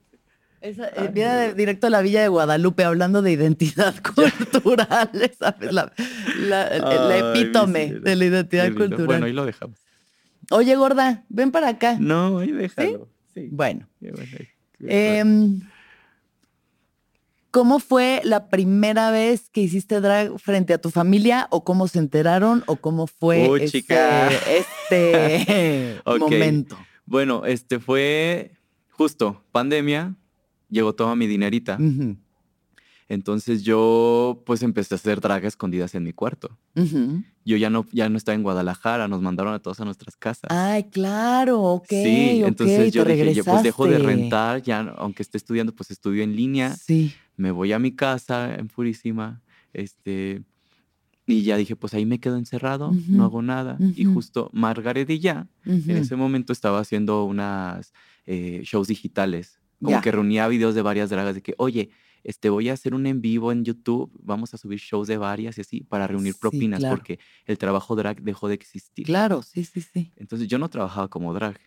Esa, 0.60 0.88
eh, 0.88 1.12
viene 1.14 1.34
de- 1.36 1.54
directo 1.54 1.86
a 1.86 1.92
la 1.92 2.02
Villa 2.02 2.24
de 2.24 2.30
Guadalupe 2.30 2.84
hablando 2.84 3.22
de 3.22 3.32
identidad 3.32 3.94
cultural, 4.16 5.12
¿sabes? 5.40 5.72
La, 5.72 5.94
la- 6.40 6.68
el- 6.70 6.84
el 7.12 7.26
epítome 7.38 7.94
de 7.94 8.16
la 8.16 8.26
identidad 8.26 8.64
Qué 8.64 8.70
lindo. 8.72 8.86
cultural. 8.88 9.06
Bueno, 9.06 9.26
ahí 9.28 9.34
lo 9.34 9.46
dejamos. 9.46 9.78
Oye, 10.50 10.76
gorda, 10.76 11.26
ven 11.30 11.52
para 11.52 11.68
acá. 11.70 11.98
No, 12.00 12.40
ahí 12.40 12.52
déjalo. 12.52 13.08
Sí. 13.36 13.50
Bueno, 13.52 13.88
Qué 14.00 14.12
bueno, 14.12 14.32
em, 14.80 15.62
¿cómo 17.54 17.80
fue 17.80 18.20
la 18.24 18.50
primera 18.50 19.12
vez 19.12 19.52
que 19.52 19.62
hiciste 19.62 20.02
drag 20.02 20.40
frente 20.40 20.74
a 20.74 20.80
tu 20.80 20.90
familia? 20.90 21.48
¿O 21.52 21.64
cómo 21.64 21.88
se 21.88 22.00
enteraron? 22.00 22.64
¿O 22.66 22.78
cómo 22.78 23.06
fue 23.06 23.64
este 23.64 23.86
momento? 26.20 26.76
Bueno, 27.06 27.46
este 27.46 27.80
fue 27.80 28.54
justo 28.90 29.44
pandemia, 29.52 30.16
llegó 30.70 30.96
toda 30.96 31.16
mi 31.16 31.28
dinerita. 31.28 31.78
Entonces 33.08 33.62
yo 33.62 34.42
pues 34.48 34.64
empecé 34.64 34.96
a 34.96 34.98
hacer 34.98 35.22
drag 35.22 35.46
escondidas 35.46 35.94
en 35.94 36.04
mi 36.04 36.12
cuarto. 36.12 36.58
Yo 37.46 37.58
ya 37.58 37.70
no, 37.70 37.86
ya 37.92 38.10
no 38.10 38.18
estaba 38.18 38.34
en 38.34 38.42
Guadalajara, 38.42 39.08
nos 39.08 39.22
mandaron 39.22 39.54
a 39.54 39.60
todos 39.60 39.80
a 39.80 39.86
nuestras 39.86 40.16
casas. 40.16 40.50
Ay, 40.50 40.86
claro, 40.86 41.62
ok. 41.62 41.88
sí, 41.90 42.42
entonces 42.44 42.92
yo 42.94 43.06
dije, 43.06 43.32
yo 43.36 43.44
pues 43.44 43.62
dejo 43.62 43.86
de 43.86 44.00
rentar, 44.00 44.64
ya 44.64 44.80
aunque 44.98 45.22
esté 45.22 45.38
estudiando, 45.38 45.76
pues 45.76 45.92
estudio 45.92 46.24
en 46.24 46.36
línea, 46.36 46.76
Sí. 46.76 47.14
Me 47.36 47.52
voy 47.52 47.72
a 47.74 47.80
mi 47.80 47.96
casa 47.96 48.56
en 48.56 48.68
Purísima, 48.68 49.42
este, 49.74 50.44
y 51.26 51.44
ya 51.44 51.56
dije, 51.58 51.76
pues 51.76 51.94
ahí 51.94 52.06
me 52.06 52.20
quedo 52.20 52.38
encerrado, 52.38 52.92
no 53.08 53.24
hago 53.24 53.42
nada. 53.42 53.78
Y 53.96 54.06
ujú. 54.06 54.16
justo 54.16 54.50
Margaret 54.54 55.10
y 55.10 55.20
ya, 55.20 55.48
en 55.66 55.98
ese 55.98 56.16
momento 56.16 56.52
estaba 56.54 56.80
haciendo 56.80 57.24
unas 57.26 57.94
eh, 58.26 58.62
shows 58.64 58.88
digitales, 58.88 59.60
como 59.82 60.02
que 60.02 60.12
reunía 60.12 60.48
videos 60.48 60.76
de 60.76 60.82
varias 60.82 61.10
dragas 61.10 61.36
de 61.36 61.42
que, 61.42 61.56
oye, 61.58 61.90
este, 62.24 62.50
voy 62.50 62.70
a 62.70 62.74
hacer 62.74 62.94
un 62.94 63.06
en 63.06 63.22
vivo 63.22 63.52
en 63.52 63.66
YouTube, 63.66 64.10
vamos 64.22 64.54
a 64.54 64.58
subir 64.58 64.80
shows 64.80 65.08
de 65.08 65.18
varias 65.18 65.58
y 65.58 65.62
así, 65.62 65.82
para 65.82 66.08
reunir 66.08 66.34
Sí, 66.34 66.40
propinas, 66.40 66.80
claro. 66.80 66.96
porque 66.96 67.20
el 67.46 67.58
trabajo 67.58 67.96
drag 67.98 68.22
dejó 68.22 68.48
de 68.48 68.54
existir. 68.54 69.06
Claro, 69.06 69.42
sí, 69.42 69.66
sí, 69.66 69.82
sí. 69.82 70.14
Entonces 70.16 70.48
yo 70.48 70.58
no 70.58 70.70
trabajaba 70.70 71.10
como 71.10 71.34
drag. 71.34 71.60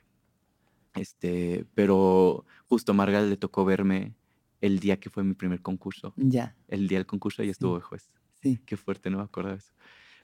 Este, 0.94 1.66
pero 1.74 2.46
justo 2.68 2.92
a 2.92 2.94
Margaret 2.94 3.29
le 3.29 3.37
tocó 3.37 3.66
verme 3.66 4.14
el 4.61 4.79
día 4.81 4.99
que 5.01 5.11
fue 5.11 5.25
mi 5.25 5.35
primer 5.35 5.62
concurso. 5.62 6.19
Ya, 6.33 6.57
El 6.69 6.88
día 6.88 6.99
del 6.99 7.07
concurso 7.07 7.42
ella 7.42 7.53
estuvo 7.53 7.77
de 7.77 7.83
juez. 7.83 8.11
sí. 8.42 8.61
Qué 8.66 8.77
fuerte, 8.77 9.11
no 9.11 9.19
me 9.19 9.25
acuerdo 9.25 9.51
de 9.53 9.57
eso. 9.59 9.73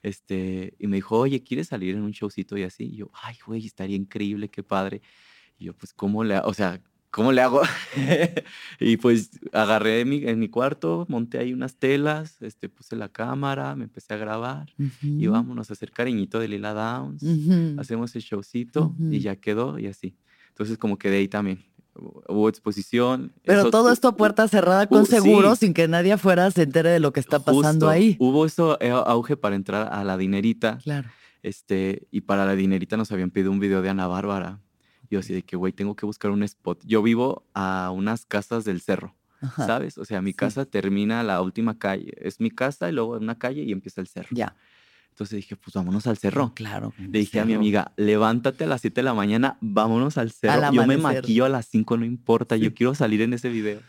Este, 0.03 0.75
y 0.79 0.87
me 0.87 0.97
dijo, 0.97 1.17
oye, 1.19 1.43
¿quieres 1.43 1.67
salir 1.69 1.95
en 1.95 2.03
un 2.03 2.11
showcito 2.11 2.57
y 2.57 2.63
así? 2.63 2.85
Y 2.85 2.97
yo, 2.97 3.11
ay, 3.13 3.37
güey, 3.45 3.65
estaría 3.65 3.95
increíble, 3.97 4.49
qué 4.49 4.63
padre. 4.63 5.01
Y 5.57 5.65
yo, 5.65 5.75
pues, 5.77 5.93
¿cómo 5.93 6.23
le? 6.23 6.39
O 6.39 6.53
sea, 6.53 6.81
¿cómo 7.11 7.31
le 7.31 7.41
hago? 7.41 7.61
y 8.79 8.97
pues 8.97 9.31
agarré 9.53 10.05
mi, 10.05 10.25
en 10.27 10.39
mi 10.39 10.49
cuarto, 10.49 11.05
monté 11.09 11.37
ahí 11.39 11.53
unas 11.53 11.77
telas, 11.77 12.41
este, 12.41 12.69
puse 12.69 12.95
la 12.95 13.09
cámara, 13.09 13.75
me 13.75 13.85
empecé 13.85 14.13
a 14.13 14.17
grabar 14.17 14.75
y 15.17 15.27
Ujú, 15.27 15.27
vámonos 15.27 15.69
a 15.69 15.73
hacer 15.73 15.91
cariñito 15.91 16.39
de 16.39 16.47
Lila 16.47 16.73
Downs 16.73 17.29
ujú. 17.29 17.55
hacemos 17.75 18.15
el 18.15 18.21
showcito 18.21 18.99
y 19.09 19.19
Ujú. 19.19 19.21
ya 19.21 19.35
quedó 19.37 19.79
y 19.79 19.87
así. 19.87 20.17
Entonces 20.49 20.77
como 20.77 20.97
que 20.97 21.09
de 21.09 21.17
ahí 21.17 21.27
también 21.27 21.72
hubo 21.95 22.49
exposición. 22.49 23.33
Pero 23.45 23.61
eso 23.61 23.69
todo 23.71 23.91
esto 23.91 24.07
a 24.09 24.15
puerta 24.15 24.47
cerrada 24.47 24.87
con 24.87 25.01
uh, 25.01 25.05
seguro, 25.05 25.55
sí. 25.55 25.65
sin 25.67 25.73
que 25.73 25.87
nadie 25.87 26.13
afuera 26.13 26.49
se 26.51 26.63
entere 26.63 26.89
de 26.89 26.99
lo 26.99 27.13
que 27.13 27.19
está 27.19 27.39
pasando 27.39 27.85
justo, 27.85 27.89
ahí. 27.89 28.15
Hubo 28.19 28.45
eso 28.45 28.77
eh, 28.81 28.89
auge 28.91 29.37
para 29.37 29.55
entrar 29.55 29.89
a 29.91 30.03
la 30.03 30.17
dinerita, 30.17 30.77
Claro. 30.83 31.09
este, 31.43 32.07
y 32.11 32.21
para 32.21 32.45
la 32.45 32.55
dinerita 32.55 32.97
nos 32.97 33.11
habían 33.11 33.29
pedido 33.31 33.51
un 33.51 33.59
video 33.59 33.81
de 33.81 33.89
Ana 33.89 34.07
Bárbara. 34.07 34.59
Yo 35.09 35.19
así 35.19 35.33
de 35.33 35.43
que, 35.43 35.55
güey, 35.55 35.73
tengo 35.73 35.95
que 35.95 36.05
buscar 36.05 36.31
un 36.31 36.41
spot. 36.43 36.81
Yo 36.85 37.03
vivo 37.03 37.43
a 37.53 37.91
unas 37.93 38.25
casas 38.25 38.63
del 38.65 38.81
cerro. 38.81 39.15
Ajá. 39.41 39.67
¿sabes? 39.67 39.97
O 39.97 40.05
sea, 40.05 40.21
mi 40.21 40.31
Sí. 40.31 40.37
casa 40.37 40.63
termina 40.65 41.21
la 41.21 41.41
última 41.41 41.77
calle. 41.77 42.13
Es 42.21 42.39
mi 42.39 42.49
casa 42.49 42.87
y 42.89 42.93
luego 42.93 43.17
una 43.17 43.37
calle 43.37 43.61
y 43.63 43.73
empieza 43.73 43.99
el 43.99 44.07
cerro. 44.07 44.29
Ya. 44.31 44.55
Entonces 45.13 45.35
dije, 45.37 45.55
pues 45.55 45.75
vámonos 45.75 46.07
al 46.07 46.17
cerro. 46.17 46.53
Claro. 46.55 46.91
Le 46.97 47.19
dije 47.19 47.39
a 47.39 47.45
mi 47.45 47.53
amiga, 47.53 47.93
levántate 47.97 48.63
a 48.63 48.67
las 48.67 48.81
7 48.81 49.01
de 49.01 49.05
la 49.05 49.13
mañana, 49.13 49.59
vámonos 49.61 50.17
al 50.17 50.31
cerro. 50.31 50.65
Al 50.65 50.73
Yo 50.73 50.87
me 50.87 50.97
maquillo 50.97 51.45
a 51.45 51.49
las 51.49 51.67
5, 51.67 51.97
no 51.97 52.03
importa, 52.05 52.55
Sí. 52.55 52.63
yo 52.63 52.73
quiero 52.73 52.95
salir 52.95 53.21
en 53.21 53.33
ese 53.33 53.49
video. 53.49 53.79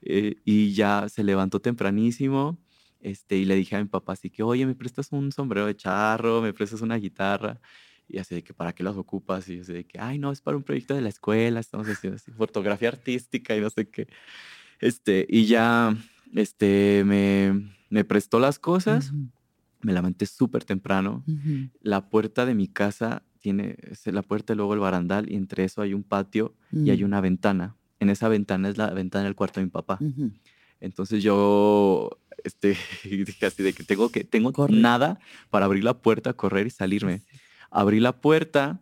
Eh, 0.00 0.36
y 0.46 0.72
ya 0.72 1.08
se 1.10 1.24
levantó 1.24 1.60
tempranísimo. 1.60 2.58
Este, 3.00 3.36
y 3.36 3.44
le 3.44 3.54
dije 3.54 3.76
a 3.76 3.80
mi 3.80 3.84
papá 3.84 4.14
así 4.14 4.30
que, 4.30 4.42
oye, 4.42 4.64
¿me 4.64 4.74
prestas 4.74 5.08
un 5.12 5.30
sombrero 5.30 5.66
de 5.66 5.76
charro? 5.76 6.40
¿Me 6.40 6.54
prestas 6.54 6.80
una 6.80 6.96
guitarra? 6.96 7.60
Y 8.08 8.16
así 8.18 8.34
de 8.34 8.42
que, 8.42 8.54
¿para 8.54 8.72
qué 8.72 8.82
las 8.82 8.96
ocupas? 8.96 9.46
Y 9.50 9.56
yo 9.56 9.62
así 9.62 9.74
de 9.74 9.84
que, 9.84 9.98
ay, 10.00 10.18
no, 10.18 10.32
es 10.32 10.40
para 10.40 10.56
un 10.56 10.62
proyecto 10.62 10.94
de 10.94 11.02
la 11.02 11.10
escuela, 11.10 11.60
estamos 11.60 11.86
haciendo 11.86 12.16
así, 12.16 12.30
fotografía 12.32 12.88
artística 12.88 13.54
y 13.54 13.60
no 13.60 13.68
sé 13.68 13.88
qué. 13.90 14.06
Este, 14.80 15.26
y 15.28 15.44
ya, 15.44 15.94
este, 16.34 17.02
me, 17.04 17.74
me 17.90 18.04
prestó 18.04 18.38
las 18.40 18.58
cosas, 18.58 19.10
Ujú, 19.10 19.28
me 19.82 19.92
levanté 19.92 20.26
súper 20.26 20.64
temprano. 20.64 21.24
ujú. 21.26 21.68
La 21.80 22.08
puerta 22.08 22.46
de 22.46 22.54
mi 22.54 22.68
casa 22.68 23.22
tiene 23.40 23.76
es 23.90 24.06
la 24.06 24.22
puerta 24.22 24.52
y 24.52 24.56
luego 24.56 24.74
el 24.74 24.80
barandal, 24.80 25.30
y 25.30 25.34
entre 25.36 25.64
eso 25.64 25.82
hay 25.82 25.94
un 25.94 26.02
patio 26.04 26.54
y 26.72 26.90
hay 26.90 27.02
Mm, 27.02 27.06
una 27.06 27.20
ventana. 27.20 27.76
En 28.00 28.08
esa 28.10 28.28
ventana 28.28 28.68
es 28.68 28.76
la 28.78 28.90
ventana 28.90 29.24
del 29.24 29.34
cuarto 29.34 29.60
de 29.60 29.66
mi 29.66 29.70
papá. 29.70 29.98
ujú. 30.00 30.30
Entonces 30.80 31.22
yo 31.22 32.10
este, 32.44 32.76
dije 33.04 33.46
así 33.46 33.62
de 33.62 33.72
que 33.72 33.84
tengo 33.84 34.10
que 34.10 34.24
tengo 34.24 34.52
nada 34.68 35.18
para 35.50 35.66
abrir 35.66 35.84
la 35.84 35.94
puerta, 35.94 36.32
correr 36.32 36.66
y 36.66 36.70
salirme. 36.70 37.22
Abrí 37.70 38.00
la 38.00 38.12
puerta, 38.20 38.80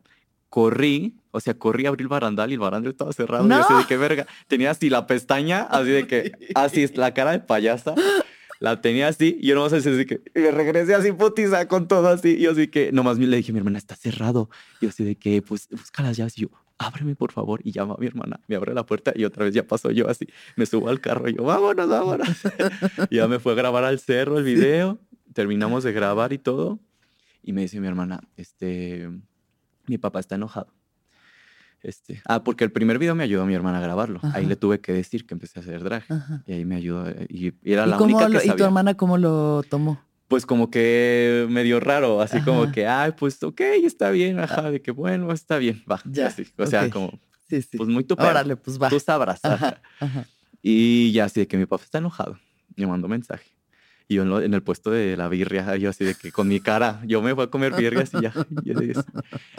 corrí, 0.48 1.14
o 1.30 1.40
sea, 1.40 1.54
corrí, 1.54 1.86
abrí 1.86 2.02
el 2.02 2.08
barandal 2.08 2.50
y 2.50 2.54
el 2.54 2.60
barandal 2.60 2.92
estaba 2.92 3.12
cerrado. 3.12 3.46
Y 3.46 3.50
yo 3.50 3.60
así 3.60 3.72
¡No! 3.72 3.78
de 3.80 3.86
que 3.86 3.96
verga. 3.96 4.26
Tenía 4.48 4.70
así 4.72 4.90
la 4.90 5.06
pestaña, 5.06 5.62
así 5.62 5.90
de 5.90 6.06
que, 6.06 6.32
así 6.54 6.82
es 6.82 6.96
la 6.96 7.12
cara 7.14 7.32
de 7.32 7.40
payasa. 7.40 7.94
La 8.61 8.83
tenía 8.83 9.09
así 9.09 9.38
y 9.40 9.49
yo 9.49 9.55
nomás 9.55 9.73
así, 9.73 9.88
así 9.88 10.05
que 10.05 10.20
y 10.35 10.38
me 10.38 10.51
regresé 10.51 10.94
así 10.94 11.12
putiza 11.12 11.66
con 11.66 11.88
todo 11.88 12.09
así. 12.09 12.37
Y 12.37 12.42
yo 12.42 12.53
así 12.53 12.68
que 12.68 12.92
nomás 12.92 13.18
le 13.18 13.35
dije 13.35 13.53
mi 13.53 13.59
hermana, 13.59 13.79
está 13.79 13.96
cerrado. 13.96 14.51
Y 14.81 14.85
yo 14.85 14.90
así 14.90 15.03
de 15.03 15.16
que, 15.16 15.40
pues 15.40 15.66
busca 15.70 16.03
las 16.03 16.18
llaves. 16.18 16.37
Y 16.37 16.42
yo, 16.42 16.49
ábreme 16.77 17.16
por 17.16 17.33
favor. 17.33 17.61
Y 17.64 17.73
llama 17.73 17.94
a 17.94 17.96
mi 17.96 18.07
hermana, 18.07 18.38
me 18.49 18.57
abre 18.57 18.75
la 18.75 18.85
puerta 18.85 19.12
y 19.16 19.25
otra 19.25 19.46
vez 19.46 19.55
ya 19.55 19.66
pasó 19.66 19.90
yo 19.90 20.11
así. 20.11 20.29
Me 20.57 20.66
subo 20.66 20.90
al 20.90 21.01
carro 21.01 21.31
y 21.31 21.37
yo, 21.37 21.42
vámonos, 21.42 21.88
vámonos. 21.88 22.29
y 23.11 23.16
ya 23.16 23.29
me 23.29 23.38
fue 23.38 23.53
a 23.53 23.57
grabar 23.57 23.85
al 23.85 23.99
cerro 23.99 24.37
el 24.37 24.44
video. 24.44 24.99
Terminamos 25.33 25.83
de 25.83 25.92
grabar 25.92 26.35
y 26.35 26.38
todo. 26.38 26.81
Y 27.42 27.55
me 27.55 27.62
dice 27.62 27.81
mi 27.81 27.88
hermana, 27.88 28.20
este, 28.37 29.09
mi 29.87 29.96
papá 29.96 30.20
está 30.20 30.35
enojado. 30.35 30.70
Este, 31.82 32.20
ah, 32.26 32.44
porque 32.44 32.64
el 32.64 32.72
primer 32.72 32.98
video 32.98 33.14
me 33.14 33.24
ayudó 33.24 33.46
mi 33.46 33.54
hermana 33.54 33.78
a 33.78 33.80
grabarlo. 33.80 34.20
Ahí 34.22 34.30
Ajá. 34.30 34.40
le 34.42 34.56
tuve 34.56 34.80
que 34.80 34.92
decir 34.92 35.26
que 35.26 35.34
empecé 35.34 35.58
a 35.60 35.62
hacer 35.62 35.82
drag. 35.82 36.04
Ajá. 36.08 36.42
Y 36.46 36.52
ahí 36.52 36.64
me 36.64 36.76
ayudó. 36.76 37.08
eh, 37.08 37.26
Y, 37.30 37.46
y 37.48 37.72
era 37.72 37.86
¿Y, 37.86 37.90
la 37.90 37.96
cómo 37.96 38.16
única 38.16 38.26
que 38.40 38.46
lo- 38.46 38.54
¿Y 38.54 38.56
tu 38.56 38.64
hermana 38.64 38.94
cómo 38.94 39.16
lo 39.18 39.62
tomó? 39.68 40.00
Pues 40.28 40.46
como 40.46 40.70
que 40.70 41.46
medio 41.50 41.80
raro, 41.80 42.20
así 42.20 42.40
como 42.42 42.70
que, 42.70 42.86
ay, 42.86 43.12
pues 43.18 43.42
ok, 43.42 43.60
está 43.84 44.10
bien, 44.10 44.38
ajá, 44.38 44.70
de 44.70 44.80
que 44.80 44.92
bueno, 44.92 45.32
está 45.32 45.58
bien, 45.58 45.82
va. 45.90 46.00
Ya, 46.04 46.28
así, 46.28 46.44
o 46.56 46.66
sea, 46.66 46.84
ok. 46.84 46.90
como, 46.92 47.18
Sí, 47.48 47.62
sí. 47.62 47.76
pues 47.78 47.88
muy 47.88 48.04
tu 48.04 48.14
Órale, 48.14 48.54
pues 48.56 48.80
va. 48.80 48.88
Tú 48.88 49.00
sabrás. 49.00 49.40
Y 50.62 51.10
ya 51.12 51.24
así 51.24 51.40
de 51.40 51.48
que 51.48 51.56
mi 51.56 51.66
papá 51.66 51.82
está 51.84 51.98
enojado. 51.98 52.38
Me 52.76 52.86
mandó 52.86 53.08
mensaje. 53.08 53.44
Y 54.11 54.16
yo 54.16 54.23
en, 54.25 54.29
lo- 54.29 54.42
en 54.42 54.53
el 54.55 54.62
puesto 54.64 54.90
de 54.90 55.16
la 55.16 55.29
birria, 55.29 55.77
yo 55.77 55.88
así 55.88 56.05
de 56.05 56.16
que 56.16 56.33
con 56.33 56.49
mi 56.49 56.59
cara, 56.59 57.01
yo 57.07 57.23
me 57.23 57.33
voy 57.33 57.44
a 57.44 57.46
comer 57.46 57.75
birrias 57.77 58.11
y 58.12 58.23
ya. 58.23 58.33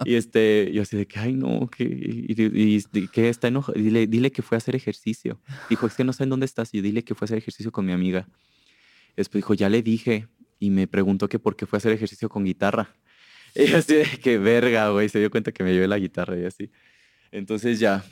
Y, 0.03 0.15
este, 0.15 0.69
yo 0.73 0.81
así 0.81 0.97
de 0.97 1.05
que, 1.07 1.19
ay, 1.19 1.33
no, 1.35 1.69
que, 1.69 1.85
y, 1.85 2.83
y- 2.93 3.07
que 3.07 3.29
está 3.29 3.47
enojado. 3.47 3.79
Dile, 3.79 4.07
dile 4.07 4.29
que 4.31 4.41
fue 4.41 4.57
a 4.57 4.59
hacer 4.59 4.75
ejercicio. 4.75 5.39
Dijo, 5.69 5.87
es 5.87 5.93
que 5.95 6.03
no 6.03 6.11
sé 6.11 6.23
en 6.23 6.29
dónde 6.31 6.45
estás. 6.45 6.73
Y 6.73 6.77
yo 6.77 6.83
dile 6.83 7.03
que 7.05 7.15
fue 7.15 7.23
a 7.23 7.27
hacer 7.27 7.37
ejercicio 7.37 7.71
con 7.71 7.85
mi 7.85 7.93
amiga. 7.93 8.27
Después 9.15 9.39
dijo, 9.39 9.53
ya 9.53 9.69
le 9.69 9.81
dije. 9.81 10.27
Y 10.59 10.69
me 10.69 10.85
preguntó 10.85 11.29
que 11.29 11.39
por 11.39 11.55
qué 11.55 11.65
fue 11.65 11.77
a 11.77 11.79
hacer 11.79 11.93
ejercicio 11.93 12.27
con 12.29 12.43
guitarra. 12.43 12.89
Y 13.55 13.71
así 13.73 13.95
de 13.95 14.05
que 14.21 14.37
verga, 14.37 14.89
güey. 14.89 15.07
Se 15.07 15.19
dio 15.19 15.31
cuenta 15.31 15.51
que 15.53 15.63
me 15.63 15.71
llevé 15.73 15.87
la 15.87 15.97
guitarra 15.97 16.37
y 16.37 16.43
así. 16.45 16.69
Entonces 17.31 17.79
ya 17.79 18.03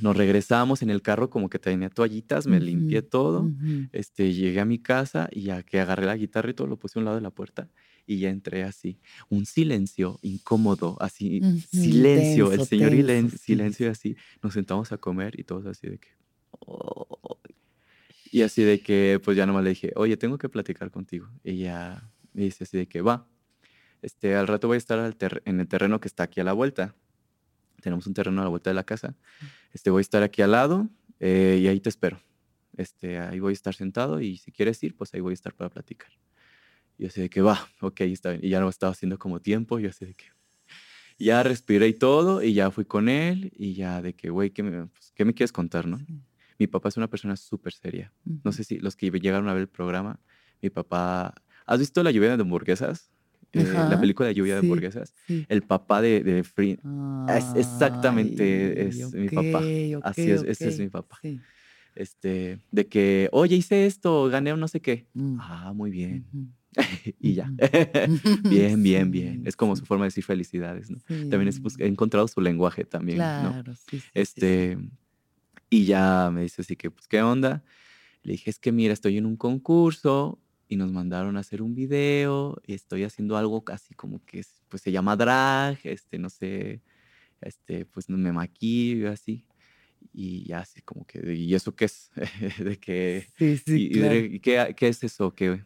nos 0.00 0.16
regresamos 0.16 0.82
en 0.82 0.90
el 0.90 1.02
carro 1.02 1.28
como 1.28 1.48
que 1.48 1.58
tenía 1.58 1.90
toallitas, 1.90 2.46
me 2.46 2.60
limpié 2.60 3.02
todo. 3.02 3.50
Este, 3.92 4.32
llegué 4.32 4.60
a 4.60 4.64
mi 4.64 4.78
casa 4.78 5.28
y 5.30 5.42
ya 5.42 5.62
que 5.62 5.80
agarré 5.80 6.06
la 6.06 6.16
guitarra 6.16 6.50
y 6.50 6.54
todo, 6.54 6.66
lo 6.66 6.78
puse 6.78 6.98
a 6.98 7.00
un 7.00 7.04
lado 7.04 7.16
de 7.16 7.22
la 7.22 7.30
puerta 7.30 7.68
y 8.06 8.18
ya 8.18 8.30
entré 8.30 8.64
así. 8.64 8.98
Un 9.28 9.46
silencio 9.46 10.18
incómodo, 10.22 10.96
así, 11.00 11.40
silencio, 11.70 12.52
el 12.52 12.64
señor 12.64 12.90
tenso, 13.06 13.36
silencio 13.38 13.86
y 13.86 13.90
así. 13.90 14.16
Nos 14.42 14.54
sentamos 14.54 14.92
a 14.92 14.98
comer 14.98 15.38
y 15.38 15.44
todos 15.44 15.66
así 15.66 15.88
de 15.88 15.98
que... 15.98 16.08
Oh, 16.60 17.38
Y 18.30 18.42
así 18.42 18.62
de 18.62 18.80
que, 18.80 19.20
pues 19.22 19.36
ya 19.36 19.46
nomás 19.46 19.62
le 19.62 19.70
dije, 19.70 19.92
oye, 19.94 20.16
tengo 20.16 20.38
que 20.38 20.48
platicar 20.48 20.90
contigo. 20.90 21.28
Y 21.44 21.58
ya 21.58 22.10
me 22.32 22.44
dice 22.44 22.64
así 22.64 22.78
de 22.78 22.86
que 22.88 23.02
va. 23.02 23.28
Este, 24.00 24.34
al 24.34 24.48
rato 24.48 24.68
voy 24.68 24.76
a 24.76 24.78
estar 24.78 24.98
al 24.98 25.16
en 25.44 25.60
el 25.60 25.68
terreno 25.68 26.00
que 26.00 26.08
está 26.08 26.24
aquí 26.24 26.40
a 26.40 26.44
la 26.44 26.52
vuelta. 26.54 26.96
Tenemos 27.82 28.06
un 28.06 28.14
terreno 28.14 28.40
a 28.40 28.44
la 28.44 28.50
vuelta 28.50 28.70
de 28.70 28.74
la 28.74 28.84
casa. 28.84 29.14
Este, 29.72 29.90
voy 29.90 30.00
a 30.00 30.02
estar 30.02 30.22
aquí 30.22 30.40
al 30.40 30.52
lado 30.52 30.88
eh, 31.20 31.58
y 31.60 31.66
ahí 31.66 31.80
te 31.80 31.90
espero. 31.90 32.20
Este, 32.76 33.18
ahí 33.18 33.38
voy 33.40 33.50
a 33.50 33.52
estar 33.52 33.74
sentado 33.74 34.20
y 34.20 34.38
si 34.38 34.50
quieres 34.50 34.82
ir, 34.82 34.96
pues 34.96 35.12
ahí 35.12 35.20
voy 35.20 35.32
a 35.32 35.34
estar 35.34 35.54
para 35.54 35.68
platicar. 35.68 36.10
Y 36.96 37.02
yo 37.02 37.08
así 37.08 37.20
de 37.20 37.28
que 37.28 37.42
va, 37.42 37.68
ok, 37.80 38.00
está 38.02 38.30
bien. 38.30 38.44
Y 38.44 38.48
ya 38.48 38.60
no 38.60 38.68
estaba 38.68 38.92
haciendo 38.92 39.18
como 39.18 39.40
tiempo. 39.40 39.78
Yo 39.78 39.90
así 39.90 40.06
de 40.06 40.14
que 40.14 40.26
ya 41.18 41.42
respiré 41.42 41.88
y 41.88 41.94
todo. 41.94 42.42
Y 42.42 42.54
ya 42.54 42.70
fui 42.70 42.84
con 42.84 43.08
él. 43.08 43.52
Y 43.54 43.74
ya 43.74 44.00
de 44.00 44.14
que, 44.14 44.30
güey, 44.30 44.50
¿qué 44.50 44.62
me, 44.62 44.86
pues, 44.86 45.12
¿qué 45.14 45.24
me 45.24 45.34
quieres 45.34 45.52
contar, 45.52 45.86
no? 45.86 45.98
sí. 45.98 46.22
Mi 46.58 46.66
papá 46.68 46.90
es 46.90 46.96
una 46.96 47.08
persona 47.08 47.36
súper 47.36 47.72
seria. 47.72 48.12
No 48.24 48.50
Ujú. 48.50 48.52
sé 48.52 48.64
si 48.64 48.78
los 48.78 48.94
que 48.94 49.10
llegaron 49.10 49.48
a 49.48 49.52
ver 49.52 49.62
el 49.62 49.68
programa, 49.68 50.20
mi 50.60 50.70
papá. 50.70 51.34
¿Has 51.66 51.80
visto 51.80 52.02
la 52.02 52.10
lluvia 52.10 52.36
de 52.36 52.42
hamburguesas? 52.42 53.10
Eh, 53.54 53.84
la 53.86 53.98
película 54.00 54.28
de 54.28 54.34
lluvia 54.34 54.54
de 54.54 54.60
sí, 54.60 54.66
hamburguesas. 54.66 55.14
sí. 55.26 55.44
El 55.48 55.62
papá 55.62 56.00
de, 56.02 56.22
de 56.22 56.44
Free. 56.44 56.78
Es 57.28 57.54
exactamente, 57.54 58.88
Ay, 58.88 58.88
es 58.88 59.14
mi 59.14 59.28
papá. 59.30 59.60
ok, 59.96 60.04
Así 60.04 60.30
es, 60.30 60.42
ok, 60.42 60.48
ese 60.50 60.68
es 60.70 60.78
mi 60.80 60.88
papá. 60.88 61.18
sí. 61.22 61.44
Este, 61.94 62.58
de 62.70 62.88
que, 62.88 63.28
oye, 63.32 63.56
hice 63.56 63.86
esto, 63.86 64.28
gané 64.28 64.52
un 64.54 64.60
no 64.60 64.68
sé 64.68 64.80
qué. 64.80 65.08
Mm, 65.14 65.36
Ah, 65.38 65.72
muy 65.74 65.90
bien. 65.90 66.26
ujú. 66.32 66.52
y 67.20 67.34
ya. 67.34 67.52
Bien, 68.48 68.82
bien, 68.82 69.10
bien. 69.10 69.42
Es 69.46 69.56
como 69.56 69.76
su 69.76 69.86
forma 69.86 70.04
de 70.04 70.08
decir 70.08 70.24
felicidades, 70.24 70.90
¿no? 70.90 70.98
sí. 71.06 71.28
También 71.28 71.48
es, 71.48 71.60
pues, 71.60 71.76
he 71.78 71.86
encontrado 71.86 72.28
su 72.28 72.40
lenguaje 72.40 72.84
también, 72.84 73.32
¿no? 73.36 73.50
Claro, 73.50 73.74
sí, 73.76 74.00
sí, 74.00 74.06
sí. 74.10 74.20
Este, 74.20 74.78
y 75.70 75.84
ya 75.86 76.30
me 76.32 76.42
dice 76.42 76.62
así 76.62 76.76
que, 76.76 76.90
pues, 76.90 77.08
¿qué 77.08 77.22
onda? 77.22 77.64
Le 78.22 78.32
dije, 78.34 78.50
es 78.50 78.60
que 78.60 78.72
mira, 78.72 78.94
estoy 78.94 79.18
en 79.18 79.26
un 79.26 79.36
concurso 79.38 80.41
y 80.72 80.76
nos 80.76 80.92
mandaron 80.92 81.36
a 81.36 81.40
hacer 81.40 81.62
un 81.62 81.74
video 81.74 82.56
y 82.66 82.74
estoy 82.74 83.04
haciendo 83.04 83.36
algo 83.36 83.64
casi 83.64 83.94
como 83.94 84.24
que, 84.24 84.40
es- 84.40 84.62
pues, 84.68 84.82
se 84.82 84.92
llama 84.92 85.16
drag, 85.16 85.78
este, 85.84 86.18
no 86.18 86.30
sé, 86.30 86.82
este, 87.42 87.86
pues, 87.86 88.08
me 88.10 88.32
maquillo 88.32 89.08
y 89.10 89.12
así. 89.12 89.48
Y 90.12 90.46
ya 90.48 90.60
así 90.60 90.82
como 90.82 91.06
que, 91.06 91.34
¿y 91.34 91.54
eso 91.54 91.74
qué 91.76 91.86
es? 91.86 92.10
de 92.64 92.78
que, 92.80 93.30
Sí, 93.38 93.56
sí, 93.58 93.80
y, 93.80 93.98
y 93.98 94.00
claro. 94.00 94.28
¿y 94.36 94.40
qué, 94.40 94.74
qué 94.76 94.88
es 94.88 95.04
eso? 95.04 95.34
¿Qué? 95.34 95.64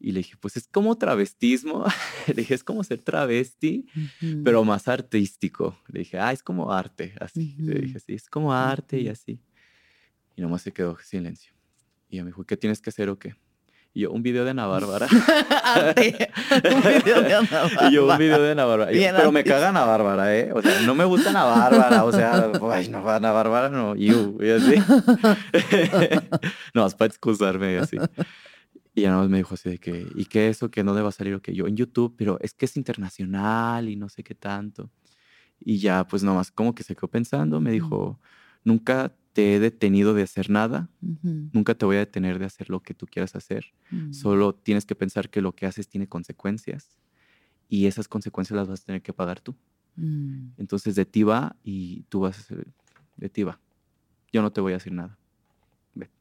Y 0.00 0.12
le 0.12 0.20
dije, 0.20 0.36
pues 0.40 0.56
es 0.56 0.68
como 0.68 0.96
travestismo. 0.98 1.84
le 2.28 2.34
dije, 2.34 2.54
es 2.54 2.64
como 2.64 2.84
ser 2.84 3.02
travesti, 3.02 3.86
Ujú. 3.96 4.30
pero 4.42 4.64
más 4.64 4.88
artístico. 4.88 5.78
Le 5.88 6.00
dije, 6.00 6.18
ah, 6.20 6.32
es 6.32 6.42
como 6.42 6.72
arte, 6.72 7.14
así. 7.20 7.56
Le 7.66 7.76
Ujú. 7.76 7.82
dije, 7.82 8.00
sí, 8.00 8.14
es 8.14 8.28
como 8.30 8.52
arte 8.54 9.00
y 9.00 9.08
Ujú. 9.08 9.10
así. 9.10 9.42
Y 10.36 10.42
nomás 10.42 10.62
se 10.62 10.72
quedó 10.72 10.98
silencio. 10.98 11.54
Y 12.08 12.20
me 12.20 12.26
dijo, 12.28 12.44
¿qué 12.44 12.56
tienes 12.56 12.80
que 12.82 12.90
hacer 12.90 13.08
o 13.10 13.18
qué? 13.18 13.34
Y 13.96 14.00
yo, 14.00 14.10
un 14.10 14.24
video 14.24 14.42
de 14.44 14.50
Ana 14.50 14.66
Bárbara. 14.66 15.06
Arte. 15.64 16.28
Un 16.50 16.82
video 16.82 17.22
de 17.22 17.34
Ana 17.34 17.48
y 17.88 17.94
yo, 17.94 18.02
un 18.02 18.08
Bárbara. 18.08 18.18
video 18.18 18.42
de 18.42 18.50
Ana 18.50 18.64
Bárbara. 18.64 18.92
Yo, 18.92 19.00
pero 19.16 19.30
me 19.30 19.44
caga 19.44 19.68
Ana 19.68 19.84
Bárbara, 19.84 20.36
¿eh? 20.36 20.50
O 20.52 20.60
sea, 20.60 20.80
no 20.80 20.96
me 20.96 21.04
gusta 21.04 21.30
Ana 21.30 21.44
Bárbara. 21.44 22.04
O 22.04 22.10
sea, 22.10 22.50
ay, 22.72 22.88
no, 22.88 23.08
Ana 23.08 23.30
Bárbara 23.30 23.68
no. 23.68 23.94
You, 23.94 24.36
y 24.42 24.50
así. 24.50 24.74
no, 26.74 26.84
es 26.84 26.94
para 26.94 27.06
excusarme 27.08 27.74
y 27.74 27.76
así. 27.76 27.96
Y 28.96 29.02
ya 29.02 29.10
nada 29.10 29.22
más 29.22 29.30
me 29.30 29.36
dijo 29.36 29.54
así 29.54 29.70
de 29.70 29.78
que, 29.78 30.08
¿y 30.16 30.24
qué 30.24 30.48
es 30.48 30.56
eso 30.56 30.72
que 30.72 30.82
no 30.82 30.94
deba 30.94 31.12
salir 31.12 31.34
o 31.34 31.40
que 31.40 31.54
yo 31.54 31.68
en 31.68 31.76
YouTube? 31.76 32.16
Pero 32.18 32.38
es 32.40 32.52
que 32.52 32.64
es 32.64 32.76
internacional 32.76 33.88
y 33.88 33.94
no 33.94 34.08
sé 34.08 34.24
qué 34.24 34.34
tanto. 34.34 34.90
Y 35.60 35.78
ya, 35.78 36.04
pues 36.04 36.24
nomás 36.24 36.50
como 36.50 36.74
que 36.74 36.82
se 36.82 36.96
quedó 36.96 37.06
pensando, 37.06 37.60
me 37.60 37.70
dijo, 37.70 38.18
nunca 38.64 39.14
te 39.34 39.56
he 39.56 39.60
detenido 39.60 40.14
de 40.14 40.24
hacer 40.24 40.50
nada, 40.50 40.90
Ujú, 41.02 41.52
nunca 41.52 41.74
te 41.76 41.86
voy 41.86 41.96
a 41.96 42.00
detener 42.00 42.38
de 42.40 42.46
hacer 42.46 42.70
lo 42.70 42.82
que 42.82 42.94
tú 42.94 43.06
quieras 43.06 43.36
hacer. 43.36 43.66
ujú. 43.90 44.10
Solo 44.10 44.54
tienes 44.56 44.86
que 44.86 44.96
pensar 44.96 45.30
que 45.30 45.42
lo 45.42 45.54
que 45.54 45.66
haces 45.66 45.88
tiene 45.88 46.08
consecuencias 46.08 46.98
y 47.68 47.86
esas 47.86 48.08
consecuencias 48.08 48.56
las 48.56 48.68
vas 48.68 48.82
a 48.82 48.84
tener 48.86 49.02
que 49.02 49.14
pagar 49.14 49.40
tú. 49.42 49.58
Mm, 49.98 50.54
Entonces 50.56 50.94
de 50.94 51.04
ti 51.06 51.22
va 51.24 51.58
y 51.62 52.04
tú 52.04 52.20
vas 52.20 52.38
a 52.38 52.42
ser, 52.42 52.66
de 53.16 53.28
ti 53.30 53.42
va. 53.44 53.60
Yo 54.32 54.42
no 54.42 54.52
te 54.52 54.60
voy 54.62 54.72
a 54.74 54.76
decir 54.76 54.92
nada. 54.92 55.20
Ve. 55.94 56.12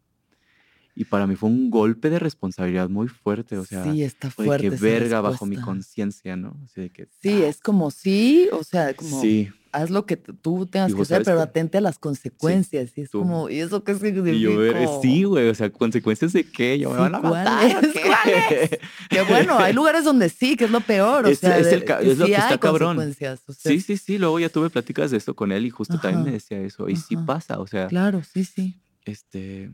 Y 0.95 1.05
para 1.05 1.27
mí 1.27 1.35
fue 1.35 1.49
un 1.49 1.69
golpe 1.69 2.09
de 2.09 2.19
responsabilidad 2.19 2.89
muy 2.89 3.07
fuerte, 3.07 3.57
o 3.57 3.65
sea, 3.65 3.99
sí, 3.99 4.03
está 4.03 4.29
fue 4.35 4.45
de 4.45 4.51
fuerte. 4.51 4.55
que 4.55 4.69
verga 4.71 5.21
bajo 5.21 5.45
mi 5.45 5.57
respuesta. 5.57 5.59
conciencia, 5.59 6.35
¿no? 6.35 6.59
Así 6.65 6.81
de 6.81 6.91
que, 6.91 7.09
Sí, 7.21 7.41
ah, 7.41 7.45
es 7.45 7.59
como 7.61 7.91
sí, 7.91 8.49
o 8.51 8.63
sea, 8.63 8.93
como 8.95 9.21
Sí, 9.21 9.51
haz 9.73 9.89
lo 9.89 10.05
que 10.05 10.15
tú 10.17 10.65
tengas 10.67 10.93
que 10.95 11.01
hacer, 11.01 11.23
pero 11.23 11.41
atente 11.41 11.77
a 11.77 11.81
las 11.81 11.99
consecuencias. 11.99 12.91
y 12.95 13.01
es 13.01 13.09
tú- 13.11 13.19
como, 13.19 13.49
¿y 13.49 13.59
eso 13.59 13.83
qué 13.83 13.95
significa? 13.95 14.29
Y 14.35 14.39
yo, 14.41 14.57
ver, 14.57 14.87
sí, 15.01 15.23
güey, 15.23 15.49
o 15.49 15.55
sea, 15.55 15.69
¿consecuencias 15.71 16.31
de 16.31 16.43
qué? 16.49 16.79
¿Yo 16.79 16.89
me 16.91 16.95
Sí, 16.95 17.01
van 17.01 17.15
a 17.15 17.19
matar? 17.19 17.69
¿cuáles? 17.91 18.69
Que 19.09 19.21
bueno, 19.23 19.57
hay 19.57 19.73
lugares 19.73 20.03
donde 20.05 20.29
sí, 20.29 20.55
que 20.55 20.65
es 20.65 20.71
lo 20.71 20.79
peor. 20.81 21.25
O 21.25 21.29
Es- 21.29 21.39
sea, 21.39 21.57
es 21.57 21.67
el 21.67 21.79
lo 22.17 22.25
sí 22.25 22.31
que 22.31 22.37
está 22.37 22.57
cabrón. 22.57 22.95
consecuencias, 22.95 23.41
o 23.47 23.53
sea, 23.53 23.71
Sí, 23.71 23.79
sí, 23.81 23.97
sí, 23.97 24.17
luego 24.17 24.39
ya 24.39 24.49
tuve 24.49 24.69
pláticas 24.69 25.11
de 25.11 25.17
eso 25.17 25.33
con 25.35 25.51
él 25.51 25.65
y 25.65 25.69
justo 25.69 25.99
también 25.99 26.23
me 26.23 26.31
decía 26.31 26.59
eso. 26.61 26.87
Y 26.87 26.95
sí 26.95 27.17
pasa, 27.17 27.59
o 27.59 27.67
sea, 27.67 27.87
Claro, 27.87 28.21
sí, 28.23 28.45
sí. 28.45 28.79
este, 29.05 29.71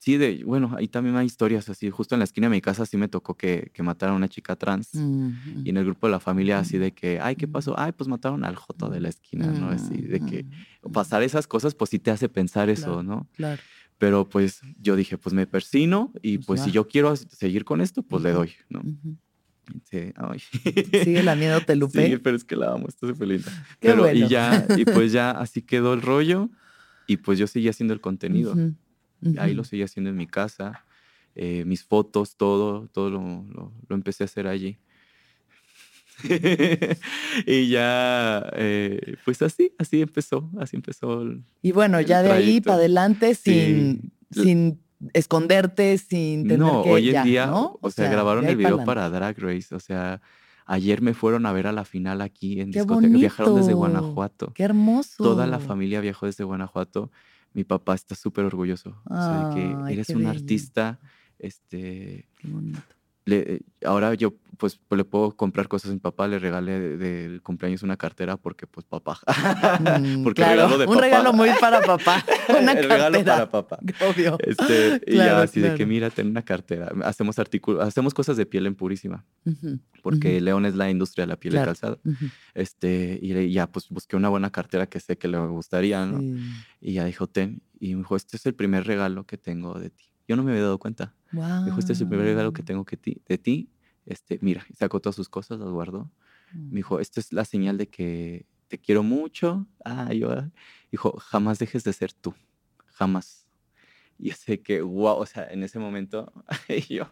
sí, 0.00 0.16
de, 0.16 0.42
bueno, 0.44 0.74
ahí 0.76 0.88
también 0.88 1.14
hay 1.16 1.26
historias 1.26 1.68
así. 1.68 1.88
Justo 1.90 2.14
en 2.14 2.18
la 2.18 2.24
esquina 2.24 2.48
de 2.48 2.56
mi 2.56 2.60
casa 2.60 2.84
sí 2.86 2.96
me 2.96 3.06
tocó 3.06 3.36
que, 3.36 3.70
que 3.72 3.82
mataron 3.84 4.14
a 4.14 4.16
una 4.16 4.28
chica 4.28 4.56
trans. 4.56 4.94
Mm, 4.94 5.62
Y 5.64 5.70
en 5.70 5.76
el 5.76 5.84
grupo 5.84 6.06
de 6.08 6.10
la 6.12 6.20
familia 6.20 6.58
así 6.58 6.78
de 6.78 6.92
que, 6.92 7.20
ay, 7.20 7.36
¿qué 7.36 7.46
pasó? 7.46 7.78
Ay, 7.78 7.92
pues 7.92 8.08
mataron 8.08 8.44
al 8.44 8.56
joto 8.56 8.88
de 8.88 8.98
la 9.00 9.08
esquina, 9.10 9.46
¿no? 9.52 9.68
Así 9.68 9.96
de 10.00 10.18
que 10.24 10.44
mm, 10.82 10.90
pasar 10.90 11.22
esas 11.22 11.46
cosas 11.46 11.74
pues 11.74 11.90
sí 11.90 11.98
te 11.98 12.10
hace 12.10 12.28
pensar 12.28 12.68
eso, 12.70 12.84
Claro. 12.84 13.02
¿no? 13.02 13.28
Claro. 13.36 13.62
Pero 13.98 14.26
pues 14.28 14.62
yo 14.80 14.96
dije, 14.96 15.18
pues 15.18 15.34
me 15.34 15.46
persino 15.46 16.10
y 16.22 16.38
Pues 16.38 16.46
pues 16.46 16.60
si 16.62 16.70
yo 16.72 16.88
quiero 16.88 17.14
seguir 17.16 17.64
con 17.66 17.80
esto, 17.82 18.02
pues 18.02 18.22
le 18.22 18.32
doy, 18.32 18.52
¿no? 18.70 18.80
Ujú. 18.80 19.18
Sí, 19.90 20.12
ay. 20.16 20.40
Sigue 21.04 21.22
lamiéndote, 21.22 21.76
Lupe. 21.76 22.06
Sí, 22.08 22.16
pero 22.16 22.34
es 22.36 22.44
que 22.44 22.56
la 22.56 22.72
amo, 22.72 22.88
está 22.88 23.06
súper 23.06 23.28
linda. 23.28 23.50
Qué 23.80 23.88
pero 23.88 24.02
bueno. 24.02 24.26
y 24.26 24.28
ya, 24.28 24.66
y 24.76 24.84
pues 24.84 25.12
ya 25.18 25.30
así 25.32 25.62
quedó 25.62 25.92
el 25.94 26.02
rollo 26.02 26.48
y 27.06 27.18
pues 27.18 27.38
yo 27.38 27.46
seguí 27.46 27.68
haciendo 27.68 27.92
el 27.94 28.00
contenido. 28.00 28.56
Ujú, 29.22 29.34
Ahí 29.40 29.50
ujú. 29.50 29.58
lo 29.58 29.64
seguí 29.64 29.82
haciendo 29.82 30.10
en 30.10 30.16
mi 30.16 30.26
casa, 30.26 30.84
eh, 31.34 31.64
mis 31.66 31.84
fotos, 31.84 32.36
todo, 32.36 32.88
todo 32.92 33.10
lo, 33.10 33.20
lo- 33.20 33.72
lo 33.88 33.94
empecé 33.96 34.24
a 34.24 34.26
hacer 34.26 34.46
allí. 34.46 34.78
y 37.46 37.68
ya, 37.68 38.50
eh, 38.54 39.16
pues 39.24 39.40
así, 39.42 39.72
así 39.78 40.02
empezó, 40.02 40.50
así 40.60 40.76
empezó. 40.76 41.22
el- 41.22 41.42
Y 41.62 41.72
bueno, 41.72 42.00
ya 42.00 42.22
de 42.22 42.30
ahí 42.32 42.44
trayecto. 42.44 42.68
para 42.68 42.76
adelante 42.78 43.34
sin, 43.34 44.12
Sí. 44.30 44.42
sin 44.42 44.80
esconderte, 45.14 45.96
sin 45.98 46.42
tener 46.42 46.58
No, 46.58 46.82
que 46.82 46.90
hoy 46.90 47.06
en 47.08 47.12
ya, 47.14 47.24
día, 47.24 47.46
¿no? 47.46 47.78
o 47.80 47.90
sea, 47.90 48.10
grabaron 48.10 48.42
de 48.42 48.48
ahí 48.48 48.52
el 48.52 48.58
video 48.58 48.76
pa'lante. 48.76 48.86
para 48.86 49.08
Drag 49.10 49.38
Race, 49.38 49.74
o 49.74 49.80
sea, 49.80 50.20
ayer 50.66 51.00
me 51.00 51.14
fueron 51.14 51.46
a 51.46 51.52
ver 51.52 51.66
a 51.66 51.72
la 51.72 51.84
final 51.86 52.20
aquí 52.20 52.60
en 52.60 52.70
¡Qué 52.70 52.80
discoteca, 52.80 53.16
viajaron 53.16 53.56
desde 53.56 53.72
bonito! 53.74 54.00
Guanajuato. 54.00 54.52
Qué 54.54 54.62
hermoso. 54.62 55.22
Toda 55.22 55.46
la 55.46 55.58
familia 55.58 56.00
viajó 56.02 56.26
desde 56.26 56.44
Guanajuato. 56.44 57.10
Mi 57.52 57.64
papá 57.64 57.94
está 57.94 58.14
súper 58.14 58.44
orgulloso. 58.44 59.00
O 59.04 59.14
sea, 59.14 59.48
de 59.48 59.54
que 59.54 59.92
eres 59.92 60.10
un 60.10 60.26
artista. 60.26 61.00
Este, 61.38 62.28
Qué 62.38 62.48
bonito. 62.48 62.80
Le- 63.26 63.54
eh, 63.54 63.60
ahora 63.84 64.14
yo 64.14 64.34
pues 64.56 64.78
pues, 64.88 64.98
le 64.98 65.04
puedo 65.06 65.34
comprar 65.36 65.68
cosas 65.68 65.90
a 65.90 65.94
mi 65.94 66.00
papá, 66.00 66.28
le 66.28 66.38
regalé 66.38 66.78
de- 66.78 66.96
del 66.98 67.40
cumpleaños 67.40 67.82
una 67.82 67.96
cartera 67.96 68.36
porque 68.36 68.66
pues 68.66 68.84
papá. 68.84 69.18
Mm, 70.00 70.22
porque 70.22 70.42
claro, 70.42 70.52
regalo 70.68 70.78
de 70.78 70.84
un 70.86 70.90
papá. 70.94 71.00
regalo 71.00 71.32
muy 71.32 71.48
para 71.58 71.80
papá. 71.80 72.22
Una 72.48 72.72
El 72.72 72.82
regalo 72.88 73.14
cartera. 73.16 73.50
para 73.50 73.50
papá. 73.50 73.78
Obvio. 74.10 74.36
Este, 74.40 75.00
y 75.06 75.16
ya 75.16 75.40
así 75.40 75.60
de 75.60 75.74
que 75.74 75.86
mira, 75.86 76.10
ten 76.10 76.26
una 76.28 76.42
cartera. 76.42 76.92
Hacemos 77.04 77.38
artículos, 77.38 77.82
hacemos 77.82 78.12
cosas 78.12 78.36
de 78.36 78.44
piel 78.44 78.66
en 78.66 78.74
purísima, 78.74 79.24
porque 80.02 80.40
León 80.42 80.66
es 80.66 80.74
la 80.74 80.90
industria 80.90 81.24
de 81.24 81.28
la 81.28 81.36
piel 81.36 81.54
de 81.54 81.64
calzado. 81.64 82.00
Este, 82.54 83.18
y 83.22 83.50
ya 83.52 83.66
pues 83.70 83.88
busqué 83.88 84.16
una 84.16 84.28
buena 84.28 84.50
cartera 84.50 84.86
que 84.86 85.00
sé 85.00 85.16
que 85.16 85.28
le 85.28 85.38
gustaría, 85.38 86.04
¿no? 86.04 86.20
Sí. 86.20 86.38
Y 86.82 86.92
ya 86.94 87.04
dijo, 87.06 87.26
ten. 87.28 87.62
Y 87.78 87.94
me 87.94 88.00
dijo, 88.00 88.16
este 88.16 88.36
es 88.36 88.44
el 88.44 88.54
primer 88.54 88.86
regalo 88.86 89.24
que 89.24 89.38
tengo 89.38 89.78
de 89.78 89.88
ti. 89.90 90.04
Yo 90.30 90.36
no 90.36 90.44
me 90.44 90.52
había 90.52 90.62
dado 90.62 90.78
cuenta. 90.78 91.12
Me 91.32 91.64
dijo, 91.64 91.80
este 91.80 91.92
es 91.92 92.00
el 92.00 92.06
primer 92.06 92.24
regalo 92.24 92.52
que 92.52 92.62
tengo 92.62 92.84
que 92.84 92.96
ti, 92.96 93.20
de 93.28 93.36
ti. 93.36 93.68
Este, 94.06 94.38
mira, 94.40 94.64
y 94.70 94.74
sacó 94.74 95.00
todas 95.00 95.16
sus 95.16 95.28
cosas, 95.28 95.58
las 95.58 95.68
guardó. 95.70 96.08
Me 96.52 96.76
dijo, 96.76 97.00
esta 97.00 97.18
es 97.18 97.32
la 97.32 97.44
señal 97.44 97.76
de 97.78 97.88
que 97.88 98.46
te 98.68 98.78
quiero 98.78 99.02
mucho. 99.02 99.66
Ah, 99.84 100.12
yo, 100.12 100.30
ah". 100.30 100.48
dijo, 100.92 101.18
jamás 101.18 101.58
dejes 101.58 101.82
de 101.82 101.92
ser 101.92 102.12
tú. 102.12 102.32
Jamás. 102.86 103.48
Y 104.20 104.30
sé 104.30 104.60
que, 104.62 104.82
wow, 104.82 105.16
o 105.16 105.26
sea, 105.26 105.48
en 105.50 105.64
ese 105.64 105.80
momento, 105.80 106.32
y 106.68 106.94
yo 106.94 107.10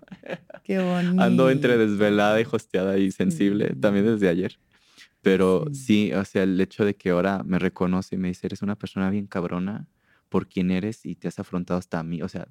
Qué 0.63 0.79
bonito. 0.79 1.21
ando 1.21 1.51
entre 1.51 1.77
desvelada 1.77 2.41
y 2.41 2.47
hosteada 2.49 2.99
y 2.99 3.11
sensible, 3.11 3.75
también 3.81 4.07
desde 4.07 4.29
ayer. 4.29 4.61
Pero 5.23 5.65
Sí. 5.73 6.07
sí, 6.09 6.13
o 6.13 6.25
sea, 6.25 6.45
el 6.45 6.61
hecho 6.61 6.85
de 6.85 6.95
que 6.95 7.11
ahora 7.11 7.43
me 7.45 7.59
reconoce 7.59 8.15
y 8.15 8.19
me 8.19 8.29
dice, 8.29 8.47
eres 8.47 8.63
una 8.63 8.77
persona 8.77 9.11
bien 9.11 9.27
cabrona 9.27 9.89
por 10.29 10.47
quien 10.49 10.71
eres 10.71 11.05
y 11.05 11.17
te 11.17 11.27
has 11.27 11.41
afrontado 11.41 11.79
hasta 11.81 11.99
a 11.99 12.05
mí. 12.05 12.23
O 12.23 12.29
sea, 12.29 12.47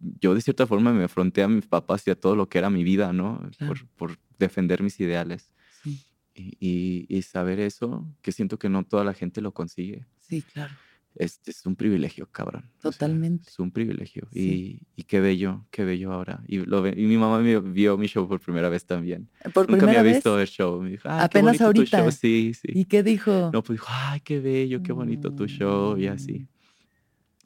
yo 0.00 0.34
de 0.34 0.40
cierta 0.40 0.66
forma 0.66 0.92
me 0.92 1.04
afronté 1.04 1.42
a 1.42 1.48
mis 1.48 1.66
papás 1.66 2.06
y 2.06 2.10
a 2.10 2.14
todo 2.20 2.36
lo 2.36 2.48
que 2.48 2.58
era 2.58 2.70
mi 2.70 2.84
vida, 2.84 3.12
¿no? 3.12 3.40
Claro. 3.58 3.74
Por, 3.96 4.10
por 4.10 4.18
defender 4.38 4.82
mis 4.82 4.98
ideales. 5.00 5.50
Sí, 5.82 6.04
Y, 6.34 6.56
y- 6.60 7.06
y 7.08 7.22
saber 7.22 7.60
eso, 7.60 8.06
que 8.22 8.32
siento 8.32 8.58
que 8.58 8.68
no 8.68 8.84
toda 8.84 9.04
la 9.04 9.14
gente 9.14 9.40
lo 9.40 9.52
consigue, 9.52 10.04
sí, 10.20 10.42
claro. 10.42 10.74
es, 11.14 11.40
es 11.46 11.64
un 11.64 11.76
privilegio, 11.76 12.26
cabrón. 12.30 12.64
O 12.78 12.82
sea, 12.82 12.90
Totalmente. 12.90 13.48
es 13.48 13.58
un 13.58 13.70
privilegio. 13.70 14.28
Sí. 14.32 14.82
Y, 14.94 15.00
y 15.00 15.04
qué 15.04 15.20
bello, 15.20 15.64
qué 15.70 15.84
bello 15.84 16.12
ahora. 16.12 16.42
Y, 16.46 16.58
lo 16.58 16.86
y 16.86 17.06
mi 17.06 17.16
mamá 17.16 17.38
me 17.40 17.58
vio 17.60 17.96
mi 17.96 18.06
show 18.06 18.28
por 18.28 18.38
primera 18.40 18.68
vez 18.68 18.84
también. 18.84 19.30
Por 19.54 19.62
Nunca 19.70 19.72
me 19.72 19.78
primera 19.78 20.00
había 20.00 20.02
vez. 20.02 20.16
visto 20.18 20.38
el 20.38 20.46
show. 20.46 20.82
Me 20.82 20.90
dijo, 20.90 21.08
"Ay, 21.08 21.18
qué 21.20 21.24
Apenas 21.24 21.58
bonito 21.58 21.72
tu 21.72 21.84
show". 21.86 22.00
ahorita. 22.00 22.12
Sí, 22.12 22.52
sí. 22.54 22.68
¿Y 22.74 22.84
qué 22.84 23.02
dijo? 23.02 23.50
No, 23.54 23.62
pues 23.62 23.78
dijo, 23.78 23.86
ay, 23.90 24.20
qué 24.20 24.38
bello, 24.40 24.82
qué 24.82 24.92
bonito 24.92 25.32
tu 25.32 25.46
show 25.46 25.96
y 25.96 26.06
así. 26.08 26.46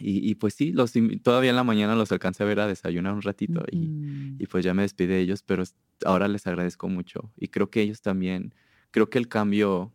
Y, 0.01 0.29
y 0.29 0.35
pues 0.35 0.55
sí, 0.55 0.73
los, 0.73 0.93
todavía 1.23 1.51
en 1.51 1.57
la 1.57 1.65
mañana 1.65 1.95
los 1.95 2.11
alcancé 2.13 2.43
a 2.43 2.47
ver 2.47 2.61
a 2.61 2.67
desayunar 2.67 3.15
un 3.15 3.23
ratito 3.23 3.63
y, 3.71 4.47
pues 4.47 4.65
ya 4.65 4.75
me 4.75 4.83
despedí 4.83 5.09
de 5.09 5.21
ellos, 5.21 5.43
pero 5.43 5.63
ahora 6.05 6.29
les 6.29 6.47
agradezco 6.47 6.89
mucho. 6.89 7.33
Y 7.37 7.49
creo 7.49 7.71
que 7.71 7.83
ellos 7.83 8.03
también, 8.03 8.55
creo 8.91 9.11
que 9.11 9.19
el 9.19 9.29
cambio, 9.29 9.95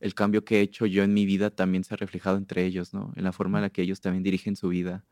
el 0.00 0.14
cambio 0.14 0.44
que 0.44 0.58
he 0.58 0.60
hecho 0.60 0.86
yo 0.86 1.02
en 1.02 1.14
mi 1.14 1.26
vida 1.26 1.50
también 1.50 1.84
se 1.84 1.94
ha 1.94 1.96
reflejado 1.96 2.36
entre 2.36 2.64
ellos, 2.64 2.94
¿no? 2.94 3.12
En 3.16 3.24
la 3.24 3.32
forma 3.32 3.58
en 3.58 3.62
la 3.62 3.70
que 3.70 3.82
ellos 3.82 4.00
también 4.00 4.22
dirigen 4.22 4.56
su 4.56 4.68
vida, 4.68 5.04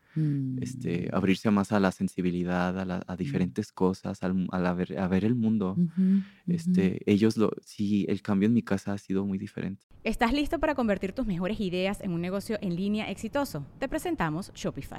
este, 0.60 1.08
Mm. 1.10 1.14
abrirse 1.14 1.50
más 1.50 1.72
a 1.72 1.80
la 1.80 1.92
sensibilidad, 1.92 2.78
a, 2.78 2.84
la- 2.84 3.02
a 3.06 3.16
diferentes 3.16 3.72
cosas, 3.72 4.22
al 4.22 4.46
a, 4.50 4.58
la 4.58 4.74
ver, 4.74 4.98
a 4.98 5.08
ver 5.08 5.24
el 5.24 5.34
mundo. 5.34 5.76
Este, 6.46 7.00
ellos 7.10 7.36
lo, 7.36 7.50
sí, 7.64 8.04
el 8.08 8.22
cambio 8.22 8.46
en 8.46 8.54
mi 8.54 8.62
casa 8.62 8.92
ha 8.92 8.98
sido 8.98 9.24
muy 9.24 9.38
diferente. 9.38 9.86
¿Estás 10.02 10.32
listo 10.32 10.58
para 10.58 10.74
convertir 10.74 11.12
tus 11.12 11.26
mejores 11.26 11.60
ideas 11.60 12.00
en 12.00 12.12
un 12.12 12.20
negocio 12.20 12.58
en 12.60 12.74
línea 12.74 13.10
exitoso? 13.10 13.66
Te 13.78 13.88
presentamos 13.88 14.50
Shopify. 14.54 14.98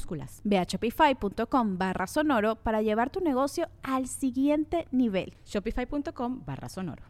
Ve 0.43 0.57
a 0.57 0.63
shopify.com 0.63 1.77
barra 1.77 2.07
sonoro 2.07 2.55
para 2.55 2.81
llevar 2.81 3.09
tu 3.09 3.19
negocio 3.21 3.69
al 3.83 4.07
siguiente 4.07 4.87
nivel. 4.91 5.33
Shopify.com 5.45 6.43
barra 6.45 6.69
sonoro. 6.69 7.03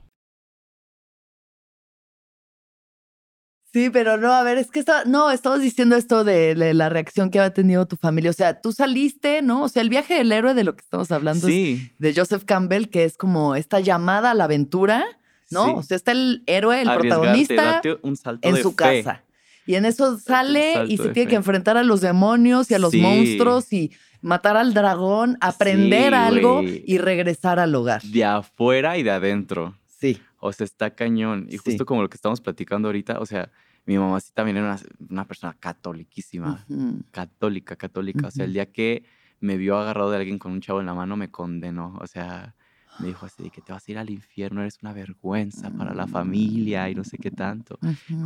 Sí, 3.74 3.90
pero 3.90 4.18
no, 4.18 4.34
a 4.34 4.44
ver, 4.44 4.58
es 4.58 4.70
que 4.70 4.82
está, 4.82 5.06
no, 5.06 5.32
estabas 5.32 5.62
diciendo 5.62 5.96
esto 5.96 6.26
de, 6.26 6.56
de 6.56 6.74
la 6.74 6.90
reacción 6.90 7.30
que 7.30 7.40
había 7.40 7.54
tenido 7.54 7.86
tu 7.86 7.96
familia. 7.96 8.30
O 8.30 8.34
sea, 8.34 8.60
tú 8.60 8.74
saliste, 8.74 9.42
¿no? 9.42 9.64
O 9.64 9.70
sea, 9.70 9.82
el 9.82 9.88
viaje 9.90 10.16
del 10.16 10.32
héroe 10.34 10.54
de 10.54 10.66
lo 10.66 10.76
que 10.76 10.82
estamos 10.82 11.10
hablando 11.10 11.48
es 11.48 11.98
de 11.98 12.14
Joseph 12.14 12.44
Campbell, 12.44 12.90
que 12.90 13.06
es 13.06 13.16
como 13.16 13.56
esta 13.56 13.80
llamada 13.80 14.32
a 14.32 14.34
la 14.34 14.44
aventura, 14.44 15.06
¿no? 15.52 15.68
Sí. 15.68 15.74
O 15.78 15.84
sea, 15.84 15.96
está 15.96 16.12
el 16.12 16.44
héroe, 16.48 16.82
el 16.82 16.90
Arriesgarte, 16.90 17.08
protagonista 17.08 17.64
date 17.64 17.98
un 18.02 18.18
salto 18.18 18.46
en 18.46 18.56
de 18.56 18.62
su 18.62 18.72
fe. 18.72 18.76
casa. 19.04 19.24
Y 19.66 19.76
en 19.76 19.86
eso 19.86 20.18
sale 20.20 20.86
y 20.88 20.98
se 20.98 21.10
tiene 21.10 21.30
que 21.30 21.36
enfrentar 21.36 21.78
a 21.78 21.84
los 21.84 22.02
demonios 22.02 22.72
y 22.72 22.74
a 22.74 22.80
los 22.80 22.92
Sí. 22.92 23.02
monstruos 23.02 23.72
y 23.74 23.92
matar 24.22 24.58
al 24.58 24.74
dragón, 24.74 25.38
aprender 25.42 26.10
Sí, 26.14 26.16
algo 26.16 26.62
y 26.64 26.98
regresar 26.98 27.60
al 27.60 27.74
hogar. 27.76 28.02
De 28.04 28.24
afuera 28.26 28.98
y 28.98 29.04
de 29.04 29.12
adentro. 29.12 29.78
Sí. 29.86 30.20
O 30.40 30.52
sea, 30.52 30.66
está 30.66 30.96
cañón. 30.96 31.46
Y 31.48 31.54
Sí. 31.54 31.58
justo 31.66 31.86
como 31.86 32.02
lo 32.02 32.10
que 32.10 32.16
estamos 32.16 32.42
platicando 32.42 32.88
ahorita, 32.88 33.20
o 33.20 33.26
sea, 33.26 33.52
mi 33.86 33.98
mamá 33.98 34.20
sí 34.20 34.32
también 34.34 34.58
era 34.58 34.66
una, 34.68 34.80
una 35.10 35.26
persona 35.28 35.56
catoliquísima. 35.60 36.66
Católica, 37.12 37.76
católica. 37.76 38.28
O 38.28 38.32
sea, 38.32 38.46
el 38.46 38.54
día 38.54 38.66
que 38.72 39.04
me 39.40 39.58
vio 39.58 39.78
agarrado 39.78 40.12
de 40.12 40.18
alguien 40.18 40.38
con 40.40 40.52
un 40.52 40.62
chavo 40.62 40.80
en 40.80 40.86
la 40.86 40.94
mano, 40.94 41.18
me 41.18 41.30
condenó. 41.32 41.98
O 42.00 42.08
sea, 42.08 42.56
me 43.02 43.08
dijo 43.08 43.26
así, 43.26 43.50
que 43.50 43.62
te 43.62 43.72
vas 43.72 43.88
a 43.88 43.92
ir 43.92 43.98
al 43.98 44.10
infierno, 44.10 44.62
eres 44.62 44.80
una 44.82 44.94
vergüenza 44.94 45.70
para 45.72 45.94
la 45.94 46.08
familia 46.08 46.90
y 46.90 46.96
no 46.96 47.04
sé 47.04 47.18
qué 47.18 47.32
tanto. 47.32 47.80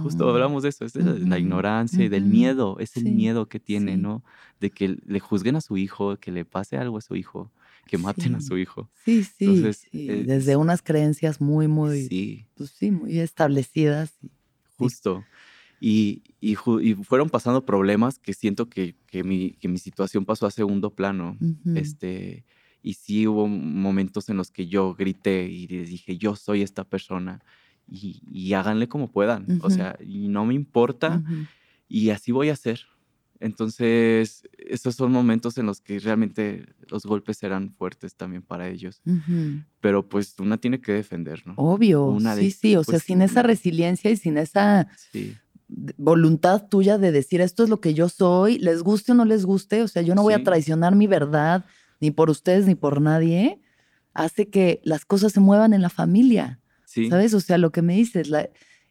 Justo 0.03 0.29
hablamos 0.29 0.63
de 0.63 0.69
eso, 0.69 0.85
es 0.85 0.93
de 0.93 1.19
la 1.19 1.39
ignorancia 1.39 2.03
y 2.03 2.09
del 2.09 2.25
miedo, 2.25 2.77
es 2.79 2.97
el 2.97 3.05
miedo 3.05 3.47
que 3.47 3.59
tiene, 3.59 3.97
¿no? 3.97 4.23
De 4.59 4.69
que 4.69 4.97
le 5.05 5.19
juzguen 5.19 5.55
a 5.55 5.61
su 5.61 5.77
hijo, 5.77 6.17
que 6.17 6.31
le 6.31 6.45
pase 6.45 6.77
algo 6.77 6.97
a 6.97 7.01
su 7.01 7.15
hijo, 7.15 7.51
que 7.87 7.97
maten 7.97 8.35
a 8.35 8.41
su 8.41 8.57
hijo. 8.57 8.89
Sí, 9.03 9.23
sí, 9.23 9.63
eh, 9.93 10.23
desde 10.25 10.55
unas 10.55 10.81
creencias 10.81 11.39
muy, 11.39 11.67
muy, 11.67 12.07
sí. 12.07 12.47
Pues 12.55 12.71
sí, 12.71 12.91
muy 12.91 13.19
establecidas. 13.19 14.13
Justo. 14.77 15.23
Y, 15.79 16.23
y, 16.39 16.55
fueron 16.55 17.29
pasando 17.29 17.65
problemas 17.65 18.17
que 18.17 18.33
siento 18.33 18.69
que, 18.69 18.95
que, 19.07 19.23
mi, 19.23 19.51
que, 19.51 19.67
mi, 19.67 19.77
situación 19.77 20.25
pasó 20.25 20.47
a 20.47 20.51
segundo 20.51 20.89
plano. 20.89 21.37
este, 21.75 22.45
y 22.85 22.93
sí 22.93 23.25
hubo 23.25 23.47
momentos 23.47 24.29
en 24.29 24.37
los 24.37 24.51
que 24.51 24.67
yo 24.67 24.93
grité 24.93 25.49
y 25.49 25.65
les 25.65 25.89
dije, 25.89 26.17
yo 26.17 26.35
soy 26.35 26.61
esta 26.61 26.83
persona 26.83 27.41
y, 27.87 28.21
y 28.31 28.53
háganle 28.53 28.87
como 28.87 29.11
puedan. 29.11 29.59
O 29.63 29.71
sea, 29.71 29.97
y 30.05 30.27
no 30.27 30.45
me 30.45 30.53
importa 30.53 31.23
y 31.89 32.11
así 32.11 32.31
voy 32.31 32.49
a 32.49 32.55
ser. 32.55 32.81
Entonces, 33.39 34.47
esos 34.59 34.93
son 34.93 35.11
momentos 35.11 35.57
en 35.57 35.65
los 35.65 35.81
que 35.81 35.97
realmente 35.97 36.75
los 36.87 37.07
golpes 37.07 37.41
eran 37.41 37.71
fuertes 37.71 38.15
también 38.15 38.43
para 38.43 38.69
ellos. 38.69 39.01
Pero 39.81 40.07
pues 40.07 40.35
una 40.37 40.57
tiene 40.57 40.79
que 40.79 40.91
defender, 40.91 41.41
¿no? 41.43 41.55
Obvio. 41.57 42.15
sí, 42.37 42.51
sí. 42.51 42.75
O 42.75 42.83
sea, 42.83 42.93
pues 42.93 43.03
sin 43.03 43.23
esa 43.23 43.41
resiliencia 43.41 44.11
y 44.11 44.17
sin 44.17 44.37
esa 44.37 44.87
voluntad 45.97 46.67
tuya 46.69 46.99
de 46.99 47.11
decir 47.11 47.41
esto 47.41 47.63
es 47.63 47.69
lo 47.69 47.81
que 47.81 47.95
yo 47.95 48.09
soy, 48.09 48.59
les 48.59 48.83
guste 48.83 49.13
o 49.13 49.15
no 49.15 49.25
les 49.25 49.43
guste, 49.43 49.81
o 49.81 49.87
sea, 49.87 50.03
yo 50.03 50.13
no 50.13 50.21
voy 50.21 50.35
a 50.35 50.43
traicionar 50.43 50.95
mi 50.95 51.07
verdad 51.07 51.65
ni 51.99 52.11
por 52.11 52.29
ustedes 52.29 52.65
ni 52.65 52.75
por 52.75 53.01
nadie, 53.01 53.59
hace 54.13 54.49
que 54.49 54.81
las 54.83 55.05
cosas 55.05 55.33
se 55.33 55.39
muevan 55.39 55.73
en 55.73 55.81
la 55.81 55.89
familia. 55.89 56.59
¿Sabes? 57.09 57.33
O 57.33 57.41
sea, 57.41 57.57
lo 57.57 57.71
que 57.71 57.81
me 57.81 57.95
dices, 57.95 58.29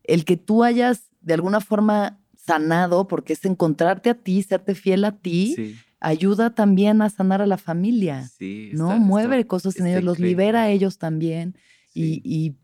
el 0.02 0.24
que 0.26 0.36
tú 0.36 0.62
hayas 0.62 1.08
de 1.22 1.34
alguna 1.34 1.60
forma 1.60 2.20
sanado, 2.36 3.08
porque 3.08 3.32
es 3.32 3.44
encontrarte 3.46 4.10
a 4.10 4.14
ti, 4.14 4.42
serte 4.42 4.74
fiel 4.74 5.04
a 5.04 5.12
ti, 5.12 5.76
ayuda 6.00 6.54
también 6.54 7.00
a 7.00 7.08
sanar 7.08 7.40
a 7.40 7.46
la 7.46 7.56
familia. 7.56 8.30
¿No? 8.72 8.98
Mueve 8.98 9.46
cosas 9.46 9.78
en 9.80 9.86
ellos, 9.86 10.04
los 10.04 10.18
libera 10.18 10.64
a 10.64 10.70
ellos 10.70 10.98
también. 10.98 11.56
Y, 11.94 12.56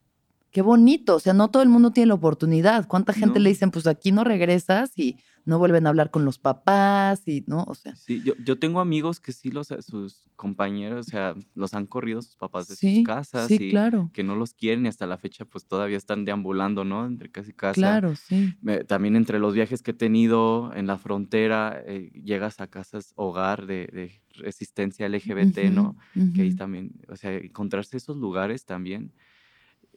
qué 0.50 0.62
bonito. 0.62 1.14
O 1.14 1.20
sea, 1.20 1.32
no 1.32 1.48
todo 1.48 1.62
el 1.62 1.68
mundo 1.68 1.92
tiene 1.92 2.08
la 2.08 2.14
oportunidad. 2.14 2.86
¿Cuánta 2.86 3.12
gente 3.12 3.40
le 3.40 3.48
dicen, 3.48 3.70
pues 3.70 3.86
aquí 3.86 4.12
no 4.12 4.24
regresas 4.24 4.92
y 4.96 5.16
no 5.44 5.58
vuelven 5.58 5.86
a 5.86 5.90
hablar 5.90 6.10
con 6.10 6.24
los 6.24 6.38
papás 6.38 7.26
y, 7.26 7.44
¿no? 7.46 7.64
O 7.66 7.74
sea. 7.74 7.94
Sí, 7.96 8.22
yo, 8.24 8.34
yo 8.44 8.58
tengo 8.58 8.80
amigos 8.80 9.20
que 9.20 9.32
sí, 9.32 9.50
los, 9.50 9.68
sus 9.80 10.28
compañeros, 10.36 11.06
o 11.06 11.10
sea, 11.10 11.34
los 11.54 11.74
han 11.74 11.86
corrido 11.86 12.22
sus 12.22 12.36
papás 12.36 12.68
de 12.68 12.76
sus 12.76 13.04
casas. 13.04 13.48
Sí, 13.48 13.58
y 13.60 13.70
claro. 13.70 14.10
Que 14.12 14.22
no 14.22 14.36
los 14.36 14.54
quieren 14.54 14.86
y 14.86 14.88
hasta 14.88 15.06
la 15.06 15.18
fecha 15.18 15.44
pues 15.44 15.66
todavía 15.66 15.96
están 15.96 16.24
deambulando, 16.24 16.84
¿no? 16.84 17.06
Entre 17.06 17.30
casa 17.30 17.50
y 17.50 17.54
casa. 17.54 17.74
Claro, 17.74 18.16
sí. 18.16 18.54
también 18.86 19.16
entre 19.16 19.38
los 19.38 19.54
viajes 19.54 19.82
que 19.82 19.90
he 19.92 19.94
tenido 19.94 20.72
en 20.74 20.86
la 20.86 20.98
frontera, 20.98 21.82
eh, 21.86 22.10
llegas 22.22 22.60
a 22.60 22.66
casas 22.68 23.12
hogar 23.16 23.66
de, 23.66 24.20
resistencia 24.32 25.08
LGBT, 25.08 25.70
¿no? 25.72 25.96
Que 26.34 26.42
ahí 26.42 26.54
también, 26.54 26.92
o 27.08 27.16
sea, 27.16 27.32
encontrarse 27.34 27.96
esos 27.96 28.16
lugares 28.16 28.64
también 28.64 29.12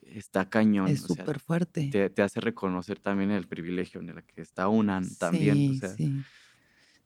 está 0.07 0.49
cañón. 0.49 0.87
Es 0.87 1.01
súper 1.01 1.39
fuerte. 1.39 1.89
Te, 1.91 2.21
hace 2.21 2.39
reconocer 2.39 2.99
también 2.99 3.31
el 3.31 3.47
privilegio 3.47 4.01
en 4.01 4.09
el 4.09 4.23
que 4.23 4.41
está 4.41 4.67
UNAN 4.67 5.07
también. 5.17 5.79
Sí, 5.97 6.23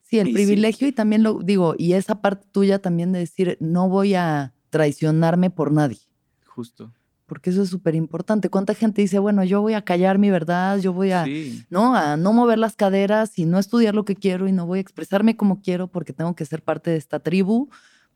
sí. 0.02 0.18
el 0.18 0.32
privilegio 0.32 0.88
y 0.88 0.92
también 0.92 1.22
lo 1.22 1.40
digo, 1.40 1.74
y 1.78 1.92
esa 1.92 2.20
parte 2.20 2.46
tuya 2.52 2.80
también 2.80 3.12
de 3.12 3.20
decir, 3.20 3.56
no 3.60 3.88
voy 3.88 4.14
a 4.14 4.54
traicionarme 4.70 5.50
por 5.50 5.72
nadie. 5.72 5.98
Justo. 6.46 6.92
Porque 7.26 7.50
eso 7.50 7.62
es 7.62 7.68
súper 7.68 7.94
importante. 7.94 8.48
¿Cuánta 8.48 8.74
gente 8.74 9.02
dice, 9.02 9.18
bueno, 9.18 9.44
yo 9.44 9.60
voy 9.60 9.74
a 9.74 9.82
callar 9.82 10.18
mi 10.18 10.30
verdad, 10.30 10.78
yo 10.78 10.94
voy 10.94 11.12
a, 11.12 11.26
¿no? 11.68 11.94
a 11.94 12.16
no 12.16 12.32
mover 12.32 12.58
las 12.58 12.74
caderas 12.74 13.38
y 13.38 13.44
no 13.44 13.58
estudiar 13.58 13.94
lo 13.94 14.06
que 14.06 14.16
quiero 14.16 14.48
y 14.48 14.52
no 14.52 14.66
voy 14.66 14.78
a 14.78 14.80
expresarme 14.80 15.36
como 15.36 15.60
quiero 15.60 15.88
porque 15.88 16.14
tengo 16.14 16.34
que 16.34 16.46
ser 16.46 16.62
parte 16.62 16.90
de 16.90 16.96
esta 16.96 17.20
tribu, 17.20 17.68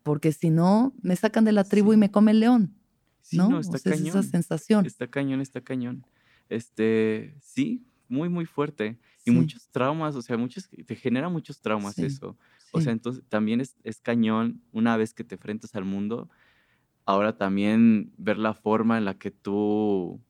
porque 0.03 0.33
si 0.33 0.49
no, 0.49 0.95
me 1.03 1.15
sacan 1.15 1.45
de 1.45 1.53
la 1.53 1.65
tribu 1.65 1.93
y 1.93 1.99
me 1.99 2.11
come 2.11 2.31
el 2.31 2.41
león. 2.41 2.75
Sí, 3.23 3.39
¿no? 3.39 3.59
está 3.59 3.79
cañón. 3.79 4.09
esa 4.09 4.23
sensación. 4.23 4.85
Está 4.85 5.07
cañón, 5.07 5.41
está 5.41 5.61
cañón. 5.61 6.05
Este, 6.49 7.35
sí, 7.41 7.87
muy, 8.09 8.29
muy 8.29 8.45
fuerte. 8.45 8.99
Y 9.25 9.31
muchos 9.31 9.69
traumas, 9.69 10.17
o 10.17 10.23
sea, 10.23 10.37
muchos, 10.37 10.69
te 10.69 10.97
genera 10.97 11.29
muchos 11.29 11.61
traumas 11.61 11.99
eso. 11.99 12.37
O 12.73 12.81
sea, 12.81 12.93
entonces 12.93 13.23
también 13.29 13.61
es, 13.61 13.77
es, 13.85 14.01
cañón 14.01 14.63
una 14.73 14.97
vez 14.97 15.15
que 15.15 15.25
te 15.25 15.37
enfrentas 15.37 15.75
al 15.77 15.85
mundo, 15.85 16.29
ahora 17.05 17.37
también 17.37 18.13
ver 18.17 18.39
la 18.39 18.55
forma 18.55 18.99
en 18.99 19.05
la 19.05 19.15
que 19.15 19.31
tú, 19.31 20.21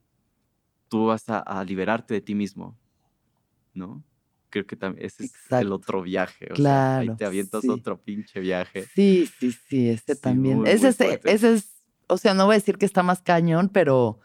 tú 0.88 1.06
vas 1.06 1.24
a, 1.28 1.64
liberarte 1.64 2.14
de 2.14 2.20
ti 2.20 2.34
mismo, 2.34 2.78
¿no? 3.72 4.04
Creo 4.50 4.66
que 4.66 4.76
también 4.76 5.06
ese 5.06 5.24
es 5.24 5.32
el 5.50 5.72
otro 5.72 6.02
viaje. 6.02 6.48
O 6.50 6.54
claro. 6.54 7.04
Sea, 7.04 7.12
ahí 7.12 7.16
te 7.16 7.24
avientas 7.24 7.66
otro 7.66 7.98
pinche 7.98 8.40
viaje. 8.40 8.84
Sí, 8.94 9.26
sí, 9.38 9.52
sí, 9.52 9.88
este 9.88 10.14
también. 10.14 10.66
ese, 10.66 10.88
ese 11.24 11.54
es 11.54 11.81
o 12.12 12.18
sea, 12.18 12.34
no 12.34 12.46
voy 12.46 12.54
a 12.54 12.58
decir 12.58 12.78
que 12.78 12.86
está 12.86 13.02
más 13.02 13.22
cañón, 13.22 13.68
pero 13.68 14.20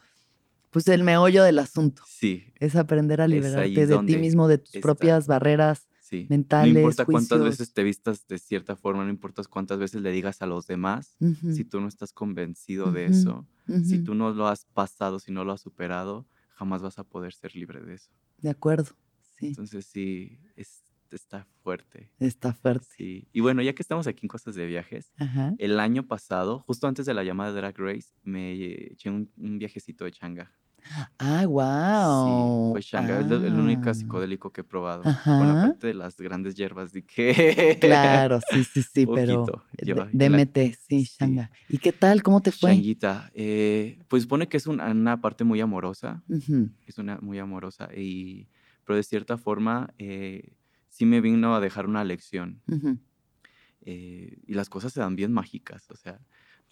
pues 0.72 0.88
el 0.88 1.04
meollo 1.04 1.44
del 1.44 1.60
asunto. 1.60 2.04
Sí. 2.08 2.54
Es 2.60 2.76
aprender 2.76 3.22
a 3.22 3.28
liberarte 3.28 3.88
de 3.88 3.98
ti 4.00 4.18
mismo, 4.18 4.48
de 4.48 4.58
tus 4.58 4.82
propias 4.82 5.28
barreras 5.28 5.88
mentales. 6.30 6.74
No 6.74 6.80
importa 6.80 7.06
cuántas 7.06 7.42
veces 7.42 7.74
te 7.74 7.84
vistas 7.84 8.28
de 8.28 8.38
cierta 8.38 8.76
forma, 8.76 9.04
no 9.04 9.10
importa 9.10 9.42
cuántas 9.50 9.80
veces 9.80 10.02
le 10.02 10.12
digas 10.12 10.42
a 10.42 10.46
los 10.46 10.68
demás, 10.68 11.16
si 11.54 11.64
tú 11.64 11.82
no 11.82 11.88
estás 11.88 12.14
convencido 12.14 12.92
de 12.92 13.08
eso, 13.08 13.46
si 13.84 14.00
tú 14.04 14.14
no 14.14 14.32
lo 14.32 14.48
has 14.48 14.66
pasado, 14.66 15.20
si 15.20 15.32
no 15.32 15.44
lo 15.44 15.54
has 15.54 15.62
superado, 15.62 16.26
jamás 16.54 16.82
vas 16.82 17.00
a 17.00 17.04
poder 17.04 17.34
ser 17.34 17.56
libre 17.56 17.82
de 17.82 17.96
eso. 17.96 18.10
De 18.40 18.50
acuerdo. 18.50 18.92
Sí. 19.38 19.48
Entonces 19.48 19.86
sí, 19.86 20.40
es 20.56 20.84
está 21.16 21.48
fuerte. 21.64 22.12
Está 22.20 22.54
fuerte. 22.54 22.88
Sí. 22.98 23.28
Y 23.34 23.42
bueno, 23.42 23.62
ya 23.62 23.74
que 23.74 23.82
estamos 23.82 24.08
aquí 24.08 24.26
en 24.26 24.30
cosas 24.30 24.56
de 24.56 24.66
viajes, 24.66 25.12
el 25.58 25.80
año 25.80 26.08
pasado, 26.08 26.60
justo 26.60 26.88
antes 26.88 27.06
de 27.06 27.14
la 27.14 27.24
llamada 27.24 27.52
de 27.52 27.58
Drag 27.58 27.78
Race, 27.78 28.10
me 28.24 28.54
eché 28.54 29.10
un, 29.10 29.30
viajecito 29.36 30.06
de 30.06 30.12
changa. 30.12 30.52
Ah, 31.20 31.46
wow. 31.46 32.68
Sí, 32.68 32.72
fue 32.72 32.82
changa, 32.82 33.20
es 33.20 33.30
el, 33.30 33.60
único 33.60 33.90
ah. 33.90 33.94
psicodélico 33.94 34.52
que 34.52 34.62
he 34.62 34.64
probado. 34.64 35.04
Bueno, 35.26 35.60
aparte 35.60 35.88
de 35.88 35.94
las 35.94 36.18
grandes 36.18 36.56
hierbas 36.56 36.94
de 36.94 37.04
que... 37.04 37.78
Claro, 37.82 38.40
sí, 38.52 38.64
sí, 38.64 38.84
sí, 38.84 39.06
pero 39.06 39.46
DMT, 40.14 40.58
sí, 40.88 41.06
changa. 41.06 41.52
¿Y 41.68 41.78
qué 41.80 41.92
tal? 41.92 42.24
¿Cómo 42.24 42.42
te 42.42 42.52
fue? 42.52 42.72
Changuita. 42.72 43.32
Eh, 43.34 44.00
pues 44.08 44.24
supone 44.24 44.48
que 44.48 44.58
es 44.58 44.68
una, 44.68 45.20
parte 45.20 45.44
muy 45.44 45.60
amorosa, 45.60 46.24
es 46.86 46.98
una 46.98 47.18
muy 47.22 47.40
amorosa, 47.40 47.90
y, 47.96 48.48
pero 48.86 48.96
de 48.96 49.04
cierta 49.04 49.38
forma... 49.38 49.94
Eh, 49.98 50.57
sí 50.98 51.06
me 51.06 51.22
vino 51.22 51.56
a 51.56 51.60
dejar 51.60 51.86
una 51.86 52.04
lección. 52.04 52.60
Eh, 53.82 54.40
y 54.48 54.54
las 54.56 54.68
cosas 54.68 54.92
se 54.92 55.00
dan 55.00 55.16
bien 55.16 55.32
mágicas. 55.32 55.92
O 55.92 55.96
sea, 55.96 56.20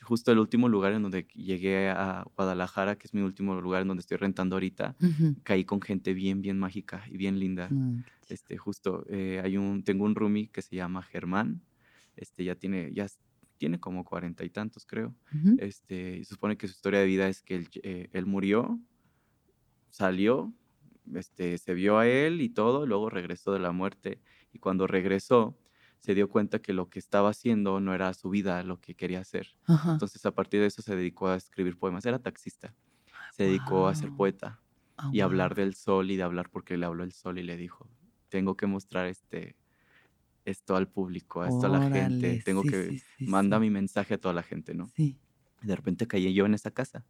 justo 0.01 0.31
el 0.31 0.39
último 0.39 0.67
lugar 0.67 0.93
en 0.93 1.03
donde 1.03 1.27
llegué 1.35 1.89
a 1.89 2.25
Guadalajara, 2.35 2.97
que 2.97 3.05
es 3.05 3.13
mi 3.13 3.21
último 3.21 3.61
lugar 3.61 3.83
en 3.83 3.89
donde 3.89 4.01
estoy 4.01 4.17
rentando 4.17 4.55
ahorita, 4.55 4.95
caí 5.43 5.63
con 5.63 5.79
gente 5.79 6.15
bien, 6.15 6.41
bien 6.41 6.57
mágica 6.57 7.03
y 7.07 7.17
bien 7.17 7.37
linda. 7.39 7.69
Mm, 7.69 8.03
este, 8.27 8.57
justo, 8.57 9.05
eh, 9.09 9.41
hay 9.43 9.57
un, 9.57 9.83
tengo 9.83 10.05
un 10.05 10.15
roomie 10.15 10.49
que 10.49 10.63
se 10.63 10.75
llama 10.75 11.03
Germán. 11.03 11.61
Este, 12.15 12.43
ya 12.43 12.55
tiene, 12.55 12.91
ya 12.93 13.05
tiene 13.59 13.79
como 13.79 14.03
cuarenta 14.03 14.43
y 14.43 14.49
tantos, 14.49 14.87
creo. 14.87 15.13
Este, 15.59 16.23
se 16.23 16.33
supone 16.33 16.57
que 16.57 16.67
su 16.67 16.73
historia 16.73 16.99
de 16.99 17.05
vida 17.05 17.27
es 17.27 17.43
que 17.43 17.57
él, 17.57 17.69
eh, 17.83 18.09
él 18.11 18.25
murió, 18.25 18.79
salió, 19.91 20.51
este, 21.13 21.57
se 21.57 21.73
vio 21.73 21.97
a 21.97 22.07
él 22.07 22.41
y 22.41 22.49
todo, 22.49 22.85
luego 22.85 23.09
regresó 23.09 23.53
de 23.53 23.59
la 23.59 23.71
muerte 23.71 24.21
y 24.51 24.59
cuando 24.59 24.87
regresó 24.87 25.57
se 25.99 26.13
dio 26.13 26.29
cuenta 26.29 26.59
que 26.59 26.73
lo 26.73 26.89
que 26.89 26.99
estaba 26.99 27.29
haciendo 27.29 27.79
no 27.79 27.93
era 27.93 28.13
su 28.13 28.29
vida, 28.29 28.61
lo 28.63 28.79
que 28.79 28.93
quería 28.93 29.19
hacer. 29.19 29.55
Entonces 29.87 30.23
a 30.25 30.31
partir 30.31 30.61
de 30.61 30.67
eso 30.67 30.81
se 30.81 30.95
dedicó 30.95 31.29
a 31.29 31.35
escribir 31.35 31.77
poemas, 31.77 32.05
era 32.05 32.19
taxista, 32.19 32.75
se 33.33 33.45
dedicó 33.45 33.87
a 33.87 33.95
ser 33.95 34.11
poeta 34.11 34.61
ah, 34.97 35.09
y 35.11 35.21
hablar 35.21 35.55
del 35.55 35.73
sol 35.73 36.11
y 36.11 36.15
de 36.15 36.23
hablar 36.23 36.49
porque 36.49 36.77
le 36.77 36.85
habló 36.85 37.03
el 37.03 37.11
sol 37.11 37.39
y 37.39 37.43
le 37.43 37.57
dijo, 37.57 37.89
tengo 38.29 38.55
que 38.55 38.67
mostrar 38.67 39.07
este, 39.07 39.55
esto 40.45 40.75
al 40.75 40.87
público, 40.87 41.41
a 41.41 41.49
esto 41.49 41.65
a 41.65 41.69
la 41.69 41.89
gente, 41.89 42.41
tengo 42.45 42.61
que, 42.61 43.01
manda 43.19 43.59
mi 43.59 43.71
mensaje 43.71 44.13
a 44.13 44.17
toda 44.19 44.33
la 44.33 44.43
gente, 44.43 44.75
¿no? 44.75 44.87
Sí. 44.95 45.17
De 45.61 45.75
repente 45.75 46.05
caí 46.05 46.31
yo 46.33 46.45
en 46.45 46.53
esa 46.53 46.69
casa. 46.69 47.03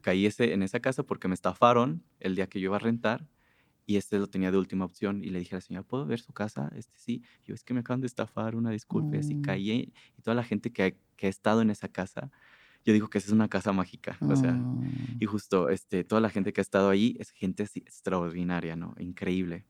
Caí 0.00 0.24
ese, 0.24 0.54
en 0.54 0.62
esa 0.62 0.80
casa 0.80 1.02
porque 1.02 1.28
me 1.28 1.34
estafaron 1.34 2.02
el 2.20 2.34
día 2.34 2.46
que 2.46 2.60
yo 2.60 2.68
iba 2.68 2.76
a 2.76 2.80
rentar 2.80 3.28
y 3.88 3.96
este 3.96 4.18
lo 4.18 4.26
tenía 4.26 4.50
de 4.50 4.58
última 4.58 4.84
opción 4.84 5.24
y 5.24 5.30
le 5.30 5.38
dije 5.38 5.54
a 5.54 5.56
la 5.56 5.60
señora, 5.62 5.82
¿puedo 5.82 6.04
ver 6.04 6.20
su 6.20 6.34
casa? 6.34 6.70
Este 6.76 6.92
sí. 6.98 7.22
Yo, 7.46 7.54
es 7.54 7.64
que 7.64 7.72
me 7.72 7.80
acaban 7.80 8.02
de 8.02 8.06
estafar, 8.06 8.54
una 8.54 8.70
disculpa. 8.70 9.16
Y 9.16 9.20
así 9.20 9.34
mm. 9.34 9.40
caí 9.40 9.70
y 9.70 10.22
toda 10.22 10.34
la 10.34 10.44
gente 10.44 10.70
que 10.70 10.82
ha, 10.82 10.90
que 11.16 11.26
ha 11.26 11.30
estado 11.30 11.62
en 11.62 11.70
esa 11.70 11.88
casa, 11.88 12.30
yo 12.84 12.92
digo 12.92 13.08
que 13.08 13.16
esa 13.16 13.28
es 13.28 13.32
una 13.32 13.48
casa 13.48 13.72
mágica. 13.72 14.18
O 14.20 14.36
sea, 14.36 14.60
y 15.18 15.24
ah. 15.24 15.28
justo 15.28 15.70
este, 15.70 16.04
toda 16.04 16.20
la 16.20 16.28
gente 16.28 16.52
que 16.52 16.60
ha 16.60 16.68
estado 16.68 16.90
allí 16.90 17.16
es 17.18 17.30
gente 17.30 17.62
extraordinaria, 17.62 18.76
¿no? 18.76 18.94
Increíble. 18.98 19.64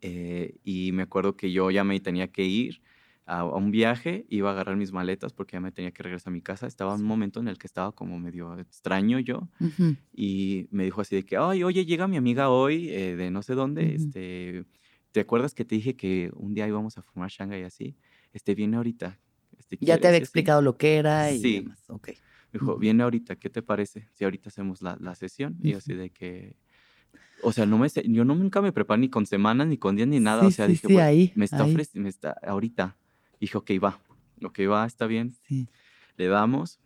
Eh, 0.00 0.56
y 0.64 0.92
me 0.92 1.02
acuerdo 1.02 1.36
que 1.36 1.52
yo 1.52 1.70
ya 1.70 1.84
me 1.84 2.00
tenía 2.00 2.28
que 2.28 2.44
ir 2.44 2.80
a, 3.28 3.44
un 3.44 3.70
viaje, 3.70 4.26
iba 4.28 4.50
a 4.50 4.52
agarrar 4.52 4.76
mis 4.76 4.92
maletas 4.92 5.32
porque 5.32 5.54
ya 5.54 5.60
me 5.60 5.72
tenía 5.72 5.92
que 5.92 6.02
regresar 6.02 6.30
a 6.30 6.34
mi 6.34 6.42
casa. 6.42 6.66
Estaba 6.66 6.94
en 6.94 7.02
un 7.02 7.06
momento 7.06 7.40
en 7.40 7.48
el 7.48 7.58
que 7.58 7.66
estaba 7.66 7.92
como 7.92 8.18
medio 8.18 8.58
extraño 8.58 9.18
yo 9.20 9.48
Ujú. 9.60 9.96
y 10.12 10.68
me 10.70 10.84
dijo 10.84 11.00
así 11.02 11.16
de 11.16 11.24
que, 11.24 11.36
ay, 11.36 11.64
oye, 11.64 11.84
llega 11.86 12.08
mi 12.08 12.16
amiga 12.16 12.50
hoy 12.50 12.88
eh, 12.90 13.16
de 13.16 13.30
no 13.30 13.42
sé 13.42 13.54
dónde, 13.54 13.94
Ujú. 13.94 13.94
este, 13.94 14.64
¿te 15.12 15.20
acuerdas 15.20 15.54
que 15.54 15.64
te 15.64 15.74
dije 15.76 15.96
que 15.96 16.30
un 16.34 16.54
día 16.54 16.68
íbamos 16.68 16.98
a 16.98 17.02
fumar 17.02 17.30
shanga 17.30 17.58
y 17.58 17.62
así? 17.64 17.96
Este, 18.32 18.54
viene 18.54 18.76
ahorita. 18.78 19.20
Este, 19.58 19.78
Ya 19.80 19.98
te 19.98 20.08
había 20.08 20.18
Y 20.18 20.22
así. 20.22 20.24
explicado 20.24 20.62
lo 20.62 20.76
que 20.78 20.96
era 20.96 21.32
y 21.32 21.38
Sí. 21.40 21.54
demás. 21.54 21.84
Ok. 21.88 22.08
Me 22.52 22.60
dijo, 22.60 22.78
viene 22.78 23.02
ahorita, 23.02 23.36
¿qué 23.36 23.50
te 23.50 23.62
parece? 23.62 24.08
Si 24.14 24.24
ahorita 24.24 24.48
hacemos 24.50 24.82
la, 24.82 24.96
la 25.00 25.14
sesión. 25.14 25.58
Y 25.62 25.74
así 25.74 25.94
de 25.94 26.10
que, 26.10 26.56
o 27.42 27.52
sea, 27.52 27.66
no 27.66 27.78
me 27.78 27.88
yo 27.88 28.24
no, 28.24 28.34
nunca 28.34 28.60
me 28.62 28.72
preparo 28.72 28.98
ni 29.00 29.10
con 29.10 29.26
semanas, 29.26 29.66
ni 29.68 29.78
con 29.78 29.96
días, 29.96 30.08
ni 30.08 30.20
nada. 30.20 30.46
o 30.46 30.50
Sí, 30.50 30.56
sea, 30.56 30.66
sí, 30.66 30.72
dije, 30.72 30.88
"Güey, 30.88 31.06
ahí, 31.06 31.32
me 31.34 31.44
está 31.44 31.64
ahí. 31.64 31.76
me 31.94 32.08
está, 32.08 32.32
ahorita. 32.42 32.96
Dije, 33.40 33.56
ok, 33.58 33.70
va, 33.82 34.00
ok, 34.42 34.60
va, 34.70 34.86
está 34.86 35.06
bien. 35.06 35.32
Sí. 35.46 35.68
Le 36.16 36.26
damos, 36.26 36.80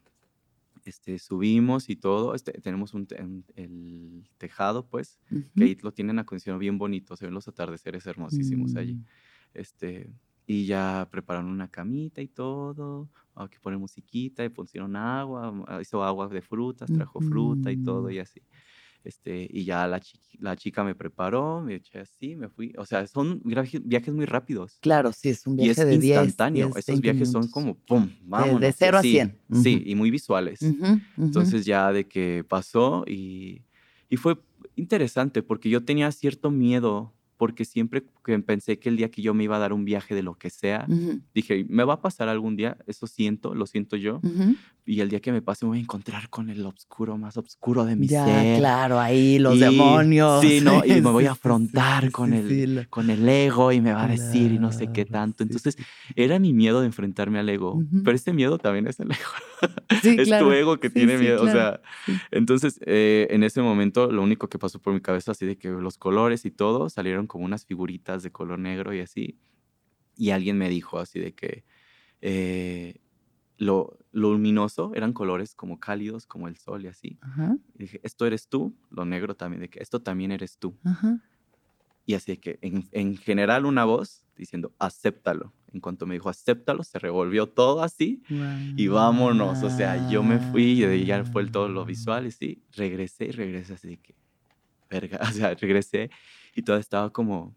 este, 0.85 1.19
subimos 1.19 1.89
y 1.89 1.97
todo. 1.97 2.35
Este, 2.35 2.53
tenemos 2.61 2.95
un, 2.95 3.07
el 3.57 4.29
tejado, 4.39 4.87
pues, 4.87 5.19
que 5.57 5.65
ahí 5.65 5.77
lo 5.83 5.93
tienen 5.93 6.19
acondicionado 6.19 6.59
bien 6.59 6.79
bonito. 6.79 7.17
Se 7.17 7.25
ven 7.25 7.35
los 7.35 7.49
atardeceres 7.49 8.07
hermosísimos 8.07 8.77
allí. 8.77 8.95
Mm. 8.95 9.05
Este, 9.55 10.11
y 10.47 10.67
ya 10.67 11.09
prepararon 11.11 11.51
una 11.51 11.69
camita 11.69 12.21
y 12.21 12.29
todo. 12.29 13.09
Aquí 13.35 13.59
ponen 13.63 13.81
musiquita 13.81 14.45
y 14.45 14.49
pusieron 14.49 14.97
agua. 14.97 15.81
Hizo 15.81 16.03
agua 16.03 16.29
de 16.29 16.43
frutas, 16.43 16.93
trajo 16.93 17.21
fruta 17.21 17.71
y 17.71 17.77
todo 17.77 18.11
y 18.11 18.19
así. 18.19 18.43
Este, 19.05 19.49
y 19.51 19.65
ya 19.65 19.87
la, 19.89 19.99
chi- 20.01 20.19
la 20.39 20.55
chica 20.57 20.85
me 20.85 20.95
preparó, 20.95 21.61
me 21.61 21.75
eché 21.77 21.99
así, 22.01 22.37
me 22.37 22.49
fui. 22.49 22.73
O 22.79 22.87
sea, 22.87 23.07
son 23.07 23.41
viaje- 23.45 23.81
viajes 23.85 24.15
muy 24.15 24.27
rápidos. 24.27 24.79
Claro, 24.81 25.13
sí, 25.13 25.31
es 25.31 25.47
un 25.47 25.59
Y 25.59 25.69
es 25.71 25.77
viaje 25.77 25.85
de 25.91 25.99
10, 25.99 26.17
instantáneo. 26.19 26.67
10, 26.67 26.77
Esos 26.77 26.87
20 27.01 27.03
viajes 27.13 27.31
son 27.31 27.41
minutos. 27.43 27.53
como, 27.53 27.75
¡pum! 27.75 28.09
Vámonos. 28.23 28.61
de 28.61 28.73
cero 28.73 28.99
a 28.99 29.03
sí, 29.03 29.11
cien. 29.13 29.39
Sí, 29.63 29.77
Ujú. 29.77 29.83
y 29.89 29.95
muy 29.97 30.11
visuales. 30.11 30.63
Ujú, 30.63 30.85
ujú. 30.85 31.01
Entonces 31.19 31.65
ya 31.65 31.93
de 31.93 32.07
que 32.07 32.45
pasó 32.49 33.05
y, 33.09 33.63
y 34.09 34.17
fue 34.17 34.37
interesante 34.77 35.43
porque 35.43 35.69
yo 35.69 35.85
tenía 35.85 36.11
cierto 36.13 36.51
miedo 36.51 37.13
porque 37.43 37.65
siempre 37.65 38.05
que 38.25 38.39
pensé 38.39 38.79
que 38.79 38.89
el 38.89 38.97
día 38.97 39.11
que 39.11 39.21
yo 39.21 39.35
me 39.35 39.43
iba 39.43 39.57
a 39.57 39.59
dar 39.59 39.73
un 39.73 39.85
viaje 39.85 40.15
de 40.15 40.23
lo 40.23 40.35
que 40.37 40.49
sea, 40.49 40.87
Ujú, 40.89 41.19
dije, 41.35 41.67
me 41.69 41.83
va 41.83 41.95
a 41.95 42.01
pasar 42.01 42.29
algún 42.29 42.55
día, 42.55 42.77
eso 42.87 43.09
siento, 43.09 43.53
lo 43.53 43.67
siento 43.67 43.97
yo, 43.97 44.21
ujú. 44.23 44.55
y 44.87 45.01
el 45.01 45.09
día 45.09 45.19
que 45.19 45.33
me 45.33 45.43
pase 45.43 45.65
me 45.65 45.71
voy 45.71 45.79
a 45.79 45.81
encontrar 45.81 46.29
con 46.31 46.51
el 46.51 46.65
oscuro 46.65 47.19
más 47.19 47.37
oscuro 47.37 47.85
de 47.85 47.97
mi 47.97 48.07
Ya, 48.07 48.25
ser. 48.27 48.59
claro, 48.61 49.01
ahí 49.01 49.41
los 49.41 49.57
Y- 49.57 49.59
demonios. 49.59 50.41
Sí, 50.41 50.61
¿no? 50.63 50.83
Y 50.87 51.01
me 51.03 51.11
voy 51.11 51.27
a 51.27 51.33
afrontar 51.33 52.05
sí, 52.05 52.11
con, 52.13 52.31
sí, 52.31 52.37
el, 52.37 52.49
sí, 52.49 52.67
la- 52.69 52.85
con 52.87 53.11
el 53.11 53.29
ego 53.29 53.73
y 53.73 53.81
me 53.81 53.93
va 53.93 54.05
a 54.05 54.09
decir 54.09 54.53
y 54.53 54.61
no 54.61 54.71
sé 54.71 54.93
qué 54.93 55.05
Claro, 55.05 55.25
tanto. 55.25 55.43
Entonces, 55.43 55.77
era 56.15 56.39
mi 56.39 56.53
miedo 56.53 56.79
de 56.81 56.87
enfrentarme 56.87 57.41
al 57.41 57.49
ego, 57.49 57.75
Ujú. 57.75 58.05
pero 58.05 58.15
este 58.15 58.33
miedo 58.33 58.59
también 58.59 58.87
es 58.87 59.01
el 59.01 59.11
ego. 59.11 59.31
Sí, 60.01 60.15
es 60.19 60.29
claro. 60.29 60.47
tu 60.47 60.53
ego 60.53 60.79
que 60.79 60.91
tiene 60.91 61.19
miedo. 61.19 61.43
claro. 61.43 61.51
O 61.51 61.61
sea, 61.61 61.81
entonces 62.31 62.79
eh, 62.87 63.27
en 63.31 63.43
ese 63.43 63.63
momento 63.63 64.11
lo 64.13 64.23
único 64.23 64.49
que 64.49 64.59
pasó 64.61 64.79
por 64.79 64.93
mi 64.95 65.01
cabeza 65.01 65.33
así 65.33 65.45
de 65.45 65.57
que 65.57 65.69
los 65.71 65.99
colores 65.99 66.45
y 66.45 66.51
todo 66.53 66.89
salieron 66.89 67.27
como 67.33 67.47
unas 67.47 67.65
figuritas 67.65 68.23
de 68.23 68.31
color 68.31 68.59
negro 68.59 68.93
y 68.93 69.01
así. 69.01 69.39
Y 70.19 70.31
alguien 70.33 70.59
me 70.59 70.69
dijo 70.69 70.99
así 70.99 71.19
de 71.19 71.33
que 71.33 71.65
eh, 72.21 73.01
lo, 73.57 73.99
lo 74.11 74.33
luminoso 74.33 74.93
eran 74.95 75.15
colores 75.15 75.55
como 75.55 75.81
cálidos, 75.81 76.27
como 76.27 76.47
el 76.47 76.57
sol 76.59 76.85
y 76.85 76.89
así. 76.89 77.19
Ajá, 77.23 77.57
Y 77.75 77.85
dije, 77.85 78.01
esto 78.03 78.27
eres 78.27 78.49
tú, 78.49 78.77
lo 78.91 79.07
negro 79.07 79.35
también, 79.35 79.63
de 79.63 79.71
que 79.71 79.81
esto 79.83 80.03
también 80.03 80.31
eres 80.31 80.59
tú. 80.59 80.77
ajá. 80.85 81.23
Y 82.05 82.15
así 82.15 82.33
de 82.33 82.39
que 82.39 82.59
en, 82.61 82.85
en 82.91 83.17
general 83.17 83.65
una 83.65 83.87
voz 83.87 84.27
diciendo, 84.37 84.75
acéptalo. 84.79 85.55
En 85.73 85.81
cuanto 85.81 86.05
me 86.05 86.15
dijo, 86.15 86.29
acéptalo, 86.29 86.83
se 86.83 86.99
revolvió 86.99 87.47
todo 87.49 87.83
así 87.83 88.23
y 88.77 88.89
vámonos. 88.89 89.63
O 89.63 89.71
sea, 89.71 90.11
yo 90.11 90.23
me 90.23 90.39
fui 90.39 90.85
y 90.85 91.07
ya 91.07 91.25
fue 91.25 91.41
el 91.41 91.51
todo 91.51 91.69
lo 91.69 91.87
visual 91.87 92.27
y 92.27 92.31
sí, 92.33 92.63
regresé 92.73 93.27
y 93.27 93.31
regresé 93.31 93.73
así 93.75 93.89
de 93.89 93.97
que, 93.99 94.15
verga, 94.91 95.21
o 95.23 95.33
sea, 95.33 95.55
regresé 95.55 96.11
y 96.55 96.63
todo 96.63 96.77
estaba 96.79 97.11
como, 97.13 97.57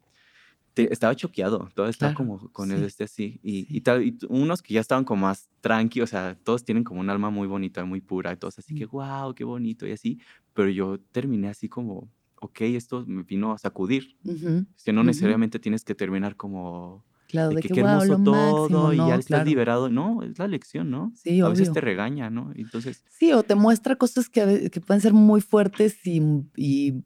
te- 0.73 0.91
estaba 0.93 1.15
choqueado, 1.15 1.69
todo 1.75 1.87
estaba 1.87 2.11
Claro, 2.11 2.15
como 2.15 2.51
con 2.51 2.71
sí, 2.71 2.73
el 2.73 2.83
este 2.83 3.05
así. 3.05 3.39
Y, 3.43 3.67
y 3.75 3.81
sí. 3.81 3.83
tal, 3.83 4.03
y 4.05 4.17
unos 4.29 4.61
que 4.61 4.73
ya 4.75 4.81
estaban 4.81 5.05
como 5.05 5.23
más 5.27 5.49
tranqui, 5.61 6.01
o 6.01 6.07
sea, 6.07 6.37
todos 6.43 6.65
tienen 6.65 6.83
como 6.83 6.99
un 7.01 7.09
alma 7.09 7.29
muy 7.29 7.47
bonita, 7.47 7.85
muy 7.85 8.01
pura 8.01 8.33
y 8.33 8.37
todos 8.37 8.59
así 8.59 8.73
que, 8.75 8.85
Mm. 8.85 8.87
wow, 8.87 9.33
qué 9.35 9.43
bonito 9.45 9.87
y 9.87 9.91
así. 9.93 10.19
Pero 10.53 10.69
yo 10.69 10.99
terminé 11.11 11.49
así 11.49 11.69
como, 11.69 12.11
ok, 12.41 12.61
esto 12.61 13.05
me 13.07 13.23
vino 13.23 13.53
a 13.53 13.57
sacudir. 13.57 14.17
Ujú, 14.25 14.65
Es 14.77 14.83
que 14.83 14.93
no 14.93 15.03
ujú. 15.03 15.29
necesariamente 15.29 15.59
tienes 15.59 15.83
que 15.85 15.95
terminar 15.95 16.35
como 16.35 17.05
Claro, 17.27 17.53
de 17.53 17.55
de 17.55 17.63
que 17.63 17.69
que, 17.69 17.73
qué 17.73 17.81
wow, 17.81 18.01
hermoso 18.01 18.17
todo 18.17 18.69
máximo, 18.69 18.93
y 18.93 19.05
no, 19.05 19.05
ya 19.05 19.17
estás 19.17 19.43
claro. 19.43 19.45
liberado. 19.45 19.89
No, 19.89 20.23
es 20.23 20.37
la 20.39 20.47
lección, 20.47 20.89
¿no? 20.91 21.13
Sí, 21.13 21.41
a 21.41 21.49
veces 21.49 21.71
obvio. 21.71 21.71
te 21.71 21.81
regaña, 21.81 22.29
¿no? 22.29 22.51
Y 22.55 22.61
Entonces, 22.61 23.05
Sí, 23.07 23.31
o 23.33 23.43
te 23.43 23.55
muestra 23.55 23.95
cosas 23.95 24.29
que, 24.29 24.69
que 24.69 24.81
pueden 24.81 25.01
ser 25.01 25.13
muy 25.13 25.39
fuertes 25.41 26.05
y, 26.05 26.21
y 26.57 27.03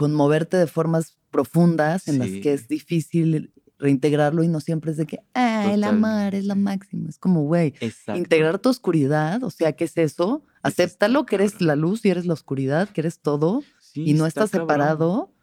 conmoverte 0.00 0.56
de 0.56 0.66
formas 0.66 1.18
profundas 1.30 2.08
en 2.08 2.18
las 2.18 2.28
que 2.30 2.54
es 2.54 2.68
difícil 2.68 3.52
reintegrarlo 3.78 4.42
y 4.42 4.48
no 4.48 4.60
siempre 4.60 4.92
es 4.92 4.96
de 4.96 5.04
que, 5.04 5.18
ah, 5.34 5.70
el 5.74 5.84
amar 5.84 6.34
es 6.34 6.46
la 6.46 6.54
Totalmente. 6.54 6.86
máxima. 6.86 7.08
Es 7.10 7.18
como, 7.18 7.42
güey, 7.42 7.74
integrar 8.14 8.58
tu 8.58 8.70
oscuridad, 8.70 9.42
o 9.44 9.50
sea, 9.50 9.72
¿qué 9.74 9.84
es 9.84 9.96
eso? 9.98 10.42
Acéptalo 10.62 11.26
que 11.26 11.34
eres 11.36 11.60
la 11.60 11.76
luz 11.76 12.02
y 12.06 12.08
eres 12.08 12.24
la 12.24 12.32
oscuridad, 12.32 12.88
que 12.88 13.02
eres 13.02 13.20
todo 13.20 13.62
Sí, 13.80 14.04
y 14.06 14.14
no 14.14 14.26
está 14.26 14.44
estás 14.44 14.60
separado. 14.60 15.34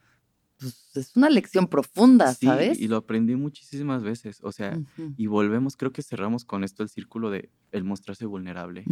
Pues 0.59 0.89
es 0.95 1.15
una 1.15 1.29
lección 1.29 1.67
profunda, 1.67 2.33
Sí, 2.33 2.47
¿sabes? 2.47 2.79
y 2.79 2.87
lo 2.87 2.97
aprendí 2.97 3.35
muchísimas 3.35 4.01
veces. 4.01 4.39
O 4.41 4.51
sea, 4.51 4.79
y 5.17 5.27
volvemos, 5.27 5.77
creo 5.77 5.91
que 5.91 6.01
cerramos 6.01 6.45
con 6.45 6.63
esto 6.63 6.81
el 6.81 6.89
círculo 6.89 7.29
de 7.29 7.51
el 7.71 7.83
mostrarse 7.83 8.25
vulnerable. 8.25 8.83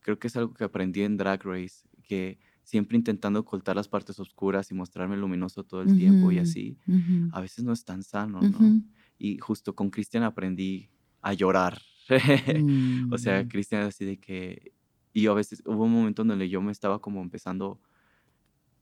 Creo 0.00 0.18
que 0.18 0.26
es 0.26 0.34
algo 0.36 0.52
que 0.52 0.64
aprendí 0.64 1.02
en 1.02 1.16
Drag 1.16 1.40
Race, 1.44 1.86
que 2.02 2.38
siempre 2.62 2.96
intentando 2.96 3.40
ocultar 3.40 3.74
las 3.76 3.88
partes 3.88 4.18
oscuras 4.20 4.70
y 4.70 4.74
mostrarme 4.74 5.16
luminoso 5.16 5.64
todo 5.64 5.82
el 5.82 5.96
tiempo 5.96 6.30
y 6.30 6.38
así, 6.38 6.78
ujú, 6.86 7.28
a 7.32 7.40
veces 7.40 7.64
no 7.64 7.72
es 7.72 7.84
tan 7.84 8.02
sano, 8.02 8.40
¿no? 8.40 8.58
ujú. 8.58 8.82
Y 9.18 9.38
justo 9.38 9.74
con 9.74 9.90
Cristian 9.90 10.22
aprendí 10.22 10.88
a 11.20 11.32
llorar. 11.34 11.80
O 13.12 13.18
sea, 13.18 13.42
Mm. 13.42 13.48
Cristian 13.48 13.82
así 13.82 14.04
de 14.04 14.18
que... 14.18 14.72
Y 15.12 15.26
a 15.26 15.32
veces 15.34 15.62
hubo 15.66 15.84
un 15.84 15.92
momento 15.92 16.22
en 16.22 16.28
donde 16.28 16.48
yo 16.48 16.62
me 16.62 16.72
estaba 16.72 17.00
como 17.00 17.20
empezando 17.20 17.80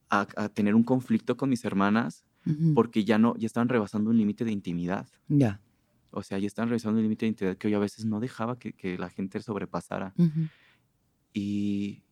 a, 0.09 0.27
a 0.35 0.49
tener 0.49 0.75
un 0.75 0.83
conflicto 0.83 1.37
con 1.37 1.49
mis 1.49 1.65
hermanas 1.65 2.25
porque 2.73 3.03
ya 3.03 3.19
no, 3.19 3.35
ya 3.37 3.45
estaban 3.45 3.69
rebasando 3.69 4.09
un 4.09 4.17
límite 4.17 4.43
de 4.43 4.51
intimidad. 4.51 5.07
Ya. 5.27 5.61
O 6.09 6.23
sea, 6.23 6.39
ya 6.39 6.47
estaban 6.47 6.69
rebasando 6.69 6.97
un 6.97 7.03
límite 7.03 7.25
de 7.25 7.29
intimidad 7.29 7.57
que 7.57 7.69
yo 7.69 7.77
a 7.77 7.81
veces 7.81 8.05
no 8.05 8.19
dejaba 8.19 8.57
que, 8.57 8.73
que 8.73 8.97
la 8.97 9.09
gente 9.09 9.39
sobrepasara. 9.41 10.15
Y, 11.33 12.03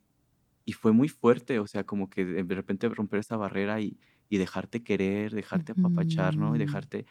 y 0.67 0.73
fue 0.73 0.93
muy 0.93 1.09
fuerte, 1.09 1.59
o 1.61 1.67
sea, 1.67 1.85
como 1.85 2.11
que 2.11 2.25
de 2.25 2.55
repente 2.55 2.89
romper 2.89 3.21
esa 3.21 3.37
barrera 3.37 3.81
y, 3.81 3.99
y 4.29 4.37
dejarte 4.39 4.83
querer, 4.83 5.33
dejarte 5.33 5.73
apapachar, 5.73 6.37
¿no? 6.37 6.55
Y 6.55 6.59
dejarte 6.59 7.07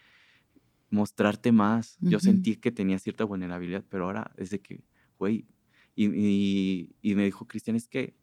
mostrarte 0.90 1.52
más. 1.52 1.98
Yo 2.00 2.20
sentí 2.20 2.56
que 2.56 2.72
tenía 2.72 2.98
cierta 2.98 3.24
vulnerabilidad, 3.24 3.84
pero 3.88 4.06
ahora 4.06 4.32
es 4.36 4.50
de 4.50 4.60
que, 4.62 4.84
güey, 5.18 5.48
y, 5.94 6.06
y, 6.14 6.96
y 7.02 7.14
me 7.16 7.24
dijo 7.24 7.46
Cristian, 7.46 7.76
es 7.76 7.88
que 7.88 8.16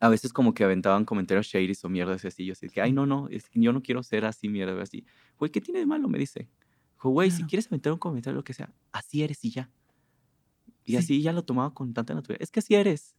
a 0.00 0.08
veces 0.08 0.32
como 0.32 0.54
que 0.54 0.64
aventaban 0.64 1.04
comentarios 1.04 1.46
shady 1.46 1.72
o 1.82 1.88
mierdas 1.88 2.24
así, 2.24 2.46
yo 2.46 2.52
así, 2.52 2.68
que, 2.70 2.80
ay, 2.80 2.92
no, 2.92 3.06
no, 3.06 3.28
es 3.28 3.48
que 3.50 3.60
yo 3.60 3.72
no 3.72 3.82
quiero 3.82 4.02
ser 4.02 4.24
así, 4.24 4.48
mierda, 4.48 4.80
así. 4.82 5.04
Güey, 5.38 5.50
¿qué 5.52 5.60
tiene 5.60 5.80
de 5.80 5.86
malo? 5.86 6.08
Me 6.08 6.18
dice. 6.18 6.50
Güey, 7.02 7.30
si 7.30 7.44
Claro. 7.44 7.46
quieres 7.46 7.66
aventar 7.68 7.92
un 7.92 7.98
comentario, 7.98 8.36
lo 8.36 8.44
que 8.44 8.54
sea, 8.54 8.74
así 8.92 9.22
eres 9.22 9.44
y 9.44 9.50
ya. 9.50 9.70
Y 10.84 10.96
Sí. 10.96 10.96
así 10.96 11.22
ya 11.22 11.32
lo 11.32 11.44
tomaba 11.44 11.74
con 11.74 11.92
tanta 11.94 12.14
naturaleza. 12.14 12.42
Es 12.44 12.50
que 12.50 12.60
así 12.60 12.74
eres. 12.74 13.14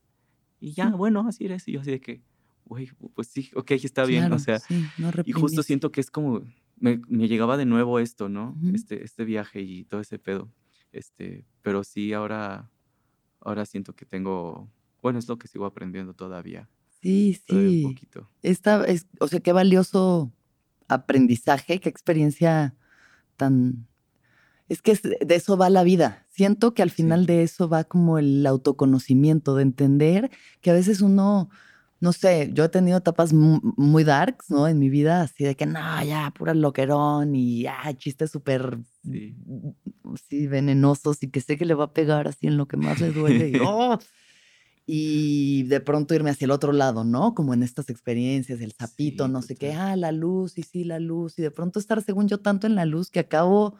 Y 0.62 0.74
ya, 0.74 0.90
bueno, 0.92 1.28
así 1.28 1.46
eres. 1.46 1.68
Y 1.68 1.74
yo 1.74 1.82
así 1.82 1.92
de 1.92 2.00
que, 2.00 2.22
güey, 2.66 2.90
pues 3.16 3.28
sí, 3.28 3.50
ok, 3.56 3.72
está 3.72 4.06
bien. 4.06 4.22
Claro, 4.22 4.36
O 4.36 4.40
sea, 4.40 4.60
sí, 4.60 4.86
no 5.00 5.12
y 5.26 5.32
justo 5.34 5.64
siento 5.64 5.92
que 5.92 6.00
es 6.00 6.12
como, 6.12 6.44
me, 6.78 7.02
me 7.08 7.28
llegaba 7.28 7.58
de 7.58 7.66
nuevo 7.66 8.00
esto, 8.00 8.30
¿no? 8.30 8.56
Este, 8.74 9.04
este 9.04 9.26
viaje 9.26 9.62
y 9.62 9.84
todo 9.86 10.00
ese 10.00 10.20
pedo. 10.20 10.50
Este, 10.92 11.46
pero 11.64 11.84
sí, 11.84 12.14
ahora, 12.14 12.70
ahora 13.40 13.66
siento 13.66 13.94
que 13.94 14.06
tengo, 14.06 14.70
bueno, 15.02 15.18
es 15.18 15.28
lo 15.28 15.38
que 15.38 15.48
sigo 15.48 15.66
aprendiendo 15.66 16.14
todavía. 16.14 16.70
Sí, 17.02 17.42
todavía 17.48 17.70
sí. 17.70 17.86
un 17.86 17.94
poquito. 17.94 18.30
Esta 18.44 18.86
es, 18.86 19.08
o 19.20 19.28
sea, 19.28 19.40
qué 19.40 19.54
valioso 19.54 20.32
aprendizaje, 20.88 21.80
qué 21.80 21.90
experiencia 21.90 22.76
tan... 23.36 23.88
Es 24.72 24.82
que 24.82 24.94
de 25.26 25.36
eso 25.36 25.58
va 25.58 25.70
la 25.70 25.84
vida. 25.84 26.26
Siento 26.30 26.74
que 26.74 26.82
al 26.82 26.92
final 26.92 27.22
Sí. 27.22 27.28
de 27.28 27.44
eso 27.44 27.68
va 27.68 27.84
como 27.84 28.18
el 28.18 28.46
autoconocimiento, 28.48 29.56
de 29.56 29.64
entender 29.64 30.32
que 30.62 30.72
a 30.72 30.74
veces 30.74 31.02
uno, 31.02 31.50
no 32.00 32.14
sé, 32.14 32.50
yo 32.54 32.64
he 32.64 32.70
tenido 32.70 32.98
etapas 32.98 33.34
mu- 33.34 33.60
muy 33.76 34.06
darks, 34.06 34.50
¿no? 34.50 34.70
En 34.70 34.80
mi 34.80 34.90
vida, 34.90 35.24
así 35.24 35.44
de 35.44 35.56
que 35.56 35.66
no, 35.66 36.04
ya, 36.06 36.32
pura 36.38 36.54
loquerón 36.54 37.36
y 37.36 37.66
ah, 37.68 37.94
chistes 37.98 38.32
súper, 38.32 38.80
Sí. 39.04 39.36
sí, 40.30 40.48
venenosos 40.48 41.22
y 41.24 41.30
que 41.30 41.42
sé 41.42 41.58
que 41.58 41.66
le 41.66 41.74
va 41.74 41.86
a 41.86 41.94
pegar 41.94 42.30
así 42.30 42.48
en 42.48 42.56
lo 42.56 42.66
que 42.70 42.78
más 42.78 43.02
le 43.02 43.12
duele. 43.12 43.50
y, 43.50 43.56
¡oh! 43.62 44.00
y 44.86 45.64
de 45.64 45.80
pronto 45.82 46.14
irme 46.16 46.30
hacia 46.32 46.46
el 46.46 46.52
otro 46.52 46.72
lado, 46.72 47.04
¿no? 47.04 47.34
Como 47.36 47.54
en 47.54 47.64
estas 47.64 47.90
experiencias, 47.90 48.62
el 48.62 48.72
sapito, 48.72 49.26
Sí, 49.28 49.32
no 49.34 49.42
sé 49.42 49.56
qué, 49.56 49.74
ah, 49.74 49.96
la 49.96 50.12
luz, 50.12 50.58
y 50.58 50.64
sí, 50.64 50.84
la 50.84 51.00
luz, 51.00 51.38
y 51.40 51.42
de 51.42 51.52
pronto 51.52 51.80
estar, 51.80 52.02
según 52.02 52.28
yo, 52.28 52.40
tanto 52.40 52.68
en 52.68 52.76
la 52.76 52.86
luz 52.86 53.10
que 53.10 53.20
acabo 53.20 53.76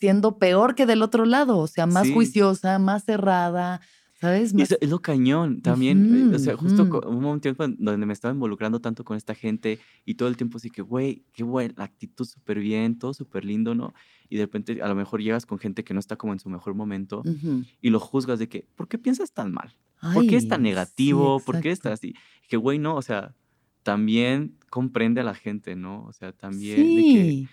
siendo 0.00 0.38
peor 0.38 0.74
que 0.74 0.86
del 0.86 1.02
otro 1.02 1.24
lado, 1.26 1.58
o 1.58 1.66
sea, 1.66 1.86
más 1.86 2.06
Sí. 2.08 2.14
juiciosa, 2.14 2.78
más 2.78 3.04
cerrada, 3.04 3.80
¿sabes? 4.20 4.52
Y 4.52 4.56
Más- 4.56 4.70
eso 4.70 4.78
es 4.80 4.88
lo 4.90 5.00
cañón 5.00 5.60
también. 5.62 6.30
eh, 6.32 6.34
o 6.34 6.38
sea, 6.38 6.56
justo 6.56 6.88
co- 6.88 7.02
hubo 7.06 7.30
un 7.30 7.40
tiempo 7.40 7.64
donde 7.68 8.06
me 8.06 8.12
estaba 8.12 8.32
involucrando 8.34 8.80
tanto 8.80 9.04
con 9.04 9.16
esta 9.16 9.34
gente 9.34 9.78
y 10.06 10.14
todo 10.14 10.28
el 10.28 10.36
tiempo 10.36 10.56
así 10.58 10.70
que, 10.70 10.82
güey, 10.82 11.24
qué 11.32 11.42
buena 11.44 11.74
actitud 11.84 12.24
súper 12.24 12.58
bien, 12.60 12.98
todo 12.98 13.12
súper 13.14 13.44
lindo, 13.44 13.74
¿no? 13.74 13.92
Y 14.28 14.36
de 14.36 14.42
repente 14.44 14.80
a 14.82 14.88
lo 14.88 14.94
mejor 14.94 15.20
llegas 15.22 15.44
con 15.46 15.58
gente 15.58 15.84
que 15.84 15.92
no 15.94 16.00
está 16.00 16.16
como 16.16 16.32
en 16.32 16.38
su 16.40 16.48
mejor 16.48 16.74
momento 16.74 17.22
Ujú. 17.24 17.64
y 17.80 17.90
lo 17.90 18.00
juzgas 18.00 18.38
de 18.38 18.48
que, 18.48 18.66
¿por 18.76 18.88
qué 18.88 18.96
piensas 18.98 19.32
tan 19.32 19.52
mal? 19.52 19.76
¿Por 20.14 20.26
qué 20.26 20.36
es 20.36 20.48
tan 20.48 20.60
Ay, 20.64 20.70
negativo? 20.70 21.38
sí, 21.40 21.44
¿Por 21.46 21.60
qué 21.60 21.70
estás 21.72 21.92
así? 21.92 22.14
Que, 22.48 22.56
güey, 22.56 22.78
no, 22.78 22.94
o 22.96 23.02
sea, 23.02 23.34
también 23.82 24.56
comprende 24.70 25.20
a 25.20 25.24
la 25.24 25.34
gente, 25.34 25.76
¿no? 25.76 26.04
O 26.04 26.12
sea, 26.12 26.32
también 26.32 26.76
de 26.96 27.02
que... 27.02 27.48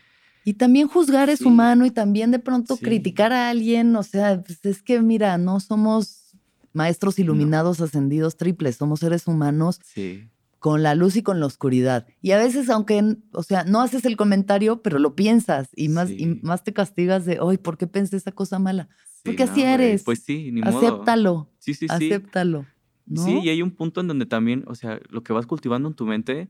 Y 0.47 0.53
también 0.53 0.87
juzgar 0.87 1.29
es 1.29 1.39
Sí. 1.39 1.45
humano 1.45 1.85
y 1.85 1.91
también 1.91 2.31
de 2.31 2.39
pronto 2.39 2.77
Sí. 2.77 2.81
criticar 2.85 3.33
a 3.33 3.49
alguien, 3.49 3.93
o 3.97 4.01
sea, 4.03 4.41
pues 4.41 4.63
es 4.63 4.81
que 4.81 5.01
mira, 5.01 5.37
no 5.37 5.59
somos 5.59 6.37
maestros 6.71 7.19
iluminados 7.19 7.81
ascendidos 7.81 8.37
triples, 8.37 8.77
somos 8.77 9.01
seres 9.01 9.27
humanos 9.27 9.81
Sí, 9.83 10.29
con 10.59 10.83
la 10.83 10.95
luz 10.95 11.17
y 11.17 11.21
con 11.21 11.41
la 11.41 11.47
oscuridad. 11.47 12.07
Y 12.21 12.31
a 12.31 12.37
veces, 12.37 12.69
aunque, 12.69 13.17
o 13.33 13.43
sea, 13.43 13.65
no 13.65 13.81
haces 13.81 14.05
el 14.05 14.15
comentario, 14.15 14.81
pero 14.81 14.99
lo 14.99 15.15
piensas 15.15 15.67
y 15.75 15.89
más, 15.89 16.11
y 16.11 16.27
más 16.43 16.63
te 16.63 16.71
castigas 16.71 17.25
de, 17.25 17.39
ay, 17.45 17.57
¿por 17.57 17.77
qué 17.77 17.85
pensé 17.85 18.15
esa 18.15 18.31
cosa 18.31 18.57
mala? 18.57 18.87
sí, 19.03 19.23
Porque 19.25 19.43
así 19.43 19.63
no, 19.63 19.67
eres. 19.67 20.03
Pues 20.05 20.23
sí, 20.23 20.49
ni 20.53 20.61
modo. 20.61 20.77
Acéptalo, 20.77 21.51
Sí, 21.59 21.73
sí, 21.73 21.87
sí. 21.89 21.93
acéptalo. 21.93 22.65
¿no? 23.05 23.21
Sí, 23.21 23.37
y 23.43 23.49
hay 23.49 23.61
un 23.61 23.71
punto 23.71 23.99
en 23.99 24.07
donde 24.07 24.25
también, 24.25 24.63
o 24.67 24.75
sea, 24.75 25.01
lo 25.09 25.23
que 25.23 25.33
vas 25.33 25.45
cultivando 25.45 25.89
en 25.89 25.93
tu 25.95 26.05
mente, 26.05 26.47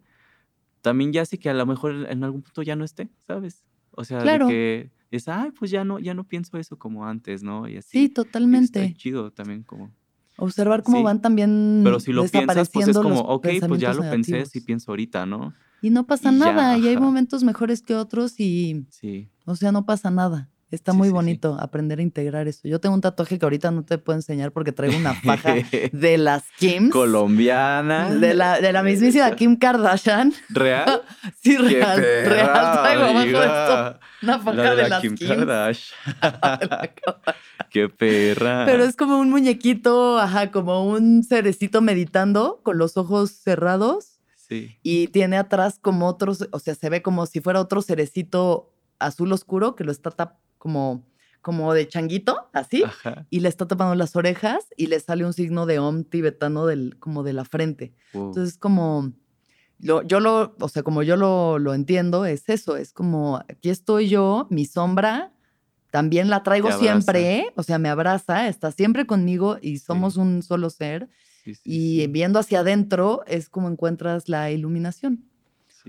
también 0.81 1.11
ya 1.13 1.23
hace 1.23 1.39
que 1.39 1.49
a 1.49 1.55
lo 1.55 1.65
mejor 1.65 2.05
en 2.11 2.23
algún 2.23 2.43
punto 2.43 2.61
ya 2.61 2.75
no 2.75 2.85
esté, 2.85 3.09
¿sabes? 3.25 3.63
O 3.99 4.03
sea, 4.05 4.19
Claro. 4.21 4.45
de 4.47 4.53
que 4.53 4.91
es, 5.09 5.27
ay, 5.27 5.49
pues 5.57 5.71
ya 5.71 5.83
no, 5.83 5.97
ya 5.97 6.13
no 6.13 6.23
pienso 6.23 6.57
eso 6.57 6.77
como 6.77 7.05
antes, 7.07 7.41
¿no? 7.41 7.67
Y 7.67 7.77
así. 7.77 7.89
Sí, 7.91 7.99
Y 7.99 8.05
está 8.05 8.23
totalmente. 8.23 8.93
chido 8.95 9.31
también 9.31 9.63
como. 9.63 9.91
Observar 10.37 10.83
cómo 10.83 10.97
Sí. 10.99 11.03
van 11.03 11.19
también 11.19 11.81
Pero 11.83 11.99
si 11.99 12.13
lo 12.13 12.23
piensas, 12.27 12.69
pues 12.69 12.87
es 12.89 12.97
como, 12.97 13.21
ok, 13.21 13.47
pues 13.67 13.81
ya 13.81 13.91
lo 13.93 14.03
pensé, 14.03 14.45
sí 14.45 14.61
pienso 14.61 14.91
ahorita, 14.91 15.25
¿no? 15.25 15.51
Y 15.81 15.89
no 15.89 16.05
pasa 16.05 16.31
Y 16.31 16.37
ya, 16.37 16.53
nada, 16.53 16.77
y 16.77 16.87
hay 16.87 16.97
momentos 16.97 17.43
mejores 17.43 17.81
que 17.81 17.95
otros 17.95 18.39
y, 18.39 18.85
Sí. 18.91 19.29
o 19.45 19.55
sea, 19.55 19.71
no 19.71 19.85
pasa 19.87 20.11
nada. 20.11 20.49
Está 20.69 20.91
Sí, 20.91 20.97
muy 20.97 21.07
sí, 21.07 21.11
sí. 21.11 21.13
bonito 21.13 21.57
aprender 21.59 21.99
a 21.99 22.01
integrar 22.01 22.47
eso. 22.49 22.67
Yo 22.67 22.79
tengo 22.81 22.93
un 22.93 22.99
tatuaje 23.01 23.39
que 23.39 23.45
ahorita 23.45 23.71
no 23.71 23.85
te 23.85 23.97
puedo 23.97 24.17
enseñar 24.19 24.51
porque 24.51 24.73
traigo 24.73 24.97
una 24.97 25.13
faja 25.13 25.55
de 25.93 26.17
las 26.17 26.43
Kims. 26.59 26.91
Colombiana. 26.91 28.09
De 28.13 28.33
la, 28.33 28.59
de 28.59 28.73
la 28.73 28.83
mismísima 28.83 29.31
Kim 29.31 29.55
Kardashian. 29.55 30.33
¿Real? 30.49 31.03
Sí, 31.41 31.55
¡Qué 31.55 31.57
real, 31.57 31.97
real. 32.01 32.81
Traigo 32.81 33.41
esto 33.41 33.99
una 34.23 34.39
faja 34.39 34.53
La 34.57 34.63
de, 34.71 34.75
de, 34.75 34.81
la 34.83 34.89
las 34.89 35.01
Kim 35.01 35.15
Kims. 35.15 35.31
Kardashian. 35.37 36.89
¡Qué 37.69 37.89
perra! 37.89 38.63
Pero 38.65 38.83
es 38.83 38.95
como 38.95 39.19
un 39.19 39.29
muñequito, 39.29 40.17
ajá, 40.19 40.51
como 40.51 40.85
un 40.89 41.23
cerecito 41.23 41.81
meditando 41.81 42.61
con 42.63 42.77
los 42.77 42.97
ojos 42.97 43.31
cerrados 43.31 44.19
Sí. 44.35 44.77
y 44.81 45.07
tiene 45.09 45.35
atrás 45.37 45.77
como 45.81 46.07
otros, 46.07 46.47
o 46.51 46.59
sea, 46.59 46.73
se 46.73 46.89
ve 46.89 47.01
como 47.01 47.25
si 47.25 47.41
fuera 47.41 47.59
otro 47.59 47.81
cerecito 47.81 48.73
azul 48.97 49.33
oscuro 49.33 49.75
que 49.75 49.83
lo 49.83 49.91
está 49.91 50.09
tap 50.09 50.37
como, 50.57 51.05
como 51.41 51.73
de 51.73 51.87
changuito, 51.87 52.49
así, 52.53 52.83
Ajá. 52.83 53.25
y 53.29 53.39
le 53.39 53.49
está 53.49 53.67
tapando 53.67 53.95
las 53.95 54.15
orejas 54.15 54.65
y 54.75 54.87
le 54.87 54.99
sale 54.99 55.25
un 55.25 55.33
signo 55.33 55.65
de 55.65 55.79
Om 55.79 56.03
tibetano 56.03 56.65
del, 56.65 56.97
como 56.99 57.23
de 57.23 57.33
la 57.33 57.45
frente. 57.45 57.93
Wow. 58.13 58.27
Entonces, 58.27 58.57
como, 58.57 59.13
lo, 59.79 60.01
yo 60.03 60.19
lo, 60.19 60.55
o 60.59 60.69
sea, 60.69 60.83
como 60.83 61.03
yo 61.03 61.15
lo, 61.15 61.59
lo 61.59 61.73
entiendo, 61.73 62.25
es 62.25 62.49
eso, 62.49 62.77
es 62.77 62.93
como, 62.93 63.37
aquí 63.49 63.69
estoy 63.69 64.09
yo, 64.09 64.47
mi 64.49 64.65
sombra, 64.65 65.31
también 65.91 66.29
la 66.29 66.43
traigo 66.43 66.71
siempre, 66.71 67.53
o 67.55 67.63
sea, 67.63 67.79
me 67.79 67.89
abraza, 67.89 68.47
está 68.47 68.71
siempre 68.71 69.05
conmigo 69.05 69.57
y 69.61 69.79
somos 69.79 70.17
un 70.17 70.43
solo 70.43 70.69
ser. 70.69 71.09
Sí, 71.43 71.55
sí, 71.55 71.61
Y 71.63 72.07
viendo 72.07 72.39
hacia 72.39 72.59
adentro 72.59 73.23
es 73.25 73.49
como 73.49 73.69
encuentras 73.69 74.27
la 74.27 74.51
iluminación. 74.51 75.23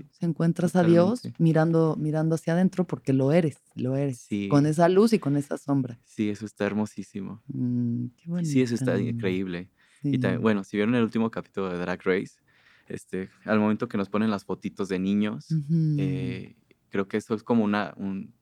Sí. 0.03 0.07
Se 0.19 0.25
encuentras 0.25 0.75
a 0.75 0.83
Dios 0.83 1.21
mirando, 1.37 1.95
mirando 1.99 2.35
hacia 2.35 2.53
adentro 2.53 2.85
porque 2.85 3.13
lo 3.13 3.31
eres, 3.31 3.57
lo 3.75 3.95
eres. 3.95 4.19
Sí. 4.19 4.47
Con 4.49 4.65
esa 4.65 4.89
luz 4.89 5.13
y 5.13 5.19
con 5.19 5.37
esa 5.37 5.57
sombra. 5.57 5.99
Sí, 6.05 6.29
eso 6.29 6.45
está 6.45 6.65
hermosísimo. 6.65 7.41
Mm, 7.47 8.05
qué 8.17 8.45
Sí, 8.45 8.61
eso 8.61 8.75
está 8.75 8.97
increíble. 8.99 9.69
Y 10.03 10.11
Sí. 10.11 10.17
también, 10.19 10.41
bueno, 10.41 10.63
si 10.63 10.77
vieron 10.77 10.95
el 10.95 11.03
último 11.03 11.29
capítulo 11.29 11.69
de 11.69 11.77
Drag 11.77 12.01
Race, 12.03 12.39
este, 12.87 13.29
al 13.45 13.59
momento 13.59 13.87
que 13.87 13.97
nos 13.97 14.09
ponen 14.09 14.31
las 14.31 14.45
fotitos 14.45 14.89
de 14.89 14.97
niños, 14.99 15.51
Ujú. 15.51 15.95
eh, 15.99 16.55
creo 16.89 17.07
que 17.07 17.17
eso 17.17 17.35
es 17.35 17.43
como 17.43 17.63
una, 17.63 17.93
un- 17.97 18.33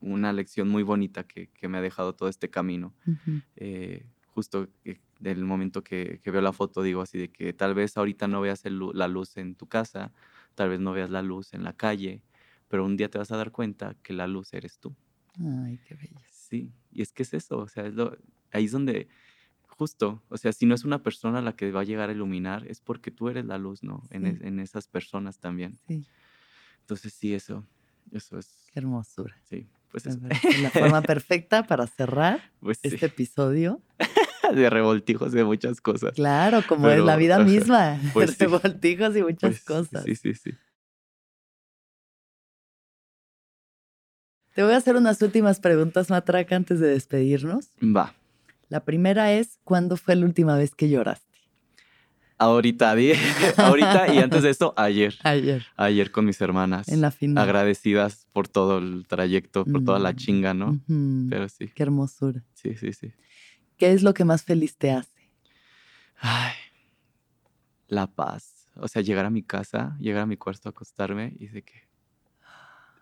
una 0.00 0.32
lección 0.32 0.68
muy 0.68 0.82
bonita 0.84 1.24
que, 1.24 1.48
que 1.48 1.66
me 1.68 1.78
ha 1.78 1.80
dejado 1.80 2.14
todo 2.14 2.28
este 2.28 2.48
camino. 2.50 2.94
Ujú. 3.06 3.40
Eh, 3.56 4.04
justo 4.26 4.68
que- 4.84 5.00
del 5.18 5.44
momento 5.44 5.82
que, 5.82 6.20
que 6.22 6.30
veo 6.30 6.40
la 6.40 6.52
foto, 6.52 6.82
digo 6.82 7.00
así 7.02 7.18
de 7.18 7.28
que 7.32 7.52
tal 7.52 7.74
vez 7.74 7.96
ahorita 7.96 8.28
no 8.28 8.40
veas 8.40 8.64
el 8.66 8.78
la 8.94 9.08
luz 9.08 9.36
en 9.36 9.56
tu 9.56 9.66
casa, 9.66 10.12
tal 10.58 10.70
vez 10.70 10.80
no 10.80 10.92
veas 10.92 11.08
la 11.10 11.22
luz 11.22 11.54
en 11.54 11.62
la 11.62 11.72
calle, 11.72 12.20
pero 12.66 12.84
un 12.84 12.96
día 12.96 13.08
te 13.08 13.16
vas 13.18 13.30
a 13.30 13.36
dar 13.36 13.52
cuenta 13.52 13.94
que 14.02 14.12
la 14.12 14.26
luz 14.26 14.52
eres 14.52 14.78
tú. 14.80 14.96
Ay, 15.64 15.78
qué 15.86 15.94
bella. 15.94 16.20
Sí, 16.30 16.72
y 16.90 17.02
es 17.02 17.12
que 17.12 17.22
es 17.22 17.32
eso, 17.32 17.58
o 17.58 17.68
sea, 17.68 17.86
es 17.86 17.94
lo- 17.94 18.16
ahí 18.50 18.64
es 18.64 18.72
donde, 18.72 19.08
justo, 19.68 20.22
o 20.28 20.36
sea, 20.36 20.52
si 20.52 20.66
no 20.66 20.74
es 20.74 20.84
una 20.84 21.02
persona 21.02 21.40
la 21.40 21.54
que 21.54 21.70
va 21.70 21.82
a 21.82 21.84
llegar 21.84 22.08
a 22.08 22.12
iluminar, 22.12 22.66
es 22.66 22.80
porque 22.80 23.10
tú 23.12 23.28
eres 23.28 23.44
la 23.44 23.56
luz, 23.56 23.84
¿no? 23.84 24.02
En, 24.10 24.24
Sí. 24.24 24.28
es- 24.30 24.40
en 24.40 24.58
esas 24.58 24.88
personas 24.88 25.38
también. 25.38 25.78
Sí, 25.86 26.04
Entonces, 26.80 27.12
sí, 27.12 27.34
eso, 27.34 27.64
eso 28.10 28.38
es, 28.38 28.66
qué 28.72 28.80
hermosura. 28.80 29.36
sí, 29.44 29.68
pues 29.90 30.06
eso, 30.06 30.18
parece 30.20 30.58
la 30.58 30.70
forma 30.70 31.02
perfecta 31.14 31.66
para 31.66 31.86
cerrar 31.86 32.50
pues 32.60 32.78
sí, 32.78 32.88
este 32.88 33.06
episodio. 33.06 33.80
de 34.54 34.70
revoltijos 34.70 35.32
de 35.32 35.44
muchas 35.44 35.80
cosas. 35.80 36.12
Claro, 36.14 36.62
como 36.66 36.88
es 36.88 36.98
la 36.98 37.04
Pero, 37.04 37.18
vida 37.18 37.38
misma. 37.40 37.98
pues 38.12 38.30
sí. 38.32 38.36
Revoltijos 38.46 39.16
y 39.16 39.22
muchas 39.22 39.38
Pues, 39.40 39.64
cosas. 39.64 40.04
Sí, 40.04 40.14
sí, 40.14 40.34
sí. 40.34 40.50
Te 44.54 44.64
voy 44.64 44.72
a 44.72 44.76
hacer 44.76 44.96
unas 44.96 45.22
últimas 45.22 45.60
preguntas, 45.60 46.10
Matraca, 46.10 46.56
antes 46.56 46.80
de 46.80 46.88
despedirnos. 46.88 47.70
Va. 47.80 48.14
La 48.68 48.84
primera 48.84 49.32
es, 49.32 49.58
¿cuándo 49.64 49.96
fue 49.96 50.16
la 50.16 50.26
última 50.26 50.56
vez 50.56 50.74
que 50.74 50.88
lloraste? 50.88 51.26
Ahorita, 52.40 52.92
ahorita 53.56 54.12
y 54.14 54.18
antes 54.18 54.42
de 54.42 54.50
esto, 54.50 54.72
ayer. 54.76 55.14
Ayer, 55.24 55.64
Ayer 55.76 56.10
con 56.10 56.24
mis 56.24 56.40
hermanas. 56.40 56.88
en 56.88 57.00
la 57.00 57.10
final. 57.10 57.42
Agradecidas 57.44 58.26
por 58.32 58.46
todo 58.48 58.78
el 58.78 59.06
trayecto, 59.08 59.64
por 59.64 59.84
toda 59.84 59.98
la 59.98 60.12
Mm, 60.12 60.16
chinga, 60.16 60.54
¿no? 60.54 60.78
Pero 61.30 61.48
sí, 61.48 61.68
Qué 61.74 61.82
hermosura. 61.82 62.44
sí, 62.54 62.74
sí, 62.76 62.92
sí. 62.92 63.12
¿Qué 63.78 63.92
es 63.92 64.02
lo 64.02 64.12
que 64.14 64.24
más 64.24 64.42
feliz 64.44 64.76
te 64.76 64.90
hace? 64.90 65.30
Ay, 66.20 66.54
la 67.88 68.06
paz. 68.06 68.66
O 68.76 68.86
sea, 68.88 69.02
llegar 69.02 69.24
a 69.24 69.30
mi 69.30 69.42
casa, 69.42 69.96
llegar 70.00 70.22
a 70.22 70.26
mi 70.26 70.36
cuarto, 70.36 70.68
acostarme 70.68 71.34
y 71.38 71.48
de 71.48 71.62
que 71.62 71.88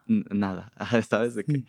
nada, 0.07 0.73
¿sabes? 1.09 1.35
De 1.35 1.45
que 1.45 1.59
Sí. 1.59 1.67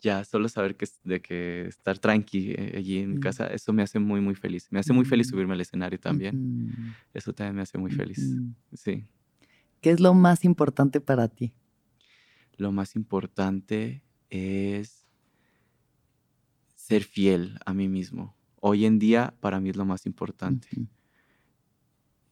ya 0.00 0.24
solo 0.24 0.48
saber 0.48 0.76
que 0.76 0.86
de 1.04 1.20
que 1.20 1.66
estar 1.66 1.98
tranqui 1.98 2.52
eh, 2.56 2.74
allí 2.78 2.98
en 2.98 3.10
mi 3.12 3.18
casa, 3.18 3.46
eso 3.48 3.72
me 3.72 3.82
hace 3.82 3.98
muy, 3.98 4.20
muy 4.20 4.34
feliz. 4.34 4.68
Me 4.70 4.80
hace 4.80 4.92
muy 4.92 5.04
feliz 5.04 5.28
Mm. 5.28 5.30
subirme 5.30 5.54
al 5.54 5.60
escenario 5.60 5.98
también. 6.00 6.36
Ujú, 6.36 6.94
Eso 7.12 7.32
también 7.34 7.56
me 7.56 7.62
hace 7.62 7.78
muy 7.78 7.90
feliz. 7.90 8.18
ujú. 8.18 8.54
Sí. 8.72 9.06
¿Qué 9.80 9.90
es 9.90 10.00
lo 10.00 10.14
más 10.14 10.44
importante 10.44 11.00
para 11.00 11.28
ti? 11.28 11.52
Lo 12.56 12.72
más 12.72 12.94
importante 12.96 14.02
es 14.30 15.06
ser 16.74 17.04
fiel 17.04 17.58
a 17.64 17.72
mí 17.74 17.88
mismo. 17.88 18.34
Hoy 18.60 18.84
en 18.84 18.98
día, 18.98 19.34
para 19.40 19.60
mí 19.60 19.70
es 19.70 19.76
lo 19.76 19.84
más 19.84 20.06
importante. 20.06 20.68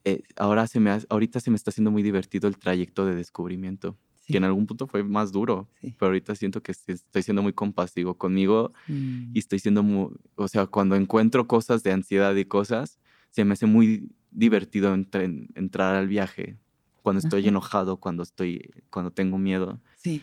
Eh, 0.05 0.22
ahora 0.37 0.66
se 0.66 0.81
me 0.81 0.91
ha- 0.91 1.01
ahorita 1.09 1.41
se 1.41 1.51
me 1.51 1.57
está 1.57 1.70
haciendo 1.70 1.91
muy 1.91 2.03
divertido 2.03 2.49
el 2.49 2.57
trayecto 2.59 3.05
de 3.05 3.14
descubrimiento, 3.14 3.99
Sí, 4.14 4.33
que 4.33 4.39
en 4.39 4.45
algún 4.45 4.66
punto 4.66 4.87
fue 4.87 5.03
más 5.03 5.33
duro, 5.33 5.68
sí. 5.81 5.95
pero 5.99 6.09
ahorita 6.09 6.35
siento 6.35 6.62
que 6.62 6.72
estoy 6.72 7.22
siendo 7.22 7.43
muy 7.43 7.53
compasivo 7.53 8.16
conmigo 8.16 8.72
Mm, 8.87 9.33
y 9.35 9.39
estoy 9.39 9.59
siendo 9.59 9.83
muy, 9.83 10.11
o 10.37 10.49
sea, 10.49 10.66
cuando 10.66 10.97
encuentro 10.97 11.47
cosas 11.47 11.83
de 11.83 11.93
ansiedad 11.93 12.35
y 12.37 12.45
cosas, 12.45 12.99
se 13.31 13.45
me 13.45 13.53
hace 13.55 13.66
muy 13.66 14.11
divertido 14.31 14.95
entr- 14.95 15.22
en- 15.24 15.49
entrar 15.55 15.95
al 15.95 16.09
viaje. 16.09 16.59
Cuando 17.03 17.18
estoy 17.20 17.41
Ajá. 17.43 17.49
enojado, 17.49 17.99
cuando 17.99 18.22
estoy, 18.22 18.70
cuando 18.91 19.11
tengo 19.12 19.39
miedo, 19.39 19.81
Sí. 19.97 20.22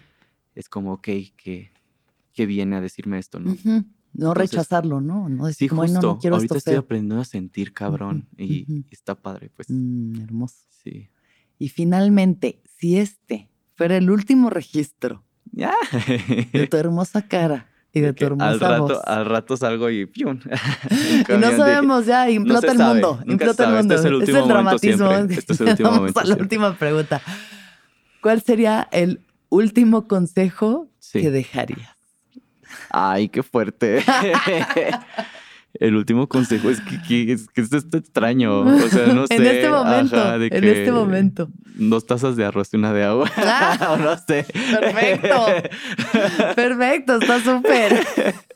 es 0.56 0.70
como, 0.70 0.94
ok, 0.94 1.08
que, 1.36 1.72
que 2.34 2.46
viene 2.46 2.76
a 2.76 2.82
decirme 2.82 3.18
esto, 3.20 3.40
¿no? 3.40 3.56
No 4.18 4.28
Entonces, 4.30 4.52
rechazarlo, 4.52 5.02
¿no? 5.02 5.28
No 5.30 5.46
decir 5.48 5.66
Sí, 5.66 5.70
como, 5.70 5.82
"Ay, 5.84 5.90
justo. 5.90 6.02
no, 6.08 6.14
no 6.14 6.20
quiero 6.20 6.36
ahorita 6.38 6.46
esto 6.56 6.58
estoy 6.60 6.74
feo". 6.74 6.80
aprendiendo 6.82 7.20
a 7.22 7.26
sentir 7.26 7.74
cabrón 7.74 8.28
y, 8.38 8.86
está 8.92 9.16
padre, 9.16 9.52
pues. 9.56 9.70
Mm, 9.70 10.22
hermoso. 10.24 10.56
Sí. 10.84 11.10
Y 11.60 11.70
finalmente, 11.70 12.62
si 12.80 12.98
este 12.98 13.50
fuera 13.76 13.98
el 13.98 14.10
último 14.10 14.50
registro 14.50 15.24
de 15.52 16.68
tu 16.70 16.78
hermosa 16.78 17.28
cara 17.28 17.68
y 17.94 18.02
de 18.02 18.14
tu 18.14 18.26
hermosa 18.26 18.50
al 18.50 18.60
rato, 18.60 18.84
voz. 18.84 19.00
al 19.06 19.26
rato 19.26 19.58
salgo 19.58 19.90
y 19.90 20.06
¡pium! 20.06 20.40
Y 21.30 21.38
no 21.38 21.52
sabemos 21.58 22.06
ya, 22.06 22.30
implota 22.30 22.72
el 22.72 22.78
sabe, 22.78 22.94
mundo, 23.02 23.20
implota 23.26 23.66
el 23.70 23.76
mundo. 23.76 23.96
Este 23.96 24.08
es 24.08 24.12
el 24.12 24.16
último 24.16 24.38
momento 24.40 24.54
dramatismo. 24.54 25.12
este 25.12 25.54
es 25.54 25.62
el 25.62 25.68
último 25.70 25.90
Vamos 25.90 26.00
momento 26.00 26.20
a 26.20 26.24
la 26.24 26.26
siempre. 26.28 26.44
última 26.44 26.78
pregunta. 26.78 27.22
¿Cuál 28.22 28.42
sería 28.42 28.88
el 28.92 29.22
último 29.50 30.08
consejo 30.08 30.90
Sí. 31.00 31.22
que 31.22 31.32
dejarías? 31.32 31.95
Ay, 32.90 33.30
qué 33.30 33.44
fuerte. 33.44 34.04
El 35.78 35.98
último 35.98 36.30
consejo 36.30 36.70
es 36.70 36.80
que, 36.80 37.02
que- 37.06 37.34
es 37.34 37.50
que 37.50 37.60
esto 37.60 37.76
está 37.76 37.98
extraño. 37.98 38.60
O 38.62 38.80
sea, 38.88 39.08
no 39.08 39.28
sé. 39.28 39.36
En 39.36 39.46
este 39.46 39.70
momento, 39.70 40.16
ajá, 40.16 40.38
de 40.38 40.46
en 40.46 40.62
que 40.62 40.72
este 40.72 40.92
momento. 40.94 41.50
Dos 41.78 42.06
tazas 42.06 42.38
de 42.38 42.46
arroz 42.46 42.70
y 42.74 42.78
una 42.78 42.94
de 42.94 43.04
agua. 43.04 43.30
Ah, 43.38 43.90
o 43.92 43.98
no 43.98 44.16
sé. 44.16 44.46
Perfecto. 44.80 45.46
Perfecto, 46.56 47.18
está 47.18 47.42
súper. 47.42 48.06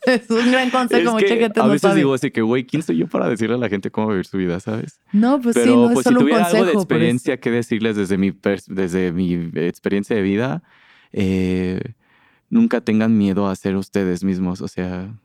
Es 0.06 0.30
un 0.30 0.50
gran 0.50 0.70
consejo, 0.70 1.08
Es 1.08 1.12
mucha 1.12 1.26
que 1.26 1.36
gente 1.36 1.60
a 1.60 1.64
no 1.64 1.68
veces 1.68 1.82
sabe. 1.82 1.96
digo 1.96 2.14
así 2.14 2.30
que, 2.30 2.40
güey, 2.40 2.64
¿quién 2.64 2.82
soy 2.82 2.96
yo 2.96 3.06
para 3.06 3.28
decirle 3.28 3.56
a 3.56 3.58
la 3.58 3.68
gente 3.68 3.90
cómo 3.90 4.08
vivir 4.08 4.24
su 4.26 4.38
vida, 4.38 4.58
sabes? 4.58 4.98
no, 5.12 5.38
pues 5.42 5.54
Pero 5.54 5.66
sí, 5.66 5.76
no 5.76 5.86
pues 5.92 5.98
es 5.98 5.98
si 5.98 6.04
solo 6.04 6.20
un 6.20 6.24
tuviera 6.24 6.40
consejo. 6.44 6.62
algo 6.64 6.72
de 6.72 6.78
experiencia 6.82 7.36
que 7.38 7.50
decirles 7.50 7.96
desde 7.96 8.16
mi, 8.16 8.32
desde 8.68 9.12
mi 9.12 9.34
experiencia 9.56 10.16
de 10.16 10.22
vida, 10.22 10.62
eh, 11.12 11.80
nunca 12.50 12.80
tengan 12.82 13.16
miedo 13.16 13.48
a 13.48 13.56
ser 13.56 13.76
ustedes 13.76 14.22
mismos. 14.22 14.60
O 14.60 14.68
sea, 14.68 15.18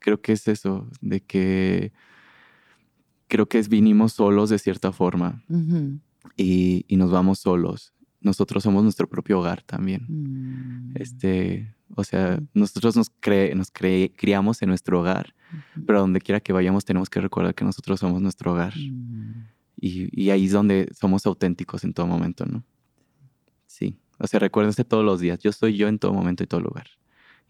creo 0.00 0.20
que 0.20 0.32
es 0.32 0.48
eso, 0.48 0.88
de 1.00 1.20
que 1.20 1.92
creo 3.28 3.46
que 3.48 3.58
es 3.58 3.68
vinimos 3.68 4.12
solos 4.14 4.50
de 4.50 4.58
cierta 4.58 4.92
forma 4.92 5.42
y, 6.36 6.84
y 6.88 6.96
nos 6.96 7.10
vamos 7.10 7.38
solos. 7.38 7.92
Nosotros 8.20 8.62
somos 8.62 8.82
nuestro 8.82 9.08
propio 9.08 9.40
hogar 9.40 9.62
también. 9.62 10.04
Mm. 10.08 10.92
Este, 10.96 11.74
o 11.94 12.04
sea, 12.04 12.40
nosotros 12.54 12.96
nos, 12.96 13.10
cre- 13.20 13.54
nos 13.54 13.72
cre- 13.72 14.12
criamos 14.16 14.62
en 14.62 14.68
nuestro 14.68 15.00
hogar, 15.00 15.34
pero 15.86 16.00
donde 16.00 16.20
quiera 16.20 16.40
que 16.40 16.52
vayamos 16.52 16.84
tenemos 16.84 17.10
que 17.10 17.20
recordar 17.20 17.54
que 17.54 17.64
nosotros 17.64 17.98
somos 18.00 18.20
nuestro 18.22 18.52
hogar. 18.52 18.74
Mm. 18.76 19.46
Y, 19.80 20.22
y 20.22 20.30
ahí 20.30 20.44
es 20.46 20.52
donde 20.52 20.88
somos 20.94 21.26
auténticos 21.26 21.82
en 21.84 21.92
todo 21.92 22.06
momento, 22.06 22.44
¿no? 22.46 22.62
Sí. 23.66 23.96
O 24.22 24.26
sea, 24.28 24.38
recuérdense 24.40 24.84
todos 24.84 25.04
los 25.04 25.20
días. 25.20 25.38
Yo 25.40 25.50
soy 25.52 25.76
yo 25.76 25.88
en 25.88 25.98
todo 25.98 26.12
momento 26.12 26.44
y 26.44 26.46
todo 26.46 26.60
lugar. 26.60 26.86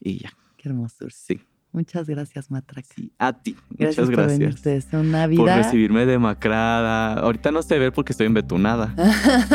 Y 0.01 0.19
ya. 0.23 0.33
Qué 0.57 0.69
hermosura. 0.71 1.11
Sí. 1.15 1.41
Muchas 1.71 2.07
gracias, 2.07 2.51
Matraca. 2.51 2.89
Sí. 2.95 3.11
A 3.19 3.33
ti. 3.33 3.57
Gracias 3.71 4.07
Muchas 4.07 4.07
por 4.07 4.15
gracias. 4.29 4.63
venirte 4.65 4.97
una 4.97 5.23
Por 5.23 5.31
vida. 5.31 5.57
recibirme 5.57 6.05
demacrada. 6.07 7.15
Ahorita 7.15 7.51
no 7.51 7.63
se 7.63 7.79
ve 7.79 7.91
porque 7.93 8.13
estoy 8.13 8.27
embetunada. 8.27 8.95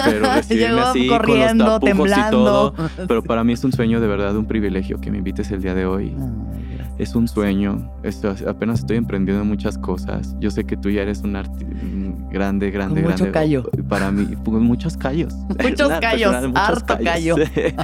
Pero 0.05 0.25
recibirme 0.35 0.79
así, 0.81 1.07
con 1.07 1.17
los 1.17 1.27
corriendo, 1.27 1.79
y 1.81 1.85
temblando. 1.85 2.71
todo. 2.73 2.89
Pero 3.07 3.23
para 3.23 3.43
mí 3.43 3.53
es 3.53 3.63
un 3.63 3.71
sueño 3.71 3.99
de 3.99 4.07
verdad, 4.07 4.35
un 4.35 4.47
privilegio 4.47 4.99
que 4.99 5.11
me 5.11 5.17
invites 5.19 5.51
el 5.51 5.61
día 5.61 5.75
de 5.75 5.85
hoy. 5.85 6.09
Gracias. 6.17 6.66
Es 6.97 7.13
un 7.15 7.27
sueño. 7.27 7.91
Esto- 8.03 8.33
apenas 8.47 8.79
estoy 8.79 8.97
emprendiendo 8.97 9.43
en 9.43 9.47
muchas 9.47 9.77
cosas. 9.77 10.35
Yo 10.39 10.49
sé 10.49 10.63
que 10.65 10.75
tú 10.75 10.89
ya 10.89 11.03
eres 11.03 11.21
un 11.21 11.33
grande, 12.31 12.71
grande, 12.71 13.01
Con 13.01 13.11
mucho 13.11 13.25
grande. 13.25 13.31
callo. 13.31 13.69
Para 13.87 14.11
mí, 14.11 14.27
con 14.43 14.63
muchos 14.63 14.97
callos. 14.97 15.33
Muchos 15.63 15.89
callos, 15.99 16.33
muchos 16.47 16.55
harto 16.55 16.97
callo. 17.03 17.35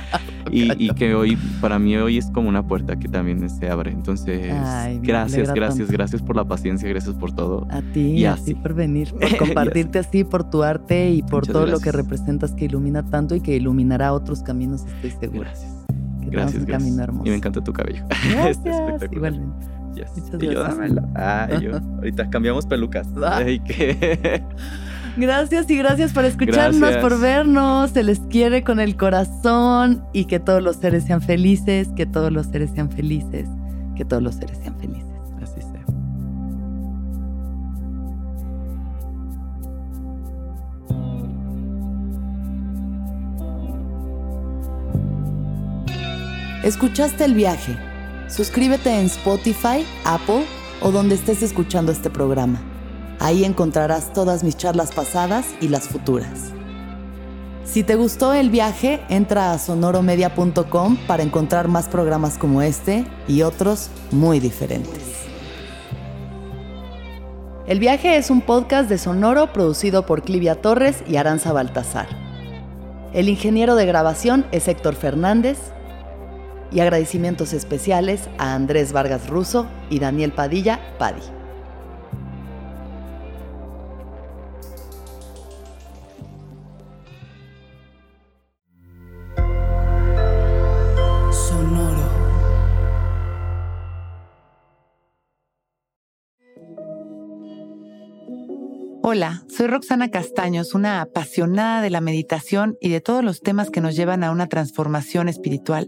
y, 0.51 0.83
y 0.85 0.89
que 0.95 1.13
hoy, 1.15 1.37
para 1.61 1.77
mí 1.79 1.95
hoy 1.95 2.17
es 2.17 2.25
como 2.31 2.49
una 2.49 2.65
puerta 2.65 2.95
que 2.97 3.07
también 3.07 3.47
se 3.49 3.69
abre. 3.69 3.91
Entonces, 3.91 4.51
Ay, 4.51 4.99
gracias, 5.01 5.53
gracias, 5.53 5.77
tanto. 5.87 5.93
gracias 5.93 6.21
por 6.21 6.35
la 6.35 6.45
paciencia, 6.45 6.87
gracias 6.89 7.15
por 7.15 7.33
todo. 7.33 7.67
A 7.69 7.81
ti, 7.93 8.01
Y 8.17 8.25
a 8.25 8.33
así. 8.33 8.53
ti 8.53 8.55
por 8.55 8.73
venir, 8.73 9.13
por 9.19 9.37
compartirte 9.37 9.99
así, 9.99 10.23
por 10.23 10.49
tu 10.49 10.63
arte 10.63 11.11
y 11.11 11.21
por 11.21 11.41
Muchas 11.41 11.53
todo 11.53 11.65
lo 11.67 11.79
que 11.79 11.91
representas 11.91 12.53
que 12.53 12.65
ilumina 12.65 13.03
tanto 13.03 13.35
y 13.35 13.41
que 13.41 13.55
iluminará 13.55 14.13
otros 14.13 14.41
caminos, 14.43 14.85
estoy 14.85 15.11
segura. 15.19 15.49
Gracias. 15.49 15.72
Que 16.25 16.29
Gracias, 16.31 16.59
un 16.61 16.65
gracias. 16.65 16.83
camino 16.89 17.03
hermoso. 17.03 17.25
Y 17.25 17.29
me 17.29 17.35
encanta 17.37 17.61
tu 17.63 17.73
cabello. 17.73 18.03
Gracias, 18.09 18.57
Está 18.57 18.69
espectacular. 18.95 19.33
igualmente. 19.33 19.67
Yes. 19.95 20.09
Muchas 20.17 20.41
Y 20.41 20.45
yo, 20.47 20.51
gracias. 20.53 20.77
dámelo. 20.77 21.01
Ah, 21.15 21.47
yo. 21.61 21.71
Ahorita 21.97 22.29
cambiamos 22.29 22.65
pelucas. 22.65 23.07
Ah. 23.23 23.37
Ay, 23.37 23.59
qué. 23.59 24.43
Gracias 25.15 25.69
y 25.69 25.77
gracias 25.77 26.11
por 26.11 26.25
escucharnos, 26.25 26.79
Gracias. 26.79 27.01
por 27.03 27.19
vernos. 27.19 27.91
Se 27.91 28.01
les 28.01 28.19
quiere 28.21 28.63
con 28.63 28.79
el 28.79 28.97
corazón 28.97 30.03
y 30.11 30.25
que 30.25 30.39
todos 30.39 30.63
los 30.63 30.77
seres 30.77 31.03
sean 31.03 31.21
felices, 31.21 31.89
que 31.95 32.07
todos 32.07 32.31
los 32.31 32.47
seres 32.47 32.71
sean 32.73 32.89
felices, 32.89 33.47
que 33.95 34.05
todos 34.05 34.23
los 34.23 34.33
seres 34.35 34.57
sean 34.63 34.75
felices. 34.79 35.02
¿Escuchaste 46.63 47.25
el 47.25 47.33
viaje? 47.33 47.77
Suscríbete 48.29 48.97
en 48.97 49.07
Spotify, 49.07 49.85
Apple 50.05 50.45
o 50.81 50.91
donde 50.91 51.15
estés 51.15 51.43
escuchando 51.43 51.91
este 51.91 52.09
programa. 52.09 52.61
Ahí 53.19 53.43
encontrarás 53.43 54.13
todas 54.13 54.45
mis 54.45 54.55
charlas 54.55 54.93
pasadas 54.93 55.45
y 55.59 55.67
las 55.67 55.89
futuras. 55.89 56.53
Si 57.65 57.83
te 57.83 57.95
gustó 57.95 58.33
el 58.33 58.49
viaje, 58.49 59.01
entra 59.09 59.51
a 59.51 59.59
sonoromedia.com 59.59 60.95
para 61.05 61.23
encontrar 61.23 61.67
más 61.67 61.89
programas 61.89 62.37
como 62.37 62.61
este 62.61 63.03
y 63.27 63.41
otros 63.41 63.89
muy 64.11 64.39
diferentes. 64.39 65.03
El 67.67 67.79
viaje 67.79 68.15
es 68.15 68.29
un 68.29 68.39
podcast 68.39 68.87
de 68.87 68.99
Sonoro 68.99 69.51
producido 69.51 70.05
por 70.05 70.21
Clivia 70.21 70.61
Torres 70.61 71.03
y 71.07 71.17
Aranza 71.17 71.51
Baltasar. 71.51 72.07
El 73.11 73.27
ingeniero 73.27 73.75
de 73.75 73.85
grabación 73.85 74.45
es 74.53 74.69
Héctor 74.69 74.95
Fernández 74.95 75.57
y 76.73 76.79
agradecimientos 76.79 77.53
especiales 77.53 78.29
a 78.37 78.55
Andrés 78.55 78.93
Vargas 78.93 79.29
Russo 79.29 79.67
y 79.89 79.99
Daniel 79.99 80.31
Padilla 80.31 80.79
Padi. 80.97 81.21
Sonoro. 91.31 92.09
Hola, 99.03 99.43
soy 99.47 99.67
Roxana 99.67 100.09
Castaños, 100.09 100.73
una 100.73 101.01
apasionada 101.01 101.81
de 101.81 101.91
la 101.91 102.01
meditación 102.01 102.77
y 102.81 102.89
de 102.89 103.01
todos 103.01 103.23
los 103.23 103.41
temas 103.41 103.69
que 103.69 103.81
nos 103.81 103.95
llevan 103.95 104.23
a 104.23 104.31
una 104.31 104.47
transformación 104.47 105.29
espiritual, 105.29 105.87